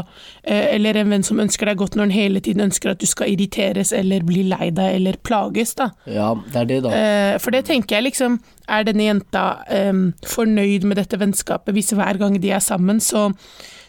eh, 0.49 0.71
eller 0.73 0.97
en 0.97 1.13
venn 1.13 1.27
som 1.27 1.43
ønsker 1.45 1.69
deg 1.69 1.83
godt 1.83 1.99
når 1.99 2.09
den 2.09 2.17
hele 2.17 2.45
tiden 2.45 2.65
ønsker 2.65 2.95
at 2.95 3.03
du 3.03 3.09
skal 3.11 3.35
irriteres 3.35 3.93
eller 3.93 4.25
bli 4.25 4.47
lei 4.49 4.71
deg 4.73 4.97
eller 5.03 5.21
plages, 5.21 5.77
da? 5.77 5.91
Ja, 6.09 6.33
det 6.49 6.63
er 6.63 6.71
det, 6.73 6.81
da. 6.87 6.97
Eh, 6.97 7.37
for 7.45 7.53
det 7.53 7.67
tenker 7.69 7.99
jeg 7.99 8.09
liksom 8.09 8.41
Er 8.65 8.85
denne 8.87 9.05
jenta 9.05 9.41
em, 9.69 10.15
fornøyd 10.25 10.87
med 10.89 10.97
dette 10.97 11.19
vennskapet 11.21 11.77
hvis 11.77 11.93
hver 11.93 12.17
gang 12.17 12.39
de 12.41 12.55
er 12.57 12.63
sammen, 12.65 12.97
så, 13.05 13.27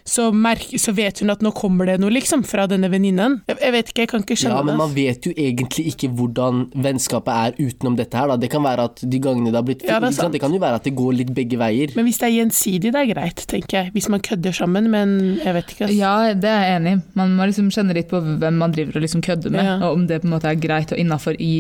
så, 0.06 0.28
merker, 0.32 0.78
så 0.78 0.94
vet 0.94 1.18
hun 1.24 1.32
at 1.34 1.42
nå 1.42 1.50
kommer 1.58 1.88
det 1.90 1.96
noe, 2.00 2.12
liksom, 2.14 2.44
fra 2.46 2.68
denne 2.70 2.92
venninnen? 2.94 3.40
Jeg, 3.50 3.58
jeg 3.64 3.74
vet 3.74 3.88
ikke, 3.90 4.04
jeg 4.04 4.10
kan 4.12 4.22
ikke 4.26 4.38
skjønne 4.38 4.60
det. 4.60 4.62
Ja, 4.62 4.68
men 4.70 4.78
man 4.78 4.94
vet 4.94 5.26
jo 5.26 5.32
egentlig 5.34 5.86
ikke 5.92 6.10
hvordan 6.14 6.60
vennskapet 6.86 7.34
er 7.34 7.58
utenom 7.66 7.98
dette 7.98 8.20
her. 8.20 8.30
Da. 8.30 8.38
Det 8.46 8.52
kan 8.54 8.62
være 8.68 8.86
at 8.92 9.02
de 9.02 9.20
gangene 9.24 9.50
det 9.50 9.58
har 9.58 9.66
blitt 9.66 9.86
Ja, 9.90 9.98
det. 10.04 10.12
Det 10.36 10.42
kan 10.44 10.54
jo 10.54 10.62
være 10.62 10.78
at 10.82 10.86
det 10.86 10.94
går 11.00 11.18
litt 11.24 11.34
begge 11.34 11.58
veier. 11.58 11.96
Men 11.98 12.06
hvis 12.06 12.22
det 12.22 12.30
er 12.30 12.36
gjensidig, 12.38 12.94
det 12.94 13.02
er 13.02 13.12
greit, 13.16 13.46
tenker 13.50 13.80
jeg. 13.82 13.94
Hvis 13.98 14.10
man 14.14 14.22
kødder 14.30 14.54
sammen, 14.62 14.92
men 14.94 15.16
jeg 15.42 15.58
vet 15.58 15.74
ikke. 15.74 15.88
Altså. 15.90 15.98
Ja, 15.98 16.34
det 16.46 16.54
er 16.54 16.64
jeg 16.70 16.80
enig 16.84 16.96
i. 17.00 17.02
Man 17.18 17.36
må 17.40 17.50
liksom 17.50 17.74
kjenne 17.74 17.98
litt 17.98 18.12
på 18.14 18.22
hvem 18.22 18.62
man 18.62 18.78
driver 18.78 19.02
og 19.02 19.08
liksom 19.08 19.26
kødder 19.26 19.50
med, 19.58 19.64
Ja. 19.66 19.78
og 19.90 19.98
om 19.98 20.06
det 20.08 20.22
på 20.22 20.30
en 20.30 20.36
måte 20.38 20.54
er 20.54 20.62
greit 20.62 20.94
og 20.94 21.02
innafor 21.02 21.34
i, 21.42 21.54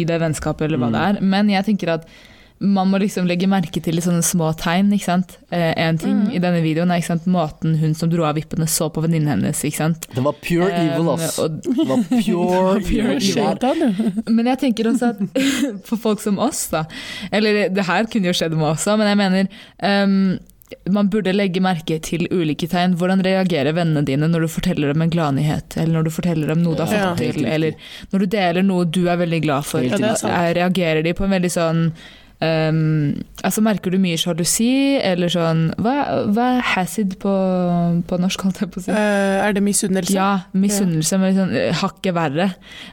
i 0.00 0.04
det 0.08 0.18
vennskapet 0.20 0.66
eller 0.66 0.82
hva 0.82 0.90
det 0.90 1.04
er. 1.12 1.22
Men 1.22 1.54
jeg 1.54 1.64
tenker 1.70 1.94
at 2.00 2.10
man 2.58 2.88
må 2.88 2.98
liksom 3.02 3.26
legge 3.28 3.44
merke 3.50 3.82
til 3.84 3.98
sånne 4.00 4.22
små 4.24 4.48
tegn. 4.56 4.88
ikke 4.96 5.04
sant? 5.04 5.34
Eh, 5.52 5.74
en 5.76 5.98
ting 6.00 6.22
i 6.32 6.38
denne 6.40 6.62
videoen 6.64 6.90
er 6.90 7.02
ikke 7.02 7.10
sant, 7.12 7.26
måten 7.28 7.76
hun 7.82 7.92
som 7.94 8.08
dro 8.08 8.24
av 8.24 8.34
vippene 8.38 8.64
så 8.70 8.88
på 8.92 9.02
venninnen 9.04 9.28
hennes. 9.34 9.60
ikke 9.68 9.76
sant? 9.76 10.06
Det 10.14 10.24
var 10.24 10.32
pure 10.40 10.70
eh, 10.72 10.88
evil, 10.94 11.10
ass. 11.12 11.38
og- 11.38 11.60
Det 11.66 11.86
var 11.86 12.02
pure, 12.08 12.80
Pure 12.80 13.18
evil. 13.20 14.22
Men 14.38 14.46
jeg 14.54 14.58
tenker 14.64 14.88
også 14.92 15.12
at 15.12 15.20
for 15.88 15.96
folk 16.00 16.20
som 16.24 16.38
oss, 16.38 16.68
da 16.72 16.84
Eller 17.32 17.68
det 17.68 17.84
her 17.84 18.08
kunne 18.08 18.32
jo 18.32 18.36
skjedd 18.36 18.56
med 18.56 18.70
oss 18.70 18.86
også, 18.86 18.96
men 18.98 19.08
jeg 19.08 19.16
mener 19.16 19.48
um, 19.82 20.38
man 20.90 21.08
burde 21.12 21.32
legge 21.34 21.60
merke 21.62 21.96
til 22.02 22.26
ulike 22.34 22.66
tegn. 22.68 22.96
Hvordan 22.98 23.22
reagerer 23.24 23.72
vennene 23.76 24.02
dine 24.06 24.26
når 24.28 24.44
du 24.46 24.48
forteller 24.50 24.90
dem 24.92 25.02
en 25.04 25.10
gladnyhet, 25.12 25.76
eller 25.78 25.98
når 26.00 26.08
du 26.08 26.10
forteller 26.10 26.50
dem 26.52 26.62
noe 26.64 26.74
du 26.76 26.82
har 26.82 26.90
fått 26.90 27.22
til, 27.22 27.44
eller 27.46 27.76
når 28.12 28.24
du 28.24 28.26
deler 28.34 28.66
noe 28.66 28.84
du 28.84 29.04
er 29.08 29.20
veldig 29.20 29.40
glad 29.44 29.66
for. 29.68 29.86
Ja, 29.86 30.14
Reagerer 30.58 31.02
de 31.06 31.12
på 31.14 31.24
en 31.26 31.34
veldig 31.36 31.52
sånn 31.54 31.82
Um, 32.40 33.22
altså 33.46 33.62
Merker 33.64 33.94
du 33.94 33.98
mye 34.02 34.18
sjalusi, 34.20 34.68
eller 35.06 35.30
sånn 35.32 35.62
Hva, 35.82 35.94
hva 36.34 36.46
er 36.58 36.64
hasid 36.74 37.16
på, 37.22 37.32
på 38.08 38.18
norsk, 38.22 38.44
holdt 38.46 38.60
jeg 38.64 38.72
på 38.74 38.82
å 38.82 38.84
si? 38.86 38.92
Uh, 38.94 39.40
er 39.46 39.56
det 39.56 39.62
misunnelse? 39.64 40.14
Ja, 40.16 40.28
misunnelse, 40.56 41.18
men 41.22 41.32
liksom, 41.32 41.54
eh, 41.56 41.72
hakket 41.82 42.16
verre. 42.16 42.48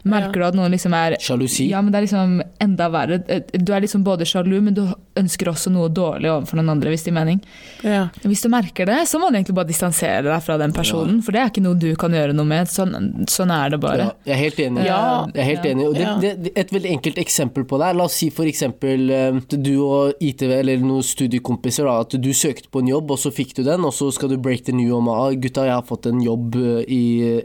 Merker 0.10 0.44
du 0.44 0.48
at 0.52 0.58
noen 0.58 0.74
liksom 0.74 0.96
er 0.98 1.18
Sjalusi. 1.24 1.68
ja, 1.72 1.82
men 1.84 1.94
det 1.94 2.02
er 2.02 2.08
liksom 2.08 2.38
enda 2.64 2.90
verre. 2.94 3.20
Du 3.58 3.74
er 3.74 3.84
liksom 3.86 4.06
både 4.06 4.28
sjalu, 4.30 4.56
men 4.64 4.78
du 4.78 4.84
ønsker 5.20 5.50
også 5.52 5.72
noe 5.74 5.90
dårlig 5.94 6.32
overfor 6.32 6.58
noen 6.60 6.74
andre, 6.76 6.94
hvis 6.94 7.04
det 7.06 7.12
gir 7.12 7.18
mening. 7.20 7.42
Ja. 7.86 8.08
Hvis 8.24 8.42
du 8.46 8.50
merker 8.54 8.88
det, 8.90 9.02
så 9.10 9.20
må 9.22 9.30
du 9.30 9.38
egentlig 9.38 9.56
bare 9.58 9.70
distansere 9.70 10.24
deg 10.26 10.42
fra 10.46 10.58
den 10.62 10.74
personen, 10.76 11.20
for 11.26 11.36
det 11.36 11.42
er 11.44 11.52
ikke 11.52 11.64
noe 11.66 11.78
du 11.80 11.92
kan 12.00 12.14
gjøre 12.16 12.34
noe 12.38 12.48
med. 12.50 12.72
Sånn, 12.72 12.96
sånn 13.30 13.52
er 13.54 13.74
det 13.76 13.80
bare. 13.84 14.08
Ja, 14.10 14.16
jeg 14.30 14.36
er 14.38 14.42
helt 14.44 14.62
enig. 14.68 14.86
Ja. 14.88 15.02
Jeg 15.34 15.44
er 15.44 15.50
helt 15.52 15.66
Ja. 15.68 15.72
enig. 15.74 15.88
Og 15.90 15.96
det, 16.24 16.32
det, 16.44 16.54
et 16.60 16.72
veldig 16.74 16.92
enkelt 16.98 17.18
eksempel 17.22 17.66
på 17.70 17.78
det 17.82 17.88
er 17.92 17.98
La 18.00 18.08
oss 18.10 18.18
si 18.20 18.30
for 18.34 18.50
eksempel 18.50 19.10
eh, 19.14 19.28
eh, 19.38 19.58
du 19.64 19.74
og 19.86 20.20
ITV 20.44 20.54
eller 20.60 20.84
noen 20.84 21.04
studiekompiser 21.06 21.88
da, 21.88 21.96
at 22.04 22.16
du 22.20 22.30
søkte 22.36 22.70
på 22.74 22.82
en 22.84 22.90
jobb, 22.92 23.14
og 23.16 23.20
så 23.22 23.32
fikk 23.34 23.56
du 23.58 23.64
den, 23.66 23.86
og 23.88 23.94
så 23.96 24.10
skal 24.14 24.32
du 24.32 24.38
break 24.42 24.66
the 24.68 24.76
new 24.76 24.96
om 24.98 25.10
ah, 25.12 25.32
gutta, 25.40 25.66
jeg 25.68 25.76
har 25.78 25.86
fått 25.88 26.08
en 26.10 26.22
jobb 26.24 26.58
eh, 26.60 26.84
i 26.92 27.02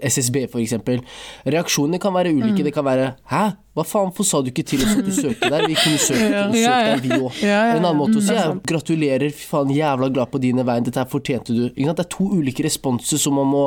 SSB 0.08 0.44
f.eks. 0.48 0.74
Reaksjonene 1.48 2.00
kan 2.02 2.14
være 2.16 2.34
ulike. 2.36 2.64
Det 2.66 2.74
kan 2.74 2.86
være 2.86 3.12
hæ, 3.32 3.42
hva 3.78 3.84
faen, 3.86 4.10
hvorfor 4.10 4.26
sa 4.26 4.40
du 4.42 4.50
ikke 4.50 4.64
til 4.66 4.82
oss 4.82 4.96
at 4.98 5.06
du 5.06 5.12
søkte 5.14 5.50
der? 5.52 5.66
Vi 5.70 5.76
kunne 5.78 6.00
søkt, 6.02 6.24
Ja. 6.38 6.46
søkt 6.48 6.58
Ja, 6.62 6.78
ja. 6.82 6.96
der, 6.96 7.04
vi 7.04 7.12
òg. 7.20 7.42
Ja, 7.44 7.60
En 7.76 7.84
annen 7.84 8.00
måte 8.00 8.18
å 8.20 8.24
si 8.24 8.34
er 8.34 8.42
er 8.50 8.58
gratulerer, 8.72 9.30
fy 9.34 9.46
faen, 9.52 9.70
jævla 9.74 10.10
glad 10.14 10.32
på 10.32 10.42
dine 10.42 10.66
vegne, 10.66 10.88
dette 10.88 11.02
her 11.02 11.10
fortjente 11.10 11.54
du. 11.54 11.68
Det 11.78 11.86
er 11.94 12.10
to 12.10 12.26
ulike 12.38 12.66
responser 12.66 13.20
som 13.22 13.38
man 13.38 13.48
må 13.52 13.64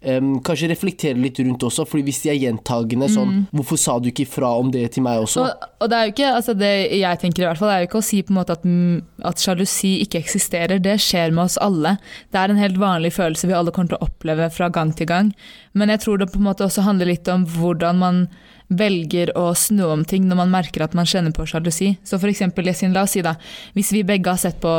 em, 0.00 0.36
kanskje 0.44 0.70
reflektere 0.70 1.18
litt 1.18 1.38
rundt 1.42 1.64
også, 1.66 1.86
fordi 1.88 2.04
hvis 2.06 2.20
de 2.24 2.30
er 2.32 2.38
gjentagende 2.38 3.08
sånn 3.10 3.40
Hvorfor 3.54 3.80
sa 3.80 3.96
du 3.98 4.08
ikke 4.10 4.24
ifra 4.26 4.50
om 4.60 4.70
det 4.74 4.84
til 4.94 5.04
meg 5.06 5.22
også? 5.24 5.44
Og, 5.44 5.68
og 5.82 5.90
det 5.90 5.98
er 5.98 6.06
jo 6.06 6.14
ikke, 6.14 6.32
altså 6.40 6.54
det 6.58 6.72
jeg 6.98 7.20
tenker 7.22 7.44
i 7.44 7.48
hvert 7.48 7.60
fall, 7.60 7.72
er 7.74 7.82
jo 7.82 7.88
ikke 7.90 8.02
å 8.02 8.08
si 8.08 8.20
på 8.22 8.34
en 8.34 8.40
måte 8.40 8.58
at, 8.58 8.66
mm, 8.66 9.24
at 9.30 9.42
sjalusi 9.42 9.94
ikke 10.04 10.20
eksisterer. 10.22 10.82
Det 10.82 10.98
skjer 11.02 11.34
med 11.34 11.46
oss 11.48 11.58
alle. 11.64 11.96
Det 12.32 12.42
er 12.42 12.52
en 12.52 12.62
helt 12.62 12.78
vanlig 12.80 13.14
følelse 13.16 13.50
vi 13.50 13.56
alle 13.58 13.74
kommer 13.74 13.94
til 13.94 14.00
å 14.00 14.08
oppleve 14.10 14.50
fra 14.54 14.70
gang 14.74 14.94
til 14.96 15.10
gang. 15.10 15.32
Men 15.78 15.94
jeg 15.94 16.04
tror 16.04 16.20
det 16.20 16.30
på 16.32 16.42
en 16.42 16.48
måte 16.50 16.66
også 16.66 16.86
handler 16.86 17.10
litt 17.10 17.28
om 17.32 17.46
hvordan 17.58 18.02
man 18.02 18.22
velger 18.68 19.30
å 19.38 19.54
snu 19.56 19.84
om 19.88 20.02
ting 20.04 20.26
når 20.28 20.36
man 20.42 20.50
merker 20.52 20.82
at 20.84 20.92
man 20.96 21.06
kjenner 21.08 21.32
på 21.32 21.46
sjalusi. 21.48 21.94
Så 22.04 22.18
for 22.20 22.28
eksempel, 22.28 22.66
Yesin, 22.68 22.92
la 22.92 23.06
oss 23.06 23.14
si 23.16 23.22
da, 23.24 23.32
hvis 23.72 23.92
vi 23.96 24.02
begge 24.04 24.28
har 24.28 24.36
sett 24.40 24.58
på 24.60 24.72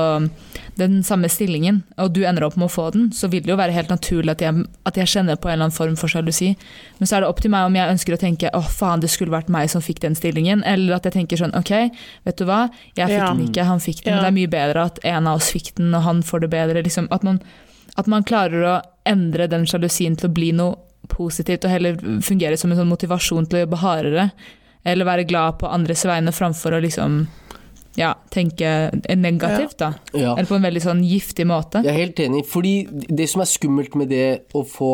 den 0.77 0.99
samme 1.03 1.27
stillingen, 1.31 1.81
og 1.97 2.13
du 2.13 2.21
ender 2.27 2.45
opp 2.45 2.55
med 2.59 2.67
å 2.69 2.71
få 2.71 2.89
den, 2.93 3.07
så 3.11 3.27
vil 3.31 3.41
det 3.43 3.49
jo 3.51 3.57
være 3.59 3.73
helt 3.75 3.89
naturlig 3.89 4.35
at 4.35 4.43
jeg, 4.45 4.65
at 4.85 4.99
jeg 5.01 5.09
kjenner 5.09 5.39
på 5.41 5.49
en 5.49 5.55
eller 5.57 5.67
annen 5.67 5.75
form 5.75 5.95
for 5.99 6.11
sjalusi. 6.11 6.51
Men 6.99 7.09
så 7.09 7.17
er 7.17 7.25
det 7.25 7.31
opp 7.31 7.41
til 7.41 7.51
meg 7.53 7.65
om 7.67 7.79
jeg 7.79 7.95
ønsker 7.95 8.15
å 8.15 8.21
tenke 8.21 8.51
å 8.55 8.61
faen, 8.63 9.01
det 9.03 9.09
skulle 9.11 9.33
vært 9.33 9.49
meg 9.51 9.71
som 9.73 9.81
fikk 9.83 10.03
den 10.05 10.15
stillingen, 10.17 10.61
eller 10.69 10.99
at 10.99 11.09
jeg 11.09 11.17
tenker 11.17 11.41
sånn 11.41 11.55
ok, 11.57 11.73
vet 12.29 12.37
du 12.37 12.45
hva, 12.45 12.67
jeg 12.95 13.09
fikk 13.09 13.17
Ja. 13.17 13.31
den 13.33 13.47
ikke, 13.47 13.65
han 13.65 13.79
fikk 13.83 14.03
den. 14.05 14.13
Ja. 14.13 14.21
Det 14.21 14.29
er 14.29 14.37
mye 14.37 14.53
bedre 14.53 14.85
at 14.85 15.01
en 15.03 15.27
av 15.27 15.41
oss 15.41 15.49
fikk 15.51 15.73
den, 15.81 15.89
og 15.97 16.05
han 16.05 16.21
får 16.21 16.45
det 16.45 16.51
bedre. 16.53 16.83
Liksom, 16.85 17.09
at, 17.11 17.23
man, 17.25 17.41
at 17.97 18.07
man 18.07 18.23
klarer 18.23 18.67
å 18.69 18.77
endre 19.09 19.49
den 19.49 19.65
sjalusien 19.65 20.15
til 20.15 20.29
å 20.29 20.33
bli 20.33 20.51
noe 20.53 20.77
positivt, 21.07 21.65
og 21.65 21.73
heller 21.73 21.99
fungere 22.25 22.57
som 22.59 22.71
en 22.71 22.81
sånn 22.81 22.91
motivasjon 22.91 23.47
til 23.49 23.59
å 23.59 23.65
jobbe 23.65 23.83
hardere. 23.83 24.29
Eller 24.87 25.07
være 25.07 25.27
glad 25.27 25.59
på 25.59 25.69
andres 25.69 26.05
vegne 26.07 26.33
framfor 26.35 26.75
å 26.75 26.81
liksom 26.83 27.21
ja, 27.99 28.13
tenke 28.31 28.91
negativt, 29.17 29.77
da. 29.81 29.93
Ja. 30.13 30.35
Eller 30.35 30.47
på 30.47 30.57
en 30.59 30.67
veldig 30.67 30.83
sånn 30.83 31.01
giftig 31.03 31.47
måte. 31.49 31.81
Jeg 31.83 31.91
er 31.93 32.03
helt 32.05 32.21
enig, 32.23 32.45
fordi 32.47 32.75
det 32.89 33.27
som 33.31 33.43
er 33.43 33.49
skummelt 33.49 33.97
med 33.99 34.11
det 34.13 34.27
å 34.55 34.63
få 34.67 34.93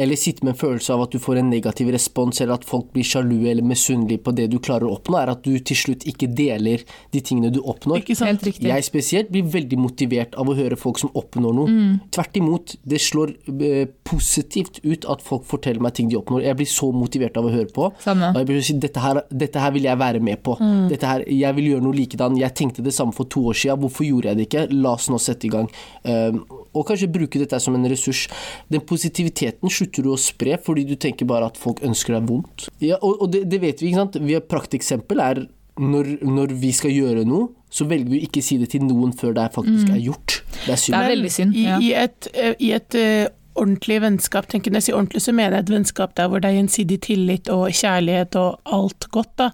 eller 0.00 0.16
sitte 0.16 0.46
med 0.46 0.54
en 0.54 0.60
følelse 0.60 0.94
av 0.94 1.04
at 1.04 1.14
du 1.14 1.20
får 1.22 1.40
en 1.42 1.50
negativ 1.52 1.90
respons, 1.92 2.40
eller 2.40 2.56
at 2.56 2.66
folk 2.68 2.88
blir 2.94 3.04
sjalu 3.06 3.44
eller 3.50 3.66
misunnelige 3.66 4.22
på 4.24 4.32
det 4.36 4.46
du 4.52 4.56
klarer 4.62 4.88
å 4.88 4.94
oppnå, 4.96 5.18
er 5.20 5.32
at 5.34 5.42
du 5.44 5.58
til 5.60 5.76
slutt 5.76 6.06
ikke 6.08 6.30
deler 6.36 6.84
de 7.12 7.22
tingene 7.24 7.52
du 7.52 7.60
oppnår. 7.60 8.00
Ikke 8.00 8.16
sant? 8.18 8.32
Helt 8.32 8.46
riktig. 8.48 8.70
Jeg 8.70 8.86
spesielt 8.86 9.32
blir 9.34 9.44
veldig 9.52 9.80
motivert 9.80 10.36
av 10.40 10.48
å 10.48 10.56
høre 10.56 10.78
folk 10.80 11.00
som 11.02 11.12
oppnår 11.18 11.56
noe. 11.58 11.80
Tvert 12.14 12.40
imot, 12.40 12.76
det 12.88 13.00
slår 13.04 13.34
eh, 13.52 13.84
positivt 14.08 14.80
ut 14.86 15.04
at 15.10 15.24
folk 15.26 15.44
forteller 15.50 15.84
meg 15.84 15.98
ting 15.98 16.08
de 16.10 16.18
oppnår. 16.20 16.46
Jeg 16.48 16.58
blir 16.62 16.70
så 16.70 16.90
motivert 16.96 17.36
av 17.36 17.50
å 17.50 17.52
høre 17.52 17.68
på. 17.74 17.90
Samme. 18.00 18.32
Og 18.32 18.40
jeg 18.40 18.50
blir 18.50 18.64
si, 18.64 18.78
dette 18.80 19.04
her, 19.04 19.22
dette 19.28 19.60
her 19.60 19.74
vil 19.76 19.90
jeg 19.90 20.00
være 20.00 20.24
med 20.24 20.40
på. 20.46 20.56
Dette 20.90 21.12
her, 21.12 21.26
jeg 21.28 21.58
vil 21.58 21.72
gjøre 21.74 21.84
noe 21.84 21.98
likedan. 21.98 22.38
Jeg 22.40 22.56
tenkte 22.56 22.84
det 22.86 22.94
samme 22.96 23.14
for 23.16 23.28
to 23.30 23.44
år 23.52 23.58
siden. 23.58 23.82
Hvorfor 23.84 24.08
gjorde 24.08 24.32
jeg 24.32 24.40
det 24.40 24.48
ikke? 24.48 24.66
La 24.80 24.96
oss 24.96 25.10
nå 25.12 25.20
sette 25.20 25.48
i 25.48 25.52
gang. 25.52 25.68
Um, 26.08 26.42
og 26.70 26.86
kanskje 26.86 27.10
bruke 27.10 27.40
dette 27.40 27.58
som 27.62 27.74
en 27.74 27.88
ressurs. 27.90 28.26
Den 28.70 28.84
positiviteten 28.86 29.72
slutter 29.72 29.89
du 29.98 30.12
å 30.14 30.18
spre 30.20 30.58
fordi 30.62 30.86
du 30.88 30.94
tenker 31.00 31.26
bare 31.26 31.50
at 31.50 31.58
folk 31.58 31.82
ønsker 31.86 32.14
deg 32.16 32.28
vondt. 32.30 32.68
Ja, 32.78 33.00
og 33.02 33.24
og 33.24 33.32
det, 33.34 33.44
det 33.50 33.60
vet 33.62 33.82
vi, 33.82 33.90
ikke 33.90 34.04
sant. 34.04 34.20
Vi 34.22 34.36
har 34.36 34.46
prakteksempel 34.46 35.24
er 35.24 35.42
når, 35.80 36.12
når 36.26 36.54
vi 36.60 36.70
skal 36.76 36.92
gjøre 36.94 37.24
noe, 37.28 37.50
så 37.70 37.86
velger 37.88 38.10
vi 38.10 38.20
å 38.20 38.28
ikke 38.28 38.42
si 38.44 38.58
det 38.60 38.70
til 38.72 38.82
noen 38.84 39.12
før 39.16 39.34
det 39.36 39.50
faktisk 39.54 39.90
er 39.90 40.00
gjort. 40.02 40.40
Det 40.64 40.74
er 40.74 40.80
synd. 40.80 40.94
Det 40.94 41.02
er 41.02 41.12
veldig 41.14 41.34
synd, 41.34 41.54
I, 41.54 41.66
ja. 41.66 41.76
i 41.80 41.92
et, 41.96 42.30
eh, 42.34 42.54
i 42.58 42.72
et 42.76 42.96
eh, 42.98 43.28
ordentlig 43.60 44.00
vennskap, 44.04 44.48
tenker 44.50 44.70
jeg, 44.70 44.74
når 44.74 44.82
jeg 44.82 44.88
sier 44.88 44.98
ordentlig, 44.98 45.22
så 45.24 45.34
mener 45.36 45.56
jeg 45.56 45.66
et 45.66 45.74
vennskap 45.74 46.16
der 46.18 46.30
hvor 46.30 46.42
det 46.42 46.50
er 46.50 46.58
gjensidig 46.58 46.98
tillit 47.06 47.50
og 47.52 47.66
kjærlighet 47.76 48.38
og 48.40 48.74
alt 48.78 49.08
godt, 49.14 49.32
da. 49.40 49.50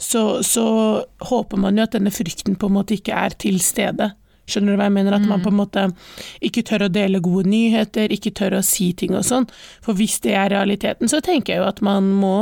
Så, 0.00 0.24
så 0.46 0.66
håper 1.30 1.60
man 1.60 1.78
jo 1.78 1.86
at 1.86 1.96
denne 1.96 2.12
frykten 2.14 2.58
på 2.58 2.70
en 2.70 2.78
måte 2.78 2.96
ikke 2.98 3.16
er 3.16 3.36
til 3.40 3.60
stede. 3.64 4.12
Skjønner 4.48 4.74
du 4.74 4.80
hva 4.80 4.88
jeg 4.88 4.96
mener? 4.96 5.16
At 5.18 5.26
man 5.28 5.44
på 5.44 5.52
en 5.52 5.58
måte 5.60 5.86
ikke 6.44 6.64
tør 6.66 6.86
å 6.88 6.92
dele 6.92 7.22
gode 7.24 7.48
nyheter, 7.52 8.12
ikke 8.14 8.34
tør 8.36 8.58
å 8.58 8.64
si 8.66 8.90
ting 8.98 9.16
og 9.18 9.26
sånn. 9.28 9.48
For 9.84 9.98
hvis 9.98 10.18
det 10.24 10.34
er 10.38 10.52
realiteten, 10.54 11.10
så 11.10 11.22
tenker 11.24 11.54
jeg 11.54 11.62
jo 11.62 11.68
at 11.68 11.82
man 11.84 12.10
må 12.18 12.36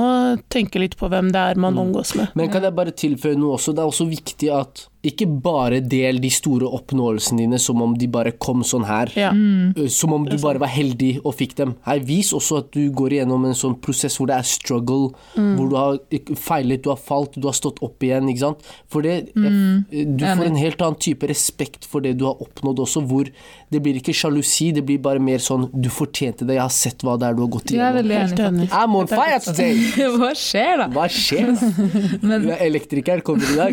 tenke 0.52 0.82
litt 0.82 0.96
på 1.00 1.10
hvem 1.12 1.32
det 1.34 1.46
er 1.52 1.62
man 1.62 1.78
omgås 1.80 2.14
med. 2.18 2.34
Men 2.38 2.52
kan 2.52 2.66
jeg 2.66 2.76
bare 2.76 2.94
tilføye 2.96 3.38
noe 3.38 3.58
også? 3.58 3.74
Det 3.76 3.82
er 3.84 3.90
også 3.92 4.08
viktig 4.10 4.52
at 4.54 4.86
ikke 5.10 5.28
bare 5.42 5.80
del 5.84 6.20
de 6.22 6.30
store 6.32 6.68
oppnåelsene 6.78 7.44
dine 7.44 7.60
som 7.62 7.80
om 7.84 7.94
de 7.98 8.08
bare 8.10 8.32
kom 8.42 8.64
sånn 8.66 8.86
her. 8.88 9.12
Ja. 9.18 9.32
Uh, 9.32 9.86
Som 9.92 10.14
om 10.16 10.26
du 10.26 10.36
bare 10.42 10.60
var 10.62 10.72
heldig 10.72 11.20
og 11.22 11.36
fikk 11.38 11.56
dem. 11.58 11.74
Hei, 11.86 11.98
vis 12.06 12.32
også 12.36 12.60
at 12.62 12.70
du 12.76 12.90
går 12.96 13.18
igjennom 13.18 13.46
en 13.48 13.56
sånn 13.56 13.78
prosess 13.82 14.18
hvor 14.18 14.30
det 14.30 14.38
er 14.40 14.48
struggle, 14.48 15.12
hvor 15.36 15.70
du 15.70 15.76
har 15.78 15.98
feilet, 16.40 16.82
du 16.84 16.90
har 16.92 17.00
falt, 17.00 17.36
du 17.36 17.48
har 17.48 17.56
stått 17.56 17.80
opp 17.84 18.02
igjen, 18.04 18.28
ikke 18.32 18.44
sant. 18.44 18.66
For 18.92 19.06
det, 19.06 19.32
du 19.34 20.24
får 20.24 20.46
en 20.46 20.58
helt 20.60 20.82
annen 20.82 21.00
type 21.02 21.28
respekt 21.30 21.86
for 21.88 22.04
det 22.04 22.16
du 22.20 22.26
har 22.28 22.40
oppnådd 22.42 22.82
også, 22.86 23.04
hvor 23.08 23.30
det 23.72 23.80
blir 23.82 23.98
ikke 23.98 24.14
sjalusi, 24.14 24.68
det 24.74 24.84
blir 24.86 25.00
bare 25.02 25.18
mer 25.22 25.42
sånn 25.42 25.66
du 25.74 25.88
fortjente 25.90 26.46
det, 26.46 26.54
jeg 26.58 26.62
har 26.62 26.74
sett 26.74 27.02
hva 27.02 27.16
det 27.18 27.26
er 27.26 27.34
du 27.34 27.42
har 27.42 27.50
gått 27.56 27.72
igjennom'. 27.72 27.82
Jeg 27.82 27.90
er 27.90 27.96
veldig 27.98 28.46
enig. 28.46 28.68
I'm 28.70 28.94
on 28.94 29.10
fire 29.10 29.40
today! 29.42 29.74
Hva 30.20 30.30
skjer 30.38 30.82
da? 30.82 30.86
Hva 30.94 31.06
skjer? 31.10 31.50
Du 32.46 32.50
er 32.52 32.62
elektriker, 32.66 33.20
kommer 33.26 33.46
i 33.50 33.56
dag. 33.58 33.72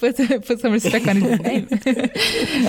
Put, 0.00 0.16
put 0.46 0.60
some 0.60 0.74
respect 0.74 1.08
on 1.08 1.16
his 1.16 1.40
name. 1.40 1.66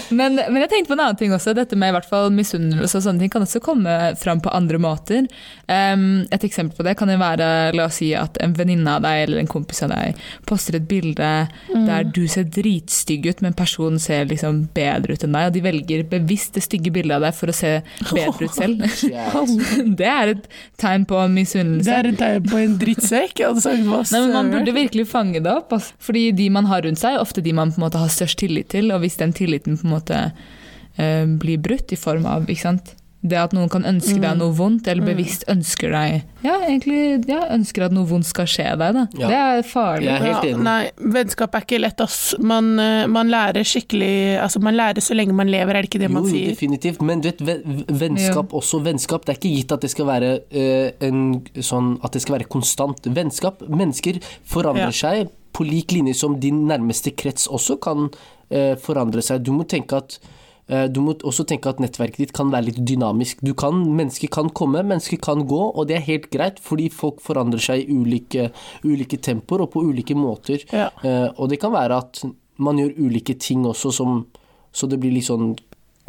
men, 0.09 0.39
men 0.39 0.59
jeg 0.63 0.69
tenkte 0.71 0.91
på 0.91 0.95
en 0.95 1.03
annen 1.03 1.19
ting 1.19 1.33
også. 1.35 1.53
Dette 1.57 1.77
med 1.77 1.91
i 1.91 1.95
hvert 1.97 2.07
fall 2.09 2.31
misunnelse 2.33 2.99
og 2.99 3.05
sånne 3.05 3.23
ting 3.23 3.33
kan 3.33 3.45
også 3.45 3.61
komme 3.63 3.97
fram 4.19 4.41
på 4.43 4.53
andre 4.53 4.79
måter. 4.81 5.27
Um, 5.67 6.23
et 6.33 6.45
eksempel 6.47 6.79
på 6.79 6.87
det 6.87 6.95
kan 6.99 7.11
jo 7.11 7.19
være 7.21 7.47
la 7.75 7.87
oss 7.89 7.99
si 8.01 8.13
at 8.17 8.39
en 8.43 8.55
venninne 8.57 8.95
av 8.97 9.03
deg 9.05 9.25
eller 9.27 9.43
en 9.43 9.51
kompis 9.51 9.83
av 9.85 9.93
deg 9.93 10.23
poster 10.49 10.79
et 10.79 10.87
bilde 10.89 11.31
der 11.73 12.07
du 12.15 12.23
ser 12.31 12.47
dritstygg 12.49 13.27
ut, 13.29 13.43
men 13.45 13.55
personen 13.57 14.01
ser 14.01 14.25
liksom 14.29 14.52
bedre 14.75 15.15
ut 15.15 15.25
enn 15.25 15.35
deg, 15.35 15.49
og 15.49 15.55
de 15.55 15.63
velger 15.65 16.05
bevisst 16.11 16.57
det 16.57 16.63
stygge 16.65 16.93
bildet 16.93 17.17
av 17.17 17.25
deg 17.27 17.37
for 17.37 17.51
å 17.51 17.55
se 17.55 17.73
bedre 18.09 18.49
ut 18.49 18.57
selv. 18.57 18.85
Shit. 18.99 19.53
det 19.99 20.09
er 20.09 20.33
et 20.35 20.49
tegn 20.81 21.07
på 21.09 21.19
Det 21.33 21.95
er 21.97 22.09
et 22.11 22.19
tegn 22.19 22.49
på 22.49 22.61
en 22.61 22.77
drittsekk. 22.81 23.43
Hva 23.43 23.73
Nei, 23.73 24.23
men 24.23 24.33
Man 24.37 24.51
burde 24.53 24.75
virkelig 24.75 25.07
fange 25.11 25.43
det 25.43 25.53
opp. 25.53 25.75
Altså. 25.77 25.95
Fordi 26.03 26.25
de 26.35 26.49
man 26.53 26.69
har 26.71 26.85
rundt 26.85 27.01
seg, 27.01 27.17
er 27.17 27.23
ofte 27.23 27.43
de 27.45 27.55
man 27.55 27.73
på 27.73 27.81
en 27.81 27.87
måte 27.87 28.01
har 28.01 28.11
størst 28.13 28.41
tillit 28.43 28.71
til. 28.73 28.91
Og 28.93 29.03
hvis 29.03 29.19
den 29.21 29.35
tilliten 29.35 29.79
på 29.79 29.87
en 29.87 29.95
måte 29.95 30.19
uh, 30.33 31.25
blir 31.39 31.61
brutt 31.63 31.93
i 31.93 31.99
form 31.99 32.27
av 32.29 32.49
ikke 32.49 32.67
sant? 32.67 32.95
Det 33.23 33.37
at 33.39 33.53
noen 33.55 33.69
kan 33.71 33.85
ønske 33.87 34.17
deg 34.19 34.35
noe 34.35 34.51
vondt, 34.51 34.87
eller 34.91 35.05
bevisst 35.07 35.45
ønsker 35.47 35.93
deg 35.95 36.25
Ja, 36.43 36.57
egentlig 36.67 37.23
ja, 37.29 37.37
ønsker 37.55 37.85
at 37.85 37.93
noe 37.95 38.03
vondt 38.09 38.27
skal 38.27 38.49
skje 38.51 38.65
deg. 38.75 38.97
Da. 38.97 39.03
Ja. 39.21 39.29
Det 39.31 39.37
er 39.39 39.61
farlig. 39.69 40.09
Jeg 40.09 40.17
er 40.17 40.25
helt 40.27 40.47
enig. 40.49 40.63
nei, 40.65 40.91
vennskap 41.15 41.55
er 41.55 41.63
ikke 41.63 41.79
lett, 41.79 42.03
ass. 42.03 42.17
Man, 42.43 42.73
eh, 42.83 43.05
man 43.07 43.31
lærer 43.31 43.63
skikkelig 43.63 44.11
Altså, 44.43 44.59
man 44.59 44.75
lærer 44.75 44.99
så 45.05 45.15
lenge 45.15 45.31
man 45.33 45.47
lever, 45.47 45.71
er 45.79 45.87
det 45.87 45.89
ikke 45.93 46.03
det 46.03 46.11
man 46.11 46.27
sier? 46.27 46.49
jo, 46.49 46.57
definitivt. 46.57 47.01
Men 47.01 47.23
du 47.23 47.29
vet, 47.31 47.41
vennskap, 47.47 47.95
vennskap 48.03 48.53
også 48.59 48.81
vennskap. 48.83 49.23
Det 49.25 49.33
er 49.37 49.39
ikke 49.39 49.55
gitt 49.55 49.71
at 49.77 49.81
det 49.87 49.93
skal 49.95 50.09
være 50.11 50.33
uh, 50.43 51.07
en 51.07 51.23
sånn 51.63 51.93
At 52.03 52.11
det 52.17 52.21
skal 52.25 52.37
være 52.39 52.49
konstant. 52.51 53.07
Vennskap 53.07 53.63
Mennesker 53.69 54.19
forandrer 54.43 54.91
Ja. 54.91 54.99
seg 54.99 55.31
på 55.53 55.63
lik 55.63 55.91
linje 55.93 56.15
som 56.17 56.39
din 56.41 56.63
nærmeste 56.67 57.11
krets 57.15 57.47
også 57.47 57.79
kan 57.79 58.07
uh, 58.09 58.73
forandre 58.83 59.21
seg. 59.23 59.43
Du 59.45 59.51
må 59.55 59.63
tenke 59.69 59.95
at 60.03 60.19
du 60.67 60.99
må 61.03 61.13
også 61.27 61.43
tenke 61.45 61.67
at 61.69 61.79
nettverket 61.83 62.17
ditt 62.17 62.31
kan 62.33 62.49
være 62.53 62.69
litt 62.69 62.77
dynamisk. 62.87 63.41
Du 63.43 63.51
kan, 63.53 63.81
mennesker 63.97 64.29
kan 64.31 64.47
komme, 64.55 64.79
mennesker 64.87 65.19
kan 65.21 65.43
gå, 65.49 65.59
og 65.75 65.87
det 65.89 65.97
er 65.97 66.05
helt 66.07 66.29
greit, 66.31 66.61
fordi 66.63 66.89
folk 66.89 67.19
forandrer 67.21 67.59
seg 67.59 67.83
i 67.83 67.97
ulike, 67.99 68.45
ulike 68.87 69.19
tempoer 69.19 69.65
og 69.65 69.73
på 69.75 69.83
ulike 69.83 70.15
måter. 70.15 70.63
Ja. 70.71 70.87
Eh, 71.03 71.27
og 71.35 71.49
det 71.51 71.59
kan 71.59 71.73
være 71.75 71.97
at 71.99 72.23
man 72.63 72.79
gjør 72.79 72.95
ulike 73.07 73.35
ting 73.39 73.65
også, 73.67 73.91
som, 73.91 74.25
så 74.71 74.87
det 74.87 75.01
blir 75.03 75.11
litt 75.11 75.27
sånn 75.27 75.55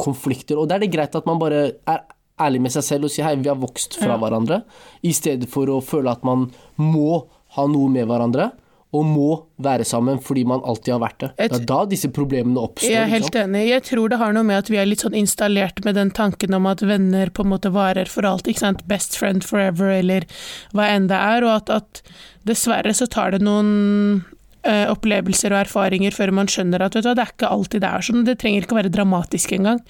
konflikter. 0.00 0.58
Og 0.58 0.68
da 0.70 0.76
er 0.78 0.84
det 0.86 0.92
greit 0.94 1.14
at 1.18 1.26
man 1.26 1.38
bare 1.42 1.64
er 1.90 2.04
ærlig 2.40 2.60
med 2.64 2.72
seg 2.74 2.82
selv 2.86 3.06
og 3.08 3.12
sier 3.14 3.26
hei, 3.28 3.36
vi 3.38 3.50
har 3.50 3.58
vokst 3.60 3.94
fra 3.98 4.14
Ja. 4.14 4.18
hverandre, 4.18 4.62
i 5.02 5.12
stedet 5.14 5.48
for 5.50 5.66
å 5.70 5.80
føle 5.82 6.10
at 6.10 6.24
man 6.26 6.48
må 6.78 7.24
ha 7.54 7.66
noe 7.70 7.88
med 7.90 8.06
hverandre. 8.10 8.52
Og 8.94 9.02
må 9.08 9.28
være 9.58 9.82
sammen 9.88 10.20
fordi 10.22 10.44
man 10.46 10.60
alltid 10.62 10.92
har 10.94 11.00
vært 11.02 11.18
det. 11.24 11.30
Et- 11.38 11.50
Det 11.52 11.60
er 11.62 11.64
da 11.66 11.78
disse 11.90 12.08
problemene 12.14 12.60
oppstår. 12.62 12.90
Jeg 12.92 13.02
er 13.02 13.10
helt 13.10 13.34
enig. 13.40 13.62
Jeg 13.68 13.82
tror 13.88 14.08
det 14.12 14.18
har 14.20 14.32
noe 14.36 14.44
med 14.46 14.58
at 14.62 14.68
vi 14.70 14.76
er 14.78 14.86
litt 14.86 15.02
sånn 15.02 15.16
installert 15.18 15.82
med 15.84 15.96
den 15.98 16.12
tanken 16.14 16.54
om 16.54 16.66
at 16.70 16.84
venner 16.86 17.32
på 17.34 17.42
en 17.42 17.50
måte 17.50 17.72
varer 17.74 18.06
for 18.08 18.22
alt. 18.28 18.46
ikke 18.46 18.62
sant? 18.62 18.86
Best 18.86 19.18
friend 19.18 19.42
forever, 19.42 19.90
eller 19.98 20.28
hva 20.72 20.86
enn 20.94 21.08
det 21.10 21.18
er. 21.18 21.42
Og 21.42 21.56
at, 21.56 21.70
at 21.70 22.02
dessverre 22.46 22.94
så 22.94 23.08
tar 23.10 23.32
det 23.34 23.42
noen 23.42 24.24
uh, 24.64 24.86
opplevelser 24.94 25.52
og 25.52 25.66
erfaringer 25.66 26.14
før 26.14 26.32
man 26.32 26.46
skjønner 26.46 26.80
at 26.86 26.94
vet 26.94 27.02
du, 27.04 27.08
hva, 27.10 27.16
det 27.18 27.24
er 27.26 27.32
ikke 27.34 27.50
alltid 27.50 27.80
det 27.84 27.90
er 27.90 28.06
sånn. 28.06 28.24
Det 28.24 28.38
trenger 28.38 28.62
ikke 28.64 28.76
å 28.76 28.80
være 28.82 28.92
dramatisk 28.94 29.52
engang, 29.58 29.82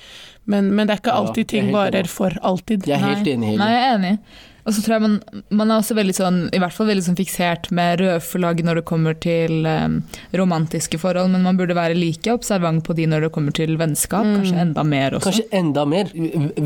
men, 0.47 0.73
men 0.75 0.88
det 0.88 0.97
er 0.97 1.03
ikke 1.05 1.14
alltid 1.21 1.45
ja, 1.45 1.47
er 1.47 1.53
ting 1.53 1.71
varer 1.75 2.01
enig. 2.03 2.11
for 2.11 2.35
alltid. 2.43 2.88
Jeg 2.88 2.99
er 2.99 3.07
helt 3.14 3.31
enig. 3.37 3.55
Nei, 3.61 3.71
jeg 3.75 3.85
er 3.85 3.95
enig. 3.99 4.19
Og 4.64 4.72
så 4.72 4.83
tror 4.85 4.96
jeg 4.96 5.05
man, 5.05 5.16
man 5.53 5.70
er 5.70 5.81
også 5.83 5.96
veldig 5.96 6.14
sånn, 6.16 6.38
i 6.57 6.61
hvert 6.62 6.72
fall 6.72 6.88
veldig 6.88 7.05
sånn 7.05 7.18
fiksert 7.18 7.68
med 7.77 8.00
rødflagg 8.00 8.62
når 8.64 8.81
det 8.81 8.85
kommer 8.88 9.16
til 9.20 9.66
um, 9.68 9.98
romantiske 10.37 11.00
forhold, 11.00 11.33
men 11.35 11.44
man 11.44 11.59
burde 11.59 11.77
være 11.77 11.96
like 11.98 12.33
observant 12.33 12.85
på 12.87 12.96
de 12.96 13.07
når 13.11 13.27
det 13.27 13.33
kommer 13.35 13.55
til 13.57 13.77
vennskap. 13.81 14.24
Kanskje 14.24 14.62
enda 14.64 14.87
mer 14.88 15.18
også. 15.18 15.29
Kanskje 15.29 15.46
enda 15.61 15.85
mer. 15.88 16.12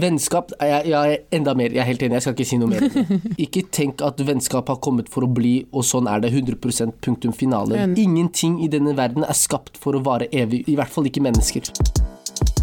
Vennskap 0.05 0.55
ja, 0.63 0.83
ja, 0.87 1.03
enda 1.35 1.57
mer. 1.59 1.75
Jeg 1.75 1.83
er 1.83 1.91
helt 1.91 2.05
enig, 2.07 2.19
jeg 2.21 2.27
skal 2.29 2.39
ikke 2.39 2.49
si 2.53 2.61
noe 2.63 2.71
mer. 2.75 2.87
Ikke 3.49 3.63
tenk 3.75 4.03
at 4.05 4.21
vennskap 4.27 4.71
har 4.71 4.79
kommet 4.85 5.11
for 5.13 5.27
å 5.27 5.31
bli, 5.31 5.57
og 5.73 5.87
sånn 5.87 6.09
er 6.11 6.23
det 6.23 6.33
100% 6.35 7.01
punktum 7.05 7.35
finale. 7.37 7.89
Ingenting 7.99 8.59
i 8.65 8.71
denne 8.73 8.95
verden 8.99 9.27
er 9.27 9.37
skapt 9.39 9.79
for 9.81 9.99
å 9.99 10.05
vare 10.05 10.31
evig, 10.35 10.65
i 10.69 10.79
hvert 10.79 10.93
fall 10.93 11.09
ikke 11.11 11.25
mennesker. 11.25 11.73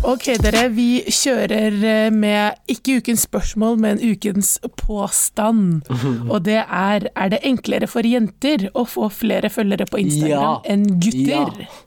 Ok, 0.05 0.27
dere. 0.43 0.67
Vi 0.75 0.89
kjører 1.09 1.75
eh, 1.81 2.11
med 2.13 2.59
ikke 2.71 2.99
ukens 3.01 3.23
spørsmål, 3.25 3.79
men 3.81 4.01
ukens 4.03 4.55
påstand. 4.77 5.81
Og 6.31 6.43
det 6.45 6.61
er 6.63 7.07
er 7.15 7.31
det 7.33 7.41
enklere 7.47 7.87
for 7.89 8.05
jenter 8.05 8.67
å 8.77 8.85
få 8.89 9.09
flere 9.13 9.49
følgere 9.53 9.87
på 9.89 10.01
Instagram 10.03 10.45
Ja. 10.45 10.53
enn 10.75 10.85
gutter? 11.01 11.65
Ja. 11.65 11.65
Yes. 11.65 11.81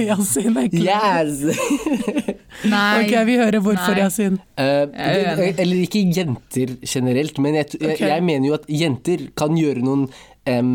Yasin 0.10 0.56
er 0.60 0.66
klar. 0.68 1.24
yes. 1.24 1.60
Nei. 2.74 2.96
Ok, 3.00 3.14
vi 3.26 3.36
hører 3.40 3.62
hvorfor, 3.64 3.94
Nei. 3.96 4.02
Yasin. 4.04 4.34
Uh, 4.60 4.84
er 4.92 5.36
det, 5.38 5.46
eller 5.64 5.80
ikke 5.86 6.02
jenter 6.12 6.74
generelt, 6.84 7.38
men 7.40 7.56
jeg, 7.56 7.78
jeg, 7.80 7.96
jeg 8.04 8.26
mener 8.26 8.50
jo 8.50 8.58
at 8.58 8.68
jenter 8.68 9.30
kan 9.40 9.56
gjøre 9.56 9.80
noen 9.86 10.04
em, 10.44 10.74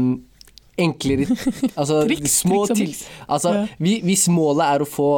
enklere 0.82 1.28
Altså 1.80 2.02
Triks, 2.06 2.40
små 2.42 2.66
triks 2.70 3.04
til... 3.06 3.14
Altså, 3.28 3.54
Ja. 3.56 3.64
vi, 3.80 3.96
hvis 4.04 4.28
målet 4.32 4.66
er 4.66 4.84
å 4.84 4.90
få 4.90 5.10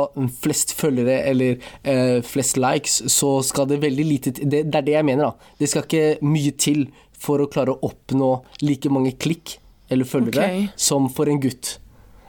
flest 0.44 0.76
følgere 0.78 1.20
eller 1.32 1.58
uh, 1.88 2.20
flest 2.26 2.60
likes, 2.62 3.00
så 3.14 3.38
skal 3.46 3.70
det 3.72 3.82
veldig 3.82 4.06
lite 4.06 4.36
til 4.38 4.52
det, 4.52 4.66
det 4.72 4.82
er 4.82 4.88
det 4.88 4.98
jeg 4.98 5.08
mener, 5.08 5.32
da. 5.32 5.54
Det 5.60 5.72
skal 5.72 5.88
ikke 5.88 6.28
mye 6.28 6.54
til 6.60 6.86
for 7.18 7.42
å 7.42 7.50
klare 7.50 7.74
å 7.74 7.82
oppnå 7.90 8.32
like 8.62 8.92
mange 8.94 9.16
klikk 9.18 9.58
eller 9.90 10.08
følgere 10.08 10.46
okay. 10.46 10.68
som 10.76 11.08
for 11.14 11.32
en 11.32 11.42
gutt. 11.42 11.78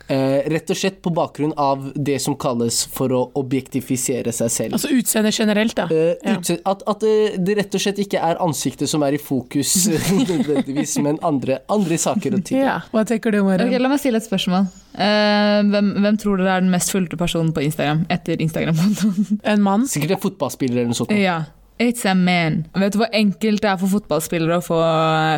Eh, 0.09 0.39
rett 0.49 0.71
og 0.73 0.77
slett 0.81 1.03
på 1.05 1.11
bakgrunn 1.13 1.51
av 1.61 1.83
det 1.95 2.15
som 2.25 2.33
kalles 2.41 2.79
for 2.97 3.13
å 3.13 3.19
objektifisere 3.37 4.33
seg 4.33 4.49
selv. 4.55 4.77
Altså 4.79 4.89
utseende 4.97 5.33
generelt, 5.37 5.75
da. 5.77 5.85
Eh, 5.93 6.15
Ja. 6.25 6.39
At, 6.65 6.83
at 6.89 7.03
eh, 7.05 7.37
det 7.37 7.59
rett 7.59 7.75
og 7.77 7.83
slett 7.83 8.01
ikke 8.01 8.23
er 8.25 8.41
ansiktet 8.41 8.89
som 8.89 9.05
er 9.05 9.19
i 9.19 9.21
fokus 9.21 9.75
nødvendigvis, 10.31 10.97
men 11.05 11.19
andre, 11.23 11.59
andre 11.69 11.99
saker 12.01 12.39
og 12.39 12.45
ting. 12.49 12.63
Ja, 12.63 12.79
Hva 12.93 13.05
tenker 13.09 13.37
du, 13.37 13.43
Mariam? 13.45 13.69
Okay, 13.69 13.83
La 13.85 13.91
meg 13.93 14.01
stille 14.01 14.17
et 14.23 14.25
spørsmål. 14.25 14.71
Uh, 14.99 15.61
hvem, 15.69 15.93
hvem 16.03 16.17
tror 16.19 16.41
dere 16.41 16.57
er 16.57 16.65
den 16.65 16.73
mest 16.73 16.91
fulgte 16.91 17.21
personen 17.21 17.53
på 17.55 17.63
Instagram 17.69 18.07
etter 18.11 18.41
Instagram-kontoen? 18.43 19.43
En 19.45 19.63
mann? 19.63 19.85
Sikkert 19.93 20.17
en 20.17 20.25
fotballspiller 20.25 20.81
eller 20.81 20.95
noe 20.95 21.03
sånt. 21.05 21.13
ja. 21.15 21.43
It's 21.79 22.05
a 22.11 22.15
man. 22.15 22.65
Vet 22.75 22.93
du 22.93 22.99
hvor 23.03 23.11
enkelt 23.15 23.63
det 23.63 23.71
er 23.71 23.77
for 23.79 23.89
fotballspillere 23.93 24.59
å 24.59 24.65
få 24.67 24.79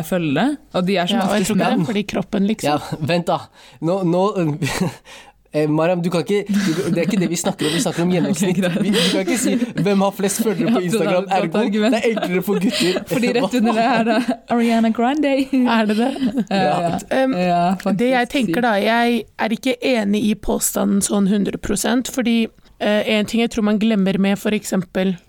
følge 0.09 0.33
det? 0.39 0.47
Og 0.73 0.85
de 0.87 0.95
er 0.97 1.05
som 1.11 1.19
Ja, 1.19 1.25
oftest 1.27 1.51
tror 1.51 1.57
ikke 1.57 1.63
det 1.63 1.71
menn. 1.71 1.81
er 1.81 1.85
fordi 1.91 2.03
kroppen, 2.15 2.47
liksom. 2.49 2.69
Ja, 2.71 3.03
vent 3.11 3.27
da. 3.29 3.37
Nå, 3.81 3.97
nå 4.09 4.21
eh, 5.53 5.67
Mariam, 5.69 6.01
du 6.01 6.09
kan 6.09 6.21
ikke 6.23 6.45
Det 6.47 6.97
er 6.97 7.05
ikke 7.05 7.19
det 7.21 7.29
vi 7.29 7.35
snakker 7.39 7.67
om, 7.67 7.73
vi 7.75 7.81
snakker 7.83 8.03
om 8.05 8.11
gjennomsnitt. 8.15 8.57
Vi, 8.81 8.89
du 8.95 8.99
kan 9.11 9.21
ikke 9.25 9.37
si 9.37 9.55
'hvem 9.55 10.01
har 10.05 10.11
flest 10.17 10.41
følgere 10.43 10.71
på 10.71 10.79
er 10.79 10.87
Instagram', 10.87 11.27
ergo 11.37 11.57
argument. 11.59 11.95
det 11.95 12.01
er 12.01 12.09
enklere 12.15 12.43
for 12.47 12.59
gutter. 12.63 13.03
Fordi 13.11 13.27
rett 13.37 13.57
under 13.59 13.73
det 13.73 13.85
er 13.85 14.03
det 14.09 14.37
Ariana 14.49 14.89
Grande. 14.89 15.33
Er 15.77 15.85
det 15.85 15.97
det? 15.97 16.11
ja, 16.49 16.97
Um, 17.23 17.33
ja. 17.37 17.75
Det 17.91 18.09
jeg 18.09 18.29
tenker 18.29 18.61
da, 18.61 18.73
jeg 18.81 19.23
er 19.39 19.49
ikke 19.49 19.75
enig 19.83 20.23
i 20.31 20.33
påstanden 20.35 21.01
sånn 21.01 21.27
100% 21.27 22.09
fordi 22.11 22.47
eh, 22.79 23.03
en 23.19 23.25
ting 23.25 23.41
jeg 23.41 23.51
tror 23.51 23.63
man 23.63 23.77
glemmer 23.79 24.17
med 24.17 24.37
f.eks. 24.39 24.73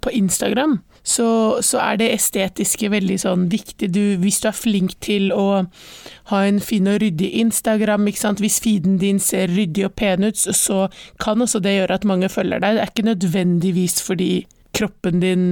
på 0.01 0.11
Instagram, 0.13 0.79
så, 1.03 1.59
så 1.63 1.81
er 1.83 1.97
det 1.99 2.11
estetiske 2.15 2.91
veldig 2.93 3.17
sånn 3.19 3.49
viktig. 3.51 3.89
Du, 3.91 4.01
hvis 4.23 4.39
du 4.43 4.49
er 4.51 4.55
flink 4.55 4.95
til 5.03 5.33
å 5.35 5.65
ha 6.31 6.43
en 6.47 6.61
fin 6.63 6.87
og 6.87 7.01
ryddig 7.03 7.33
Instagram, 7.43 8.07
ikke 8.07 8.23
sant? 8.23 8.43
hvis 8.43 8.61
feeden 8.63 9.01
din 9.03 9.19
ser 9.23 9.51
ryddig 9.51 9.89
og 9.89 9.97
pen 9.99 10.25
ut, 10.29 10.39
så, 10.39 10.55
så 10.55 10.79
kan 11.23 11.43
også 11.43 11.61
det 11.65 11.75
gjøre 11.81 11.99
at 11.99 12.07
mange 12.09 12.31
følger 12.31 12.63
deg. 12.63 12.79
Det 12.79 12.85
er 12.87 12.93
ikke 12.95 13.09
nødvendigvis 13.11 13.99
fordi 14.07 14.31
kroppen 14.73 15.21
din 15.21 15.45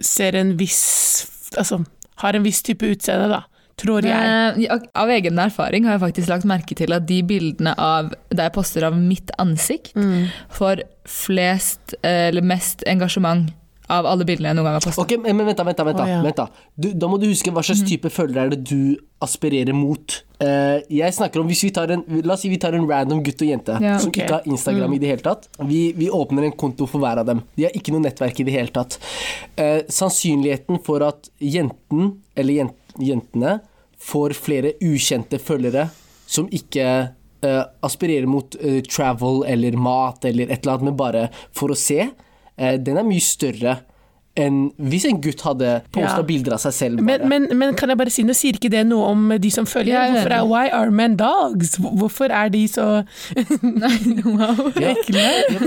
ser 0.00 0.36
en 0.36 0.56
viss 0.60 1.28
Altså 1.56 1.82
har 2.22 2.36
en 2.36 2.44
viss 2.46 2.62
type 2.64 2.86
utseende, 2.88 3.26
da. 3.28 3.42
Tror 3.80 4.04
jeg. 4.06 4.66
Av 4.96 5.10
egen 5.12 5.38
erfaring 5.42 5.84
har 5.84 5.96
jeg 5.96 6.02
faktisk 6.04 6.30
lagt 6.30 6.46
merke 6.48 6.76
til 6.78 6.92
at 6.94 7.04
de 7.08 7.18
bildene 7.26 7.72
av 7.80 8.12
der 8.30 8.46
jeg 8.46 8.54
poster 8.54 8.86
av 8.86 8.96
mitt 8.96 9.32
ansikt, 9.42 9.92
Mm. 9.96 10.28
får 10.52 10.82
flest, 11.08 11.94
eh, 12.02 12.28
eller 12.28 12.42
mest 12.46 12.84
engasjement 12.86 13.50
av 13.92 14.08
alle 14.08 14.24
bildene 14.28 14.50
jeg 14.52 14.58
noen 14.58 14.68
gang 14.68 14.76
har 14.78 14.84
postet. 14.84 15.02
Ok, 15.04 15.16
men 15.20 15.36
men 15.36 15.48
vent 15.50 15.60
da, 15.60 15.66
vent 15.68 15.80
da. 15.80 15.86
Vent 15.88 15.98
da. 15.98 16.04
Oh, 16.04 16.10
ja. 16.10 16.20
vent 16.24 16.38
da. 16.38 16.46
Du, 16.74 16.88
da 16.96 17.08
må 17.10 17.18
du 17.20 17.26
huske 17.28 17.52
hva 17.54 17.64
slags 17.66 17.82
type 17.88 18.10
følgere 18.12 18.48
er 18.48 18.54
det 18.54 18.62
du 18.70 18.96
aspirerer 19.22 19.76
mot. 19.76 20.16
Uh, 20.42 20.80
jeg 20.90 21.14
snakker 21.14 21.42
om, 21.42 21.48
hvis 21.50 21.62
vi 21.66 21.70
tar 21.74 21.92
en, 21.94 22.02
La 22.26 22.34
oss 22.34 22.42
si 22.42 22.50
vi 22.50 22.58
tar 22.62 22.74
en 22.74 22.86
random 22.88 23.22
gutt 23.22 23.44
og 23.44 23.52
jente 23.52 23.76
Ja. 23.82 23.98
som 24.02 24.10
ikke 24.10 24.30
har 24.32 24.48
Instagram 24.48 24.96
i 24.96 25.00
det 25.02 25.12
hele 25.12 25.24
tatt. 25.26 25.48
Vi, 25.68 25.82
vi 25.98 26.10
åpner 26.10 26.48
en 26.48 26.56
konto 26.58 26.88
for 26.90 27.02
hver 27.02 27.22
av 27.22 27.28
dem. 27.28 27.44
De 27.58 27.68
har 27.68 27.76
ikke 27.78 27.94
noe 27.94 28.02
nettverk 28.06 28.42
i 28.42 28.46
det 28.48 28.56
hele 28.56 28.74
tatt. 28.74 28.98
Uh, 29.58 29.82
sannsynligheten 29.92 30.82
for 30.86 31.04
at 31.06 31.30
jenten, 31.38 32.16
eller 32.34 32.62
jent, 32.62 32.78
jentene, 32.98 33.60
får 34.02 34.34
flere 34.34 34.74
ukjente 34.82 35.38
følgere 35.38 35.86
som 36.26 36.48
ikke 36.50 36.86
uh, 37.44 37.64
aspirerer 37.86 38.26
mot 38.26 38.56
travel 38.90 39.44
eller 39.46 39.76
mat 39.78 40.24
eller 40.26 40.50
et 40.50 40.64
eller 40.64 40.74
annet, 40.74 40.88
men 40.90 40.98
bare 40.98 41.26
for 41.54 41.70
å 41.70 41.78
se, 41.78 42.08
den 42.78 42.96
er 43.02 43.02
mye 43.08 43.20
større 43.24 43.80
enn 44.40 44.70
hvis 44.80 45.04
en 45.04 45.18
gutt 45.20 45.42
hadde 45.44 45.82
posta 45.92 46.22
Ja. 46.22 46.22
bilder 46.24 46.54
av 46.56 46.60
seg 46.62 46.72
selv. 46.72 47.00
Men, 47.04 47.18
Bare. 47.20 47.28
men, 47.28 47.58
men 47.58 47.74
kan 47.76 47.90
jeg 47.92 47.98
bare 48.00 48.08
si, 48.14 48.22
noe, 48.24 48.32
sier 48.32 48.56
ikke 48.56 48.70
det 48.72 48.86
noe 48.88 49.10
om 49.10 49.26
de 49.38 49.50
som 49.52 49.66
følger? 49.68 49.92
Er 49.92 50.14
Hvorfor 50.14 50.32
er. 50.32 50.46
Why 50.48 50.70
are 50.72 50.90
men 50.90 51.16
dogs? 51.20 51.74
Hvorfor 51.76 52.32
er 52.32 52.48
de 52.48 52.62
så 52.72 52.86
wow. 53.36 54.72
Ja. 54.80 54.94
ekle? 54.94 55.26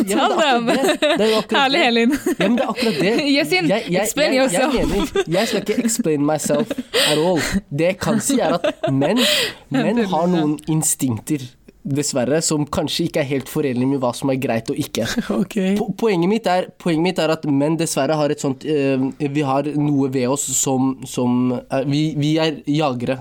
Ja, 0.10 0.30
ja, 0.42 0.58
er 0.58 1.28
er 1.28 1.60
Herlig. 1.60 1.84
Helin. 1.84 2.16
Ja, 2.26 2.34
men 2.40 2.58
det 2.58 2.64
er 2.66 2.70
akkurat 2.74 2.98
det. 3.00 3.14
Yasin, 3.38 3.70
Jeg- 3.70 3.84
jeg- 3.92 4.02
explain 4.02 4.34
jeg, 4.34 4.42
yourself. 4.42 4.74
Jeg, 4.80 4.88
mener, 4.88 5.24
jeg 5.40 5.48
skal 5.48 5.60
ikke 5.62 5.86
explain 5.86 6.26
myself 6.26 6.72
at 7.12 7.18
all. 7.22 7.40
Det 7.70 7.86
jeg 7.92 8.00
kan 8.00 8.20
si, 8.20 8.40
er 8.40 8.58
at 8.58 8.92
menn, 8.92 9.22
menn 9.70 10.02
har 10.10 10.26
noen 10.28 10.58
instinkter, 10.68 11.46
dessverre, 11.86 12.40
som 12.42 12.66
kanskje 12.66 13.06
ikke 13.06 13.22
er 13.22 13.28
helt 13.30 13.50
forenlig 13.52 13.86
med 13.92 14.00
hva 14.02 14.10
som 14.18 14.32
er 14.34 14.40
greit 14.42 14.70
og 14.74 14.80
ikke. 14.82 15.06
Okay. 15.46 15.76
Po- 15.78 15.92
Poenget 15.98 16.30
mitt, 16.32 16.48
er, 16.50 16.68
poenget 16.82 17.04
mitt 17.06 17.20
er 17.22 17.30
at 17.36 17.46
menn 17.46 17.78
dessverre 17.78 18.16
har 18.18 18.34
et 18.34 18.42
sånt 18.42 18.66
uh, 18.66 19.06
Vi 19.22 19.44
har 19.46 19.68
noe 19.78 20.10
ved 20.14 20.28
oss 20.34 20.48
som, 20.58 20.96
som 21.06 21.52
uh, 21.54 21.82
vi, 21.86 22.08
vi 22.18 22.36
er 22.42 22.62
jagere. 22.66 23.20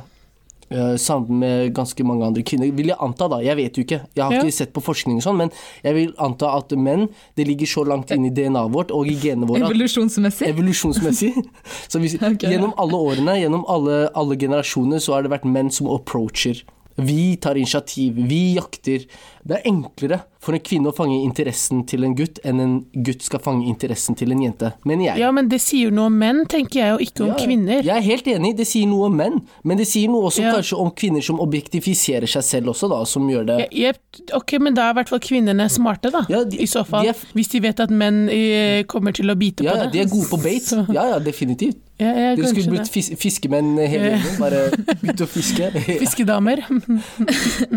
Uh, 0.72 0.94
sammen 0.98 1.38
med 1.42 1.74
ganske 1.76 2.02
mange 2.08 2.24
andre 2.24 2.42
kvinner. 2.42 2.70
Vil 2.74 2.88
jeg 2.88 2.96
anta, 3.04 3.26
da. 3.30 3.36
Jeg 3.44 3.54
vet 3.60 3.76
jo 3.76 3.82
ikke. 3.84 3.98
Jeg 4.16 4.22
har 4.24 4.32
Ja. 4.32 4.40
ikke 4.40 4.54
sett 4.56 4.72
på 4.74 4.82
forskning 4.82 5.20
og 5.20 5.26
sånn, 5.26 5.36
men 5.42 5.52
jeg 5.84 5.94
vil 5.94 6.14
anta 6.24 6.54
at 6.56 6.72
menn 6.80 7.04
Det 7.36 7.44
ligger 7.46 7.68
så 7.68 7.84
langt 7.86 8.10
inn 8.16 8.24
i 8.26 8.32
DNA-et 8.34 8.72
vårt 8.72 8.90
og 8.96 9.06
i 9.06 9.14
genene 9.20 9.46
våre 9.46 9.60
Evolusjonsmessig. 9.68 10.48
Evolusjonsmessig. 10.54 11.34
Så 11.92 12.00
hvis, 12.00 12.16
okay. 12.16 12.54
Gjennom 12.56 12.72
alle 12.80 12.96
årene, 13.10 13.36
gjennom 13.44 13.66
alle, 13.70 14.06
alle 14.16 14.38
generasjoner, 14.40 14.98
så 15.04 15.18
har 15.18 15.28
det 15.28 15.34
vært 15.36 15.44
menn 15.46 15.68
som 15.70 15.92
approacher. 15.92 16.64
Vi 16.96 17.36
tar 17.42 17.58
initiativ, 17.58 18.18
vi 18.28 18.54
jakter. 18.54 19.06
Det 19.42 19.58
er 19.58 19.66
enklere 19.70 20.20
for 20.44 20.54
en 20.56 20.60
kvinne 20.60 20.90
å 20.90 20.94
fange 20.96 21.16
interessen 21.24 21.82
til 21.88 22.04
en 22.04 22.14
gutt 22.18 22.38
enn 22.44 22.60
en 22.60 22.74
gutt 23.06 23.22
skal 23.24 23.40
fange 23.40 23.64
interessen 23.70 24.16
til 24.18 24.30
en 24.34 24.42
jente, 24.44 24.72
mener 24.84 25.06
jeg. 25.08 25.22
Ja, 25.24 25.30
men 25.32 25.48
det 25.48 25.60
sier 25.64 25.90
noe 25.94 26.10
om 26.10 26.18
menn, 26.20 26.44
tenker 26.52 26.80
jeg, 26.82 26.92
og 26.98 27.00
ikke 27.06 27.24
om 27.24 27.32
Ja, 27.32 27.38
kvinner. 27.40 27.80
Jeg 27.82 27.96
er 27.96 28.04
helt 28.04 28.28
enig, 28.34 28.54
det 28.58 28.66
sier 28.68 28.86
noe 28.90 29.06
om 29.08 29.16
menn, 29.16 29.40
men 29.64 29.80
det 29.80 29.86
sier 29.88 30.08
noe 30.12 30.28
også 30.28 30.42
Ja. 30.44 30.52
kanskje 30.58 30.78
om 30.84 30.90
kvinner 30.92 31.22
som 31.24 31.40
objektifiserer 31.40 32.28
seg 32.28 32.42
selv 32.44 32.66
også, 32.74 32.90
da, 32.92 33.02
som 33.08 33.26
gjør 33.28 33.46
det 33.46 33.68
ja, 33.72 33.92
ok, 34.36 34.58
men 34.60 34.74
da 34.74 34.88
er 34.90 34.94
i 34.94 34.98
hvert 35.00 35.08
fall 35.08 35.20
kvinnene 35.24 35.68
smarte, 35.72 36.10
da. 36.12 36.24
Ja, 36.28 36.44
de- 36.44 36.60
I 36.62 36.66
så 36.66 36.84
fall. 36.86 37.02
de 37.04 37.08
er 37.08 37.14
Hvis 37.34 37.48
de 37.48 37.60
vet 37.60 37.80
at 37.80 37.90
menn 37.90 38.28
eh, 38.28 38.82
kommer 38.84 39.12
til 39.16 39.26
å 39.32 39.34
bite 39.38 39.64
på 39.64 39.70
ja, 39.72 39.86
de 39.90 40.00
er 40.00 40.06
gode 40.06 40.28
på 40.28 40.42
bait. 40.42 40.62
Så- 40.70 40.86
Ja, 40.92 41.08
ja, 41.14 41.18
definitivt. 41.18 41.80
Ja, 41.96 42.10
ja, 42.10 42.30
Dere 42.34 42.48
skulle 42.50 42.72
blitt 42.74 42.88
fis 42.90 43.08
fiskemenn 43.14 43.76
hele 43.78 44.08
gjengen. 44.18 44.38
Bare 44.40 44.70
begynte 44.98 45.22
å 45.24 45.30
fiske. 45.30 45.68
Fiskedamer. 46.02 46.64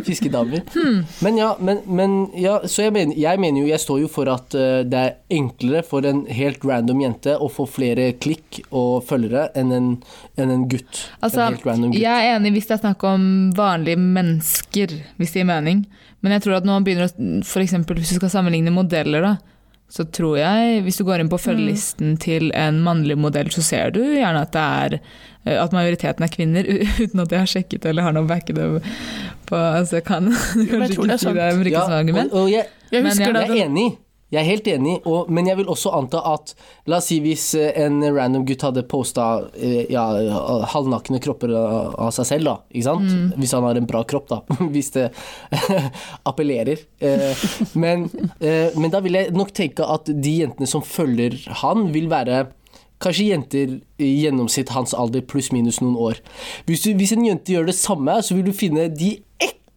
Fiskedamer. 0.03 0.61
Hmm. 0.73 1.03
Men 1.21 1.37
ja, 1.37 1.55
men, 1.59 1.81
men 1.85 2.15
ja, 2.33 2.56
så 2.65 2.87
jeg 2.87 2.93
mener, 2.95 3.17
jeg 3.19 3.39
mener 3.41 3.61
jo, 3.61 3.67
jeg 3.69 3.81
står 3.83 3.99
jo 4.03 4.09
for 4.11 4.29
at 4.31 4.55
eh, 4.57 4.81
det 4.87 4.99
er 4.99 5.15
enklere 5.37 5.83
for 5.85 6.07
en 6.07 6.23
helt 6.31 6.65
random 6.65 7.03
jente 7.03 7.35
å 7.37 7.49
få 7.51 7.67
flere 7.69 8.09
klikk 8.21 8.61
og 8.67 9.05
følgere 9.07 9.49
enn 9.57 9.73
en, 9.75 9.89
enn 10.39 10.53
en 10.53 10.65
gutt. 10.71 11.03
Altså, 11.21 11.45
en 11.45 11.87
gutt. 11.89 11.99
jeg 11.99 12.07
er 12.07 12.35
enig 12.35 12.53
hvis 12.55 12.69
det 12.69 12.77
er 12.77 12.83
snakk 12.85 13.05
om 13.07 13.27
vanlige 13.57 14.01
mennesker, 14.01 14.97
hvis 15.19 15.35
det 15.35 15.43
gir 15.43 15.51
mening. 15.51 15.85
Men 16.25 16.35
jeg 16.35 16.47
tror 16.47 16.57
at 16.57 16.67
når 16.67 16.79
man 16.79 16.87
begynner 16.87 17.11
å 17.11 17.61
eksempel 17.63 17.99
hvis 18.01 18.15
du 18.15 18.19
skal 18.21 18.33
sammenligne 18.33 18.73
modeller, 18.73 19.23
da. 19.23 19.56
Så 19.87 20.03
tror 20.11 20.35
jeg, 20.35 20.81
hvis 20.83 20.97
du 20.99 21.05
går 21.07 21.21
inn 21.23 21.29
på 21.31 21.39
følgelisten 21.39 22.17
til 22.19 22.49
en 22.57 22.81
mannlig 22.83 23.15
modell, 23.19 23.47
så 23.55 23.63
ser 23.63 23.93
du 23.95 24.01
gjerne 24.03 24.41
at 24.43 24.51
det 24.51 24.63
er 24.63 24.95
eh, 24.97 25.55
at 25.61 25.75
majoriteten 25.75 26.25
er 26.27 26.33
kvinner, 26.33 26.67
uten 27.03 27.23
at 27.23 27.31
jeg 27.31 27.43
har 27.45 27.51
sjekket 27.53 27.87
eller 27.87 28.03
har 28.03 28.17
noe 28.17 28.27
backe 28.27 28.55
det 28.57 28.67
på. 29.47 29.55
Altså, 29.55 30.01
jeg 30.01 30.07
kan 30.09 30.27
jeg 30.27 30.67
kanskje 30.73 30.97
tror 30.97 31.07
det 31.07 31.13
ikke 31.13 31.13
er 31.13 31.23
si 31.23 31.31
det 31.31 31.47
sant. 31.47 31.63
bruker 31.63 31.79
Ja, 31.79 32.25
og, 32.25 32.35
og 32.41 32.51
jeg, 32.51 32.67
Jeg 32.91 33.03
Men 33.03 33.11
husker 33.11 33.39
jeg 33.39 33.47
er 33.47 33.65
enig, 33.67 33.87
Jeg 34.33 34.41
er 34.41 34.47
helt 34.49 34.67
enig, 34.67 34.97
og, 35.07 35.29
men 35.31 35.47
jeg 35.47 35.55
vil 35.61 35.69
også 35.71 35.93
anta 35.95 36.19
at 36.33 36.51
La 36.91 36.97
oss 36.99 37.07
si 37.07 37.21
hvis 37.23 37.45
eh, 37.55 37.69
en 37.85 38.01
random 38.03 38.43
gutt 38.47 38.65
hadde 38.65 38.83
posta 38.91 39.27
ja, 39.87 40.03
halvnakne 40.73 41.21
kropper 41.23 41.53
av 41.55 41.93
av 42.07 42.11
seg 42.15 42.27
selv, 42.29 42.49
da. 42.49 42.55
Ikke 42.71 42.87
sant? 42.89 43.37
Hvis 43.39 43.53
han 43.55 43.63
har 43.67 43.79
en 43.79 43.87
bra 43.87 44.03
kropp, 44.07 44.27
da. 44.31 44.41
Hvis 44.73 44.91
det 44.95 45.07
appellerer. 46.29 46.83
Eh, 46.99 47.47
Men, 47.73 48.07
eh, 48.39 48.75
men 48.75 48.91
da 48.93 48.99
vil 49.03 49.17
jeg 49.17 49.33
nok 49.35 49.51
tenke 49.55 49.85
at 49.87 50.09
de 50.11 50.33
jentene 50.41 50.67
som 50.69 50.83
følger 50.85 51.39
han, 51.63 51.89
vil 51.95 52.09
være 52.11 52.47
Kanskje 52.97 53.27
jenter 53.27 53.73
i 54.01 54.07
gjennomsnitt 54.23 54.71
hans 54.73 54.95
alder 54.97 55.21
pluss 55.21 55.51
minus 55.53 55.77
noen 55.83 55.93
år. 56.01 56.17
Hvis, 56.65 56.81
du, 56.81 56.95
hvis 56.97 57.11
en 57.13 57.27
jente 57.27 57.53
gjør 57.53 57.67
det 57.69 57.75
samme, 57.77 58.15
så 58.25 58.33
vil 58.33 58.47
du 58.47 58.55
finne 58.57 58.87
de 58.89 59.11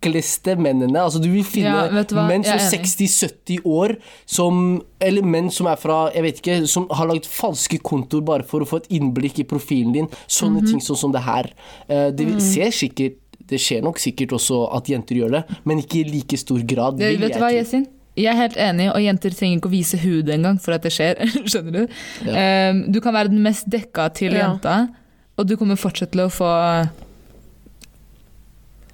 ekleste 0.00 0.56
mennene. 0.56 0.96
Altså 1.02 1.20
Du 1.22 1.28
vil 1.30 1.44
finne 1.44 1.86
Ja, 1.92 2.02
du 2.02 2.14
menn 2.16 2.44
som 2.44 2.56
er 2.56 2.62
er 2.64 2.72
60-70 2.72 3.60
år, 3.68 3.96
som, 4.26 4.82
eller 5.00 5.22
menn 5.22 5.50
som 5.50 5.66
er 5.66 5.76
fra 5.76 6.10
Jeg 6.14 6.22
vet 6.22 6.40
ikke, 6.42 6.66
som 6.66 6.88
har 6.90 7.06
lagd 7.10 7.26
falske 7.28 7.78
kontoer 7.78 8.24
bare 8.24 8.42
for 8.42 8.60
å 8.64 8.68
få 8.68 8.80
et 8.82 8.88
innblikk 8.90 9.38
i 9.40 9.44
profilen 9.44 9.92
din. 9.92 10.08
Sånne 10.26 10.60
Mhm. 10.62 10.66
ting 10.70 10.80
sånn 10.80 10.96
som 10.96 11.12
det 11.12 11.22
her. 11.22 11.50
Eh, 11.88 12.10
Det 12.10 12.40
ser 12.42 12.70
sikkert 12.70 13.16
det 13.50 13.58
skjer 13.58 13.82
nok 13.82 13.98
sikkert 13.98 14.30
også 14.30 14.72
at 14.76 14.84
jenter 14.86 15.16
gjør 15.16 15.30
det, 15.30 15.56
men 15.64 15.78
ikke 15.78 16.00
i 16.00 16.04
like 16.04 16.36
stor 16.38 16.60
grad. 16.62 16.98
Det, 16.98 17.18
vil 17.18 17.18
vet 17.18 17.32
du 17.32 17.38
hva. 17.40 17.50
Yesin? 17.52 17.86
Jeg 18.16 18.26
er 18.26 18.36
helt 18.36 18.56
enig, 18.56 18.94
og 18.94 19.00
jenter 19.00 19.30
trenger 19.30 19.58
ikke 19.58 19.66
å 19.68 19.70
vise 19.72 19.98
hud 19.98 20.28
engang 20.28 20.60
for 20.60 20.72
at 20.72 20.82
det 20.82 20.92
skjer. 20.92 21.16
Skjønner 21.50 21.72
du? 21.72 21.88
Um, 22.30 22.92
du 22.92 23.00
kan 23.00 23.12
være 23.12 23.28
den 23.30 23.42
mest 23.42 23.66
dekka 23.68 24.12
til 24.14 24.32
Ja. 24.34 24.52
jenta, 24.52 24.88
og 25.36 25.46
du 25.48 25.56
kommer 25.56 25.74
fortsatt 25.74 26.12
til 26.12 26.20
å 26.20 26.30
få 26.30 26.88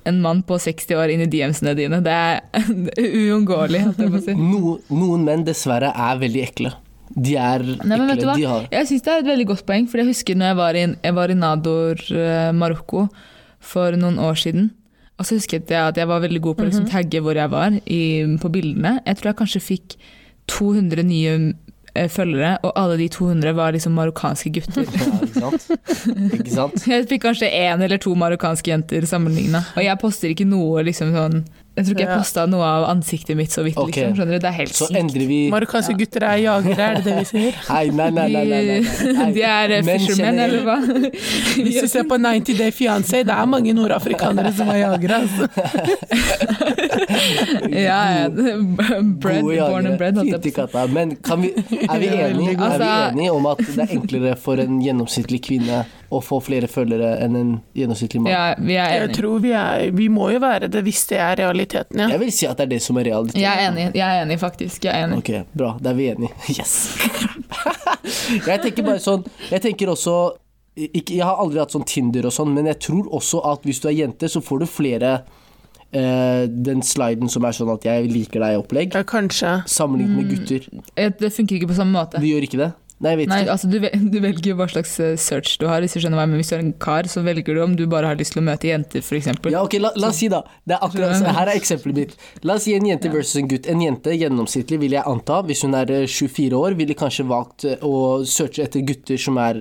en 0.06 0.22
mann 0.22 0.42
på 0.46 0.58
60 0.62 0.98
år 0.98 1.12
inn 1.12 1.24
i 1.24 1.28
DMs-ene 1.30 1.74
dine. 1.78 2.00
Det 2.04 2.14
er 2.14 2.66
uunngåelig, 3.32 3.82
si. 4.24 4.34
No, 4.38 4.76
noen 4.92 5.26
menn 5.26 5.46
dessverre 5.46 5.92
er 5.92 6.20
veldig 6.22 6.42
ekle. 6.46 6.72
De 7.16 7.36
er 7.38 7.62
Nei, 7.86 7.98
ekle. 8.14 8.34
De 8.34 8.48
har 8.48 8.66
Jeg 8.72 8.88
syns 8.90 9.04
det 9.06 9.12
er 9.12 9.22
et 9.22 9.30
veldig 9.30 9.46
godt 9.52 9.66
poeng, 9.68 9.86
for 9.90 10.02
jeg 10.02 10.10
husker 10.10 10.38
når 10.38 10.52
jeg 10.52 10.58
var 10.58 10.78
i, 10.78 10.84
jeg 11.06 11.16
var 11.16 11.32
i 11.32 11.38
Nador, 11.38 12.02
eh, 12.10 12.50
Marokko, 12.56 13.06
for 13.62 13.98
noen 13.98 14.18
år 14.22 14.38
siden. 14.42 14.70
Og 15.16 15.24
så 15.24 15.38
husket 15.38 15.70
jeg 15.72 15.80
at 15.80 15.96
jeg 15.96 16.08
var 16.10 16.20
veldig 16.24 16.42
god 16.44 16.58
på 16.58 16.66
å 16.66 16.68
liksom, 16.68 16.88
tagge 16.92 17.22
hvor 17.24 17.38
jeg 17.38 17.50
var 17.52 17.78
i, 17.82 18.00
på 18.42 18.52
bildene. 18.52 18.98
Jeg 19.06 19.18
tror 19.18 19.32
jeg 19.32 19.38
kanskje 19.38 19.64
fikk 19.64 19.96
200 20.52 21.06
nye 21.08 21.36
følgere, 22.12 22.56
og 22.66 22.72
alle 22.78 22.96
de 23.00 23.08
200 23.12 23.54
var 23.56 23.74
liksom 23.76 23.96
marokkanske 23.98 24.52
gutter. 24.56 24.86
ja, 24.86 25.20
ikke 25.26 25.40
sant? 25.40 25.68
Ikke 26.40 26.54
sant? 26.54 26.86
Jeg 26.92 27.08
fikk 27.10 27.26
kanskje 27.26 27.50
én 27.50 27.82
eller 27.82 28.00
to 28.02 28.14
marokkanske 28.18 28.70
jenter 28.72 29.06
sammenligna. 29.08 29.64
Og 29.76 29.84
jeg 29.84 30.00
poster 30.00 30.32
ikke 30.32 30.48
noe 30.48 30.84
liksom 30.86 31.12
sånn 31.16 31.40
Jeg 31.76 31.84
tror 31.84 31.92
ikke 31.92 32.00
jeg 32.00 32.08
Ja. 32.08 32.16
posta 32.18 32.46
noe 32.48 32.64
av 32.64 32.84
ansiktet 32.96 33.36
mitt 33.36 33.50
så 33.52 33.62
vidt, 33.62 33.76
Okay. 33.76 34.06
liksom. 34.12 34.28
Det 34.30 34.44
er 34.44 34.50
helt 34.50 34.72
Så 34.74 34.86
sykt. 34.88 35.12
vi 35.28 35.50
Marokkanske 35.50 35.94
gutter 35.98 36.22
er 36.24 36.36
jagere, 36.40 36.78
er 36.78 36.94
det 36.94 37.04
det 37.04 37.16
vi 37.18 37.24
sier? 37.24 37.52
Nei, 37.68 37.86
nei, 37.90 38.10
nei. 38.10 38.28
nei, 38.32 38.44
nei, 38.44 38.64
nei. 38.64 39.32
De 39.36 39.42
er 39.42 39.70
eh, 39.76 39.82
fishermen, 39.82 40.38
eller 40.38 40.64
hva? 40.64 40.76
Hvis 41.66 41.80
du 41.82 41.86
ser 41.88 42.04
på 42.04 42.16
90 42.18 42.56
Day 42.56 42.70
Fiancé, 42.70 43.22
det 43.28 43.34
er 43.36 43.44
mange 43.46 43.74
nordafrikanere 43.76 44.54
som 44.56 44.68
er 44.72 44.78
jagere. 44.86 45.20
Altså. 45.20 45.48
Ja, 47.70 48.00
ja. 48.22 48.28
Bread, 48.28 49.42
Gode 49.42 49.58
born 49.60 49.84
jagere. 49.84 50.08
and 50.08 50.28
jeg 50.28 50.40
Fytti. 50.42 50.92
Men 50.92 51.16
kan 51.24 51.42
vi, 51.42 51.50
er, 51.56 51.98
vi 51.98 52.06
enige, 52.06 52.50
er 52.52 52.56
vi 52.56 52.56
Altså- 52.56 53.10
enige 53.12 53.32
om 53.32 53.46
at 53.46 53.58
det 53.58 53.78
er 53.78 53.94
enklere 53.98 54.36
for 54.38 54.54
en 54.60 54.80
gjennomsnittlig 54.82 55.40
kvinne 55.42 55.84
å 56.10 56.20
få 56.22 56.38
flere 56.42 56.68
følgere 56.70 57.18
enn 57.24 57.36
en 57.36 57.52
gjennomsnittlig 57.74 58.20
mann? 58.22 58.30
Ja, 58.32 58.54
vi 58.58 58.76
er 58.76 59.06
Jeg 59.06 59.14
tror 59.16 59.40
vi 59.42 59.50
er 59.52 59.90
Vi 59.90 60.08
må 60.08 60.30
jo 60.32 60.38
være 60.38 60.68
det 60.70 60.82
hvis 60.84 61.06
det 61.08 61.18
er 61.18 61.36
realiteten, 61.36 61.98
ja. 61.98 62.08
Jeg 62.08 62.20
vil 62.20 62.32
si 62.32 62.46
at 62.46 62.56
det 62.56 62.64
er 62.68 62.70
det 62.76 62.82
som 62.82 62.96
er 62.98 63.04
realiteten. 63.04 63.40
Jeg 63.40 63.52
er 63.58 63.70
enig, 63.72 63.94
jeg 63.94 64.06
er 64.06 64.22
enig 64.24 64.38
faktisk. 64.38 64.84
Jeg 64.84 64.94
er 64.94 65.06
enig. 65.08 65.18
Ok, 65.18 65.46
bra. 65.56 65.76
Da 65.82 65.90
er 65.90 65.94
vi 65.94 66.10
enige. 66.12 66.32
Yes! 66.58 66.96
jeg 68.46 68.60
tenker 68.62 68.82
bare 68.86 69.00
sånn 69.02 69.24
Jeg 69.50 69.62
tenker 69.64 69.90
også 69.92 70.16
ikke, 70.76 71.14
Jeg 71.16 71.24
har 71.24 71.38
aldri 71.40 71.58
hatt 71.62 71.72
sånn 71.72 71.86
Tinder 71.88 72.26
og 72.28 72.32
sånn, 72.36 72.50
men 72.52 72.66
jeg 72.68 72.78
tror 72.84 73.06
også 73.16 73.40
at 73.52 73.62
hvis 73.64 73.80
du 73.80 73.88
er 73.88 73.96
jente, 73.96 74.28
så 74.28 74.42
får 74.44 74.60
du 74.60 74.66
flere 74.68 75.12
eh, 75.96 76.44
den 76.50 76.82
sliden 76.84 77.30
som 77.32 77.44
er 77.48 77.52
sånn 77.56 77.70
at 77.72 77.82
'jeg 77.86 78.10
liker 78.12 78.40
deg'-opplegg, 78.44 78.92
Ja, 78.94 79.02
kanskje. 79.02 79.62
sammenlignet 79.66 80.10
Mm. 80.12 80.16
med 80.16 80.28
gutter. 80.34 80.68
Eh, 80.96 81.08
Det 81.18 81.32
funker 81.32 81.56
ikke 81.56 81.68
på 81.68 81.76
samme 81.80 81.92
måte. 81.96 82.20
Du 82.20 82.26
gjør 82.26 82.42
ikke 82.44 82.58
det? 82.58 82.72
Nei, 83.04 83.10
jeg 83.12 83.18
vet 83.20 83.28
Nei, 83.28 83.38
ikke. 83.44 83.52
altså 83.52 83.68
du, 83.68 83.74
vel- 83.82 84.04
du 84.14 84.18
velger 84.24 84.46
jo 84.52 84.56
hva 84.56 84.66
slags 84.72 84.94
eh, 85.04 85.16
search 85.20 85.58
du 85.60 85.66
har, 85.68 85.82
hvis 85.84 85.92
du 85.92 86.00
skjønner 86.00 86.16
hva 86.16 86.22
jeg 86.24 86.30
mener. 86.32 86.40
Hvis 86.40 86.52
du 86.52 86.54
er 86.56 86.62
en 86.64 86.70
kar, 86.80 87.08
så 87.12 87.20
velger 87.26 87.58
du 87.58 87.60
om 87.64 87.74
du 87.76 87.82
bare 87.92 88.08
har 88.08 88.16
lyst 88.16 88.32
til 88.32 88.40
å 88.40 88.46
møte 88.46 88.70
jenter, 88.70 89.04
f.eks. 89.04 89.28
Ja, 89.52 89.60
ok, 89.66 89.76
la, 89.84 89.90
la 90.00 90.08
oss 90.14 90.20
si 90.22 90.30
da 90.32 90.40
det 90.64 90.78
er 90.78 90.86
akkurat, 90.86 91.12
så 91.20 91.34
Her 91.36 91.50
er 91.52 91.60
eksempelet 91.60 92.00
mitt. 92.00 92.14
La 92.48 92.56
oss 92.56 92.64
si 92.64 92.72
en 92.78 92.88
jente 92.88 93.12
versus 93.12 93.36
en 93.42 93.50
gutt. 93.52 93.68
En 93.68 93.82
jente 93.84 94.16
gjennomsnittlig, 94.16 94.80
vil 94.86 94.96
jeg 94.96 95.04
anta, 95.12 95.42
hvis 95.50 95.66
hun 95.66 95.76
er 95.76 95.92
eh, 95.92 96.06
24 96.08 96.56
år, 96.62 96.78
ville 96.80 96.96
kanskje 96.96 97.28
valgt 97.28 97.68
eh, 97.68 97.76
å 97.84 98.22
searche 98.24 98.64
etter 98.64 98.86
gutter 98.88 99.20
som 99.20 99.36
er 99.44 99.60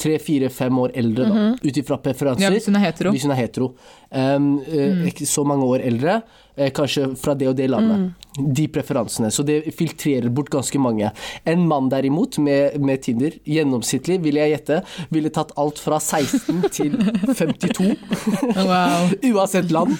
tre, 0.00 0.18
fire, 0.18 0.50
fem 0.50 0.78
år 0.82 0.92
eldre, 0.98 1.28
da, 1.30 1.46
ut 1.62 1.76
ifra 1.82 1.98
preferanser. 2.02 2.46
Ja, 2.48 2.50
hvis 2.54 2.66
hun 2.70 2.78
er 2.80 2.86
hetero. 2.88 3.12
Hun 3.14 3.34
er 3.34 3.38
hetero. 3.38 3.72
Um, 4.10 4.46
mm. 4.66 5.04
Ikke 5.12 5.26
så 5.30 5.44
mange 5.46 5.66
år 5.70 5.84
eldre. 5.86 6.20
eh, 6.56 6.70
Kanskje 6.74 7.12
fra 7.16 7.34
det 7.38 7.46
og 7.48 7.56
det 7.56 7.68
landet. 7.70 8.10
De 8.36 8.66
preferansene. 8.68 9.30
Så 9.30 9.44
det 9.46 9.60
filtrerer 9.74 10.28
bort 10.34 10.50
ganske 10.50 10.78
mange. 10.82 11.10
En 11.48 11.62
mann 11.68 11.88
derimot, 11.92 12.38
med, 12.38 12.78
med 12.80 13.02
Tinder, 13.02 13.36
gjennomsnittlig, 13.46 14.20
vil 14.24 14.40
jeg 14.40 14.54
gjette, 14.54 14.80
ville 15.14 15.30
tatt 15.34 15.54
alt 15.58 15.78
fra 15.82 16.00
16 16.02 16.66
til 16.74 16.98
52. 17.38 17.94
Uansett 19.30 19.70
land. 19.74 19.96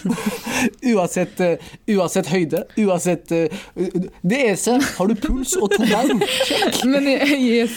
Uansett, 0.95 1.41
eh, 1.41 1.71
uansett 1.97 2.29
høyde. 2.31 2.63
Uansett 2.79 3.33
eh, 3.33 3.49
Det 4.23 4.39
eneste 4.47 4.77
Har 4.99 5.09
du 5.11 5.15
puls 5.19 5.55
og 5.61 5.71
to 5.75 5.85
bein? 5.87 6.21
Men 6.93 7.07
eh, 7.09 7.69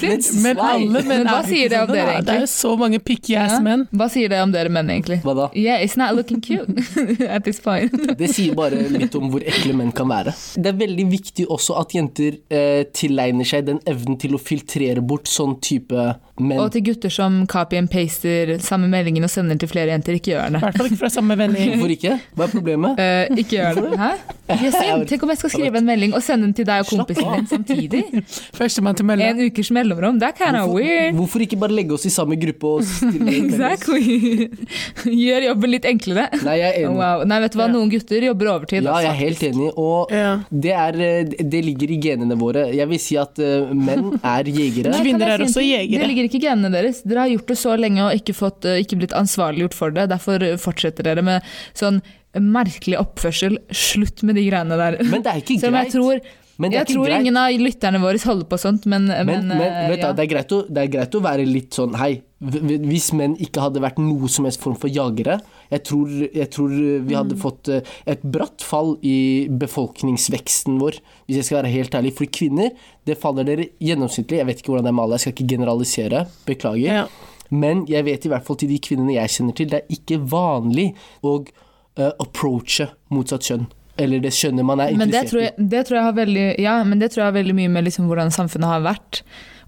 Men 0.44 0.60
alle 0.60 1.04
menn 1.04 1.08
Men 1.10 1.28
hva 1.30 1.40
er 1.42 1.48
sier 1.50 1.72
det 1.72 1.82
om 1.84 1.92
dere 1.94 2.16
egentlig? 2.18 2.28
Det 2.28 2.36
er 2.36 2.44
jo 2.46 2.52
så 2.54 2.74
mange 2.80 3.00
picky 3.04 3.36
ass 3.40 3.56
Ja. 3.58 3.62
menn. 3.66 3.86
Hva 3.94 4.08
sier 4.12 4.32
det 4.32 4.40
om 4.44 4.52
dere 4.54 4.72
menn, 4.74 4.90
egentlig? 4.94 5.20
Hva 5.26 5.36
da? 5.38 5.48
Yeah, 5.58 5.82
it's 5.84 5.98
not 6.00 6.16
looking 6.18 6.42
cute 6.42 6.70
at 7.30 7.44
this 7.46 7.60
point. 7.64 7.94
Det 8.20 8.30
sier 8.34 8.56
bare 8.58 8.80
litt 8.94 9.16
om 9.20 9.30
hvor 9.34 9.44
ekle 9.46 9.74
menn 9.78 9.92
kan 9.96 10.10
være. 10.10 10.34
Det 10.58 10.72
er 10.74 10.78
veldig 10.80 11.06
viktig 11.12 11.48
også 11.52 11.78
at 11.82 11.94
jenter 11.96 12.38
eh, 12.54 12.84
tilegner 12.96 13.48
seg 13.48 13.68
den 13.70 13.80
evnen 13.90 14.18
til 14.22 14.36
å 14.38 14.42
filtrere 14.42 15.02
bort 15.04 15.28
sånn 15.32 15.58
type 15.64 15.94
menn. 16.40 16.60
Og 16.64 16.72
til 16.74 16.84
gutter 16.88 17.12
som 17.14 17.44
copy 17.52 17.78
and 17.80 17.92
paster 17.94 18.56
samme 18.64 18.88
meldingen 18.92 19.26
og 19.28 19.32
sender 19.34 19.60
til 19.62 19.70
flere 19.72 19.94
jenter, 19.94 20.18
ikke 20.18 20.34
gjør 20.34 20.48
I 20.50 20.54
det. 20.56 20.62
hvert 20.66 20.80
fall 20.82 20.90
ikke 20.92 21.02
fra 21.04 21.12
samme 21.14 21.38
vennegjeng. 21.40 21.76
Hvorfor 21.78 21.94
ikke? 21.98 22.16
Hva 22.34 22.48
er 22.48 22.54
problemet? 22.54 22.73
Eh, 22.74 23.34
ikke 23.44 23.58
gjør 23.58 23.80
det. 23.80 24.00
Hæ? 24.00 24.12
Yesin, 24.64 25.04
tenk 25.08 25.24
om 25.24 25.32
jeg 25.32 25.40
skal 25.40 25.52
skrive 25.54 25.80
en 25.80 25.86
melding 25.88 26.14
og 26.14 26.22
sende 26.22 26.46
den 26.46 26.54
til 26.58 26.66
deg 26.68 26.84
og 26.84 26.90
kompisen 26.92 27.30
din 27.38 27.48
samtidig? 27.50 28.02
Førstemann 28.60 28.98
til 29.00 29.08
melding. 29.08 29.30
En 29.40 29.48
ukers 29.52 29.72
mellomrom, 29.74 30.20
det 30.22 30.28
er 30.30 30.36
kind 30.38 30.58
of 30.60 30.70
weird. 30.76 31.16
hvorfor 31.18 31.44
ikke 31.46 31.58
bare 31.62 31.72
legge 31.78 31.96
oss 31.96 32.06
i 32.06 32.12
samme 32.14 32.36
gruppe 32.42 32.74
og 32.78 32.84
stille? 32.88 33.34
Exactly. 33.40 34.50
Gjør 35.24 35.48
jobben 35.50 35.74
litt 35.74 35.88
enklere. 35.90 36.28
Nei, 36.44 36.58
jeg 36.60 36.70
er 36.70 36.80
enig. 36.84 36.98
Wow. 37.00 37.24
Nei, 37.30 37.40
vet 37.46 37.56
du 37.56 37.60
hva, 37.62 37.68
noen 37.72 37.92
gutter 37.94 38.28
jobber 38.28 38.52
overtid. 38.56 38.82
Ja, 38.84 38.96
altså. 38.98 39.04
jeg 39.08 39.14
er 39.14 39.20
helt 39.22 39.46
enig. 39.50 39.70
Og 39.80 40.14
Ja. 40.14 40.34
det, 40.50 40.74
er, 40.86 41.00
eh, 41.08 41.36
det 41.54 41.64
ligger 41.66 41.94
i 41.96 42.00
genene 42.04 42.38
våre. 42.40 42.66
Jeg 42.76 42.90
vil 42.92 43.02
si 43.02 43.18
at 43.22 43.40
eh, 43.44 43.72
menn 43.74 44.18
er 44.22 44.50
jegere. 44.52 44.94
Kvinner 45.00 45.36
er 45.38 45.46
også 45.48 45.64
jegere. 45.64 46.04
Det 46.04 46.10
ligger 46.12 46.30
ikke 46.30 46.42
i 46.42 46.46
genene 46.48 46.74
deres. 46.74 47.02
Dere 47.08 47.26
har 47.26 47.34
gjort 47.34 47.54
det 47.54 47.60
så 47.64 47.78
lenge 47.80 48.04
og 48.10 48.20
ikke, 48.20 48.36
fått, 48.38 48.68
eh, 48.70 48.82
ikke 48.84 49.00
blitt 49.02 49.16
ansvarliggjort 49.18 49.78
for 49.78 49.96
det. 49.96 50.10
Derfor 50.14 50.44
fortsetter 50.62 51.08
dere 51.08 51.24
med 51.26 51.48
sånn 51.78 52.02
merkelig 52.42 53.00
oppførsel. 53.02 53.60
Slutt 53.74 54.24
med 54.26 54.40
de 54.40 54.48
greiene 54.48 54.80
der. 54.80 55.02
Men 55.10 55.26
det 55.26 55.34
er 55.34 55.44
ikke 55.44 55.60
greit. 55.62 55.78
jeg 55.86 55.94
tror, 55.94 56.20
jeg 56.74 56.88
tror 56.90 57.08
greit. 57.08 57.22
ingen 57.22 57.40
av 57.40 57.56
lytterne 57.58 58.02
våre 58.02 58.22
holder 58.22 58.48
på 58.50 58.60
sånt, 58.62 58.86
men, 58.86 59.08
men, 59.10 59.26
Men, 59.26 59.48
men 59.50 59.62
eh, 59.64 59.96
ja. 59.98 60.12
det, 60.14 60.28
er 60.28 60.54
å, 60.54 60.62
det 60.70 60.84
er 60.84 60.94
greit 60.94 61.18
å 61.18 61.24
være 61.24 61.48
litt 61.50 61.74
sånn 61.74 61.98
Hei, 61.98 62.22
hvis 62.44 63.10
menn 63.18 63.34
ikke 63.42 63.64
hadde 63.64 63.82
vært 63.82 63.98
noe 64.02 64.30
som 64.30 64.46
helst 64.46 64.62
form 64.62 64.76
for 64.78 64.92
jagere 64.92 65.40
Jeg 65.72 65.84
tror, 65.88 66.12
jeg 66.28 66.50
tror 66.54 66.74
vi 67.08 67.18
hadde 67.18 67.38
fått 67.42 67.72
eh, 67.74 67.94
et 68.10 68.22
bratt 68.22 68.66
fall 68.66 68.96
i 69.02 69.50
befolkningsveksten 69.50 70.78
vår, 70.82 71.00
hvis 71.26 71.40
jeg 71.40 71.50
skal 71.50 71.62
være 71.62 71.74
helt 71.74 71.98
ærlig. 71.98 72.14
For 72.18 72.30
kvinner, 72.30 72.74
det 73.08 73.18
faller 73.22 73.48
dere 73.48 73.72
gjennomsnittlig. 73.82 74.42
Jeg 74.42 74.50
vet 74.50 74.62
ikke 74.62 74.74
hvordan 74.74 74.90
det 74.90 74.94
er 74.94 74.98
med 74.98 75.06
alle, 75.08 75.18
jeg 75.18 75.26
skal 75.26 75.36
ikke 75.38 75.52
generalisere. 75.56 76.26
Beklager. 76.46 77.00
Ja. 77.02 77.06
Men 77.54 77.84
jeg 77.90 78.06
vet 78.08 78.26
i 78.26 78.32
hvert 78.32 78.46
fall 78.46 78.58
til 78.62 78.72
de 78.72 78.80
kvinnene 78.84 79.18
jeg 79.18 79.34
kjenner 79.36 79.58
til, 79.58 79.70
det 79.72 79.82
er 79.82 79.98
ikke 79.98 80.22
vanlig 80.30 80.92
å 81.26 81.40
approache 82.20 82.88
motsatt 83.14 83.42
kjønn. 83.44 83.66
Eller 83.98 84.20
det 84.20 84.32
kjønnet 84.34 84.66
man 84.66 84.80
er 84.82 84.92
Men 84.98 85.12
det 85.12 85.20
interessert 85.22 85.30
tror, 85.30 85.42
jeg, 85.44 85.70
det 85.70 85.82
tror 85.86 85.98
jeg 86.00 86.04
har 86.08 86.14
veldig 86.18 86.46
Ja, 86.64 86.84
men 86.84 87.00
det 87.00 87.12
tror 87.14 87.22
jeg 87.22 87.28
har 87.30 87.36
veldig 87.44 87.54
mye 87.60 87.70
med 87.70 87.86
liksom 87.86 88.08
hvordan 88.10 88.32
samfunnet 88.34 88.66
har 88.66 88.82
vært. 88.82 89.20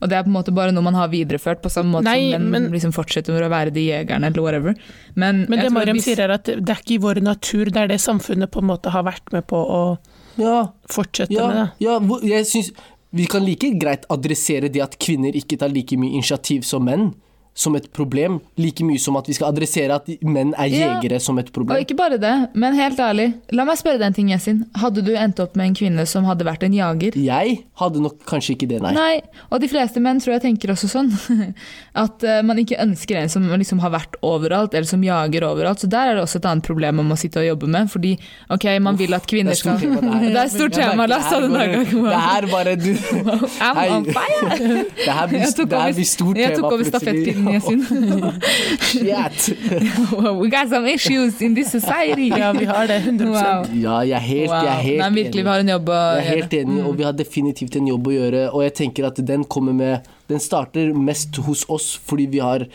Og 0.01 0.09
det 0.09 0.17
er 0.17 0.23
på 0.25 0.31
en 0.31 0.35
måte 0.35 0.51
bare 0.53 0.73
noe 0.73 0.83
man 0.83 0.97
har 0.97 1.07
videreført, 1.07 1.61
på 1.61 1.69
samme 1.71 1.93
måte 1.93 2.03
Nei, 2.09 2.31
som 2.33 2.41
menn 2.41 2.63
men- 2.65 2.71
liksom 2.73 2.91
fortsetter 2.91 3.37
å 3.45 3.49
være 3.49 3.71
de 3.71 3.85
jegerne, 3.85 4.25
eller 4.27 4.41
whatever. 4.41 4.75
Men, 5.15 5.45
Men 5.47 5.59
det 5.59 5.71
Mariam 5.71 5.99
sier 6.03 6.19
er 6.19 6.33
at 6.35 6.43
det 6.49 6.69
er 6.69 6.81
ikke 6.81 6.97
i 6.97 7.03
vår 7.05 7.21
natur, 7.21 7.65
det 7.71 7.77
er 7.77 7.87
det 7.93 8.01
samfunnet 8.01 8.51
på 8.51 8.59
en 8.59 8.67
måte 8.73 8.89
har 8.91 9.03
vært 9.03 9.31
med 9.31 9.45
på 9.47 9.55
å. 9.55 9.97
Ja, 10.37 10.71
fortsette 10.91 11.31
Ja, 11.31 11.47
med. 11.47 11.55
det. 11.55 11.85
ja 11.85 11.99
jeg 12.35 12.45
synes 12.49 12.71
vi 13.15 13.25
kan 13.25 13.45
like 13.45 13.69
greit 13.79 14.03
adressere 14.11 14.67
det 14.69 14.81
at 14.83 14.97
kvinner 14.99 15.31
ikke 15.31 15.57
tar 15.57 15.69
like 15.69 15.95
mye 15.95 16.11
initiativ 16.17 16.63
som 16.67 16.83
menn. 16.83 17.13
Som 17.55 17.75
et 17.77 17.85
problem, 17.95 18.41
like 18.59 18.83
mye 18.83 18.99
som 18.99 19.15
at 19.15 19.29
vi 19.29 19.33
skal 19.37 19.53
adressere 19.53 19.95
at 19.95 20.09
menn 20.27 20.53
er 20.59 20.67
Ja. 20.67 20.99
jegere 20.99 21.21
som 21.21 21.37
et 21.39 21.53
problem. 21.53 21.77
Og 21.77 21.85
ikke 21.85 21.95
bare 21.95 22.17
det, 22.19 22.49
men 22.53 22.75
helt 22.75 22.97
ærlig, 22.99 23.33
la 23.55 23.63
meg 23.63 23.77
spørre 23.79 23.97
deg 23.97 24.07
en 24.07 24.13
ting, 24.13 24.29
Yasin. 24.29 24.65
Hadde 24.75 25.01
du 25.05 25.13
endt 25.15 25.39
opp 25.39 25.55
med 25.55 25.67
en 25.67 25.73
kvinne 25.73 26.05
som 26.05 26.25
hadde 26.25 26.43
vært 26.43 26.63
en 26.67 26.73
jager? 26.73 27.15
Jeg 27.15 27.63
hadde 27.79 28.01
nok 28.03 28.25
kanskje 28.27 28.57
ikke 28.57 28.67
det, 28.67 28.81
nei. 28.81 28.91
Nei, 28.91 29.21
og 29.49 29.61
de 29.61 29.69
fleste 29.71 30.01
menn 30.03 30.19
tror 30.19 30.33
jeg 30.35 30.41
tenker 30.41 30.73
også 30.75 30.89
sånn. 30.91 31.13
At 31.95 32.23
eh, 32.27 32.41
man 32.43 32.59
ikke 32.59 32.75
ønsker 32.81 33.21
en 33.21 33.29
som 33.31 33.47
liksom 33.47 33.79
har 33.79 33.91
vært 33.95 34.19
overalt, 34.21 34.73
eller 34.75 34.89
som 34.89 35.01
jager 35.01 35.47
overalt. 35.47 35.79
Så 35.79 35.87
der 35.87 36.11
er 36.11 36.15
det 36.19 36.23
også 36.25 36.41
et 36.43 36.49
annet 36.51 36.67
problem 36.67 36.99
man 36.99 37.07
må 37.07 37.15
sitte 37.15 37.39
og 37.39 37.47
jobbe 37.47 37.71
med. 37.71 37.87
Fordi 37.89 38.17
ok, 38.51 38.67
man 38.83 38.99
vil 38.99 39.15
at 39.15 39.25
kvinner 39.31 39.55
er 39.55 39.61
skal 39.61 39.79
det 39.79 39.87
er 39.95 40.27
et 40.27 40.41
er 40.43 40.51
stort 40.51 40.75
tema, 40.75 41.07
la 41.07 41.21
oss 41.23 41.31
ta 41.31 41.39
det 41.39 41.47
en 41.47 41.55
annen 41.55 41.87
gang. 41.87 42.03
Det 42.11 42.21
her 42.27 42.49
bare 42.51 42.75
du 42.75 42.91
I'm 43.63 43.79
Hei. 43.79 43.87
on 43.95 44.05
fire! 44.11 44.59
Det 45.05 45.13
her 45.13 45.27
blir, 45.31 45.47
stort 45.47 46.35
tema 46.35 46.67
plutselig. 46.75 47.44
Yasin. 47.53 47.81
Shit. 48.79 49.57
We 50.41 50.49
got 50.49 50.69
some 50.69 50.87
issues 50.87 51.41
in 51.41 51.53
this 51.55 51.71
society. 51.71 52.29
Ja, 52.29 52.51
vi 52.53 52.65
har 52.65 52.87
det. 52.87 52.97
100 53.05 53.25
Wow. 53.29 53.65
Ja, 53.73 53.99
jeg 54.03 54.15
er 54.17 54.25
helt, 54.25 54.49
Wow. 54.51 54.63
jeg 54.63 54.71
er 54.73 54.81
helt 54.85 54.99
Nei, 55.03 55.09
virkelig, 55.23 55.43
vi 55.43 55.49
har 55.49 55.59
en 55.63 55.71
jobb 55.73 55.89
å 55.89 55.99
Jeg 56.17 56.25
er 56.25 56.35
helt 56.35 56.53
enig, 56.59 56.79
og 56.85 56.97
vi 56.99 57.03
har 57.07 57.13
definitivt 57.17 57.75
en 57.79 57.87
jobb 57.91 58.07
å 58.07 58.15
gjøre. 58.15 58.43
Og 58.53 58.63
jeg 58.65 58.73
tenker 58.81 59.07
at 59.09 59.21
den 59.25 59.43
kommer 59.45 59.73
med 59.73 60.11
Den 60.29 60.39
starter 60.41 60.93
mest 60.93 61.35
hos 61.45 61.65
oss 61.69 61.91
fordi 62.05 62.25
vi 62.31 62.39
har 62.41 62.65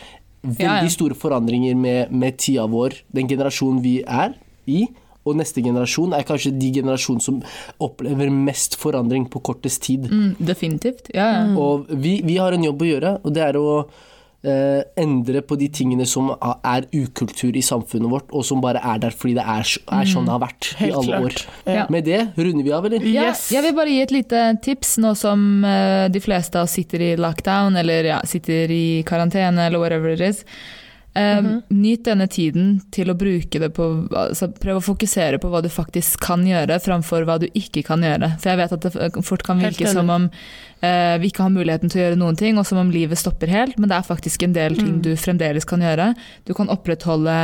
veldig 0.41 0.63
Ja, 0.63 0.81
ja. 0.81 0.89
store 0.89 1.13
forandringer 1.15 1.75
med, 1.77 2.11
med 2.11 2.37
tida 2.41 2.63
vår, 2.67 2.95
den 3.13 3.27
generasjonen 3.29 3.81
vi 3.83 3.99
er 4.07 4.33
i. 4.67 4.87
Og 5.21 5.35
neste 5.37 5.61
generasjon 5.61 6.15
er 6.17 6.23
kanskje 6.25 6.49
de 6.57 6.71
generasjonene 6.79 7.21
som 7.21 7.41
opplever 7.79 8.31
mest 8.33 8.73
forandring 8.81 9.27
på 9.29 9.37
kortest 9.45 9.83
tid. 9.85 10.07
Mm, 10.09 10.31
definitivt. 10.39 11.11
Ja, 11.13 11.27
ja. 11.43 11.43
Og 11.61 11.85
vi, 11.93 12.21
vi 12.25 12.39
har 12.41 12.55
en 12.57 12.63
jobb 12.65 12.81
å 12.81 12.87
gjøre, 12.89 13.11
og 13.21 13.35
det 13.35 13.43
er 13.51 13.59
å 13.59 13.67
eh, 14.43 14.81
endre 14.97 15.41
på 15.45 15.57
de 15.59 15.67
tingene 15.69 16.05
som 16.09 16.31
er 16.33 16.87
ukultur 16.93 17.55
i 17.55 17.61
samfunnet 17.61 18.09
vårt, 18.09 18.31
og 18.33 18.45
som 18.47 18.61
bare 18.63 18.81
er 18.83 18.99
der 19.03 19.13
fordi 19.15 19.35
det 19.37 19.43
er, 19.45 19.67
er 19.99 20.09
sånn 20.09 20.25
det 20.25 20.33
har 20.35 20.41
vært 20.43 20.69
i 20.81 20.89
alle 20.91 21.05
klart. 21.07 21.45
år. 21.67 21.75
Ja. 21.75 21.85
Med 21.93 22.05
det 22.09 22.21
runder 22.37 22.63
vi 22.65 22.71
av, 22.73 22.85
eller? 22.89 23.05
Ja, 23.05 23.27
Yes. 23.31 23.47
jeg 23.53 23.63
vil 23.67 23.73
bare 23.77 23.89
gi 23.93 24.01
et 24.01 24.11
lite 24.15 24.43
tips 24.65 24.97
nå 25.03 25.15
som 25.15 25.63
eh, 25.65 26.07
de 26.09 26.19
fleste 26.23 26.57
av 26.57 26.65
oss 26.69 26.77
sitter 26.79 27.01
i 27.01 27.15
lockdown, 27.21 27.75
eller 27.77 28.03
ja, 28.15 28.21
sitter 28.25 28.71
i 28.71 29.03
karantene, 29.05 29.67
eller 29.69 29.79
whatever 29.79 30.09
it 30.15 30.21
is. 30.21 30.43
Eh, 31.13 31.41
Nyt 31.75 32.05
denne 32.07 32.27
tiden 32.31 32.77
til 32.95 33.09
å 33.11 33.15
bruke 33.19 33.59
det 33.59 33.67
på 33.75 33.85
altså, 34.15 34.47
Prøv 34.47 34.77
å 34.79 34.83
fokusere 34.85 35.41
på 35.43 35.49
hva 35.51 35.59
du 35.61 35.67
faktisk 35.67 36.21
kan 36.23 36.45
gjøre, 36.47 36.77
framfor 36.79 37.25
hva 37.27 37.35
du 37.41 37.49
ikke 37.51 37.83
kan 37.83 37.99
gjøre. 38.05 38.29
For 38.39 38.49
jeg 38.53 38.59
vet 38.61 38.75
at 38.77 38.85
det 38.87 39.23
fort 39.27 39.43
kan 39.43 39.59
virke 39.59 39.91
som 39.91 40.07
om 40.13 40.29
uh, 40.31 41.15
vi 41.19 41.27
ikke 41.33 41.43
har 41.43 41.51
muligheten 41.51 41.91
til 41.91 41.99
å 41.99 42.05
gjøre 42.05 42.19
noen 42.21 42.37
ting, 42.39 42.55
og 42.57 42.63
som 42.69 42.79
om 42.79 42.93
livet 42.95 43.19
stopper 43.19 43.51
helt, 43.51 43.75
men 43.77 43.91
det 43.91 43.97
er 43.97 44.07
faktisk 44.07 44.43
en 44.47 44.55
del 44.55 44.77
ting 44.79 45.01
du 45.03 45.11
fremdeles 45.19 45.67
kan 45.67 45.83
gjøre. 45.83 46.13
Du 46.47 46.53
kan 46.55 46.71
opprettholde 46.71 47.35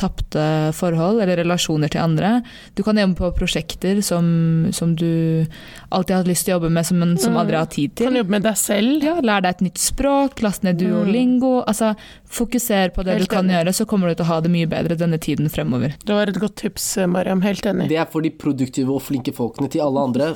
tapte 0.00 0.72
forhold 0.74 1.22
eller 1.22 1.38
relasjoner 1.44 1.92
til 1.94 2.02
andre. 2.02 2.32
Du 2.74 2.82
kan 2.82 2.98
jobbe 2.98 3.14
på 3.20 3.30
prosjekter 3.38 4.02
som, 4.02 4.26
som 4.74 4.96
du 4.98 5.46
alltid 5.94 6.16
har 6.16 6.22
hatt 6.24 6.32
lyst 6.32 6.48
til 6.48 6.54
å 6.54 6.58
jobbe 6.58 6.72
med, 6.74 6.86
som, 6.90 6.98
men 6.98 7.14
som 7.18 7.34
Mm. 7.34 7.40
aldri 7.40 7.56
har 7.56 7.66
tid 7.72 7.94
til. 7.96 8.06
Kan 8.10 8.16
jobbe 8.20 8.30
med 8.30 8.42
deg 8.46 8.56
selv. 8.58 9.02
Ja, 9.06 9.14
Lær 9.22 9.40
deg 9.42 9.54
et 9.56 9.64
nytt 9.68 9.78
språk, 9.82 10.42
last 10.44 10.62
ned 10.66 10.78
duolingo. 10.78 11.62
Altså, 11.66 11.94
fokuser 12.34 12.90
på 12.94 13.04
det 13.06 13.16
Helt 13.18 13.28
du 13.28 13.34
kan 13.34 13.44
enig. 13.46 13.54
gjøre, 13.58 13.74
så 13.78 13.86
kommer 13.88 14.10
du 14.10 14.14
til 14.18 14.24
å 14.26 14.28
ha 14.32 14.38
det 14.44 14.50
mye 14.52 14.68
bedre 14.70 14.96
denne 15.00 15.18
tiden 15.22 15.48
fremover. 15.52 15.94
Det 16.04 16.14
var 16.16 16.30
et 16.32 16.38
godt 16.42 16.56
tips, 16.60 16.86
Mariam. 17.10 17.40
Helt 17.46 17.64
enig. 17.70 17.88
Det 17.92 17.98
er 18.02 18.08
for 18.10 18.24
de 18.24 18.30
produktive 18.30 18.90
og 18.94 19.02
flinke 19.06 19.32
folkene. 19.36 19.70
Til 19.72 19.84
alle 19.84 20.02
andre, 20.08 20.32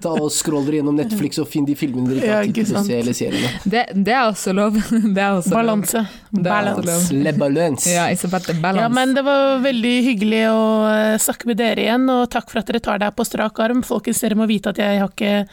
ta 0.00 0.12
og 0.14 0.30
Skroll 0.34 0.64
dere 0.68 0.80
gjennom 0.80 0.96
Netflix 0.98 1.38
og 1.42 1.48
finn 1.50 1.66
de 1.68 1.74
filmene 1.78 2.10
dere 2.14 2.20
ikke 2.20 2.30
Ja, 2.30 2.36
har 2.38 2.44
tid 2.46 2.54
ikke 2.54 2.64
til 2.66 2.74
å 2.74 2.78
sant. 2.78 2.90
se, 2.90 2.98
eller 3.00 3.18
seriene. 3.18 3.52
Det, 3.74 3.84
det 4.06 4.14
er 4.14 4.24
også 4.30 4.54
lov. 4.56 4.78
Det 5.14 5.22
er 5.22 5.38
også 5.38 5.50
lov. 5.50 5.58
Balanse. 5.58 6.04
Det 6.34 6.40
er 6.40 6.48
Balance. 6.48 6.80
også 6.84 7.14
lov. 7.14 7.22
Le 7.24 7.32
balance. 7.38 7.90
Ja, 7.92 8.06
it's 8.10 8.24
about 8.26 8.46
the 8.48 8.54
balance. 8.54 8.82
Ja, 8.82 8.88
men 8.92 9.14
det 9.14 9.22
var 9.26 9.58
veldig 9.64 9.94
hyggelig 10.08 10.42
å 10.50 10.62
eh, 10.90 11.16
snakke 11.22 11.46
med 11.50 11.58
dere 11.60 11.84
igjen, 11.84 12.08
og 12.10 12.24
takk 12.32 12.50
for 12.50 12.60
at 12.62 12.70
dere 12.70 12.80
tar 12.84 12.98
det 13.02 13.10
her 13.10 13.16
på 13.18 13.26
strak 13.28 13.58
arm. 13.62 13.82
Folkens, 13.86 14.20
dere 14.24 14.38
må 14.38 14.46
vite 14.50 14.72
at 14.74 14.80
jeg 14.82 14.98
har 15.02 15.10
ikke 15.12 15.44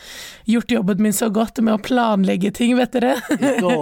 gjort 0.52 0.74
jobben 0.74 1.02
min 1.06 1.14
så 1.16 1.30
godt 1.34 1.62
med 1.64 1.76
å 1.76 1.82
planlegge 1.84 2.52
ting, 2.58 2.74
vet 2.80 2.96
dere. 2.98 3.16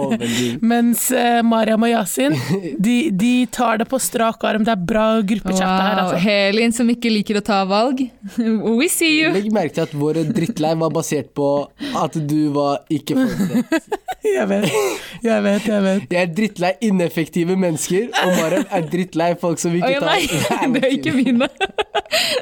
Mens 0.60 1.06
eh, 1.16 1.40
Mariam 1.50 1.84
og 1.86 1.90
Yasin, 1.90 2.36
de, 2.86 2.96
de 3.10 3.32
tar 3.52 3.80
det 3.82 3.88
på 3.90 4.00
strak 4.02 4.44
arm. 4.46 4.64
Det 4.66 4.74
er 4.74 4.84
bra 4.92 5.06
gruppechat 5.20 5.60
det 5.60 5.66
her, 5.66 6.00
Wow, 6.00 6.04
altså. 6.04 6.20
Helin 6.24 6.74
som 6.76 6.90
ikke 6.92 7.10
liker 7.12 7.40
å 7.40 7.44
ta 7.44 7.60
valg. 7.68 8.02
We 8.80 8.88
see 8.92 9.20
you! 9.20 9.32
Legg 9.34 9.50
merke 9.54 9.76
til 9.78 9.86
at 9.88 9.96
våre 9.96 10.24
drittlei 10.28 10.72
var 10.80 10.94
basert 10.94 11.32
på 11.36 11.50
at 12.00 12.16
du 12.30 12.40
var 12.56 12.84
ikke 12.92 13.18
forberedt. 13.18 13.98
Jeg 14.20 14.44
vet, 14.50 14.66
jeg 15.24 15.42
vet, 15.42 15.64
jeg 15.64 15.82
vet. 15.82 16.02
Jeg 16.12 16.20
er 16.20 16.32
drittlei 16.36 16.70
ineffektive 16.84 17.54
mennesker, 17.56 18.10
og 18.20 18.34
Mariam 18.36 18.66
er 18.76 18.84
drittlei 18.92 19.30
folk 19.40 19.62
som 19.62 19.72
ikke 19.78 19.94
ja, 19.94 20.02
tar 20.02 20.10
nei, 20.12 20.68
det 20.74 20.82
er 20.84 20.92
ikke 20.98 21.14
mine. 21.16 21.48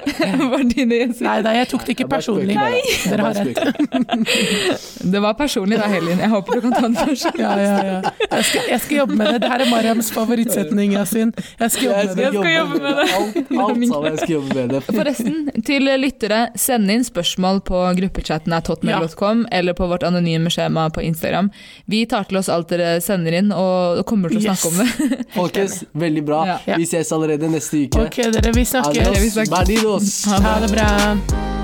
Det 0.09 0.49
var 0.51 0.65
dine 0.67 0.99
Jensson. 0.99 1.29
Nei 1.29 1.37
da, 1.47 1.53
jeg 1.55 1.69
tok 1.71 1.85
det 1.87 1.95
ikke 1.95 2.09
personlig. 2.11 2.57
Nei. 2.59 2.81
Dere 3.07 3.29
har 3.29 3.39
rett. 3.39 4.89
Det 5.15 5.23
var 5.23 5.37
personlig 5.39 5.79
da, 5.79 5.87
Helin. 5.93 6.19
Jeg 6.23 6.33
håper 6.33 6.59
du 6.59 6.67
kan 6.67 6.75
ta 6.77 6.83
den 6.89 6.99
først. 6.99 7.39
Ja, 7.39 7.55
ja, 7.63 7.77
ja. 7.93 8.13
Jeg 8.25 8.49
skal, 8.51 8.69
jeg 8.73 8.83
skal 8.85 8.98
jobbe 8.99 9.17
med 9.19 9.33
det. 9.33 9.41
Det 9.45 9.51
her 9.53 9.65
er 9.65 9.71
Mariams 9.71 10.11
favorittsetning, 10.15 10.95
Yasin. 10.97 11.33
Jeg 11.59 11.75
skal 11.75 11.89
jobbe 11.89 12.05
med 12.05 12.13
skal 12.13 12.33
det. 12.33 12.41
skal 12.41 12.55
jobbe 12.55 12.81
med 12.83 12.99
det. 12.99 13.07
Alt, 13.19 13.37
alt 13.39 13.89
sammen 13.93 14.09
jeg 14.11 14.21
skal 14.23 14.35
jobbe 14.35 14.55
med 14.59 14.75
det. 14.75 14.83
Forresten, 14.89 15.39
til 15.69 15.91
lyttere, 16.03 16.41
send 16.59 16.95
inn 16.95 17.05
spørsmål 17.07 17.63
på 17.69 17.83
gruppechatten 18.01 18.57
at 18.57 18.71
hotmail.com 18.71 19.47
eller 19.53 19.77
på 19.79 19.89
vårt 19.91 20.07
anonyme 20.07 20.53
skjema 20.53 20.89
på 20.95 21.05
Instagram. 21.05 21.51
Vi 21.87 22.05
tar 22.11 22.29
til 22.29 22.41
oss 22.41 22.51
alt 22.53 22.71
dere 22.73 22.99
sender 23.05 23.39
inn, 23.41 23.53
og 23.55 24.05
kommer 24.09 24.33
til 24.33 24.43
å 24.43 24.55
snakke 24.55 24.73
om 24.73 24.81
det. 24.83 25.23
Folkens, 25.39 25.83
veldig 25.93 26.25
bra. 26.29 26.43
Ja. 26.67 26.79
Vi 26.79 26.89
ses 26.89 27.13
allerede 27.13 27.51
neste 27.53 27.85
uke. 27.87 28.09
Ok, 28.09 28.23
dere, 28.39 28.55
vi 28.57 28.67
snakkes. 28.69 29.39
Adios. 29.39 29.53
Adios. 29.63 30.19
Ha 30.39 30.59
det 30.65 30.75
bra. 30.75 31.58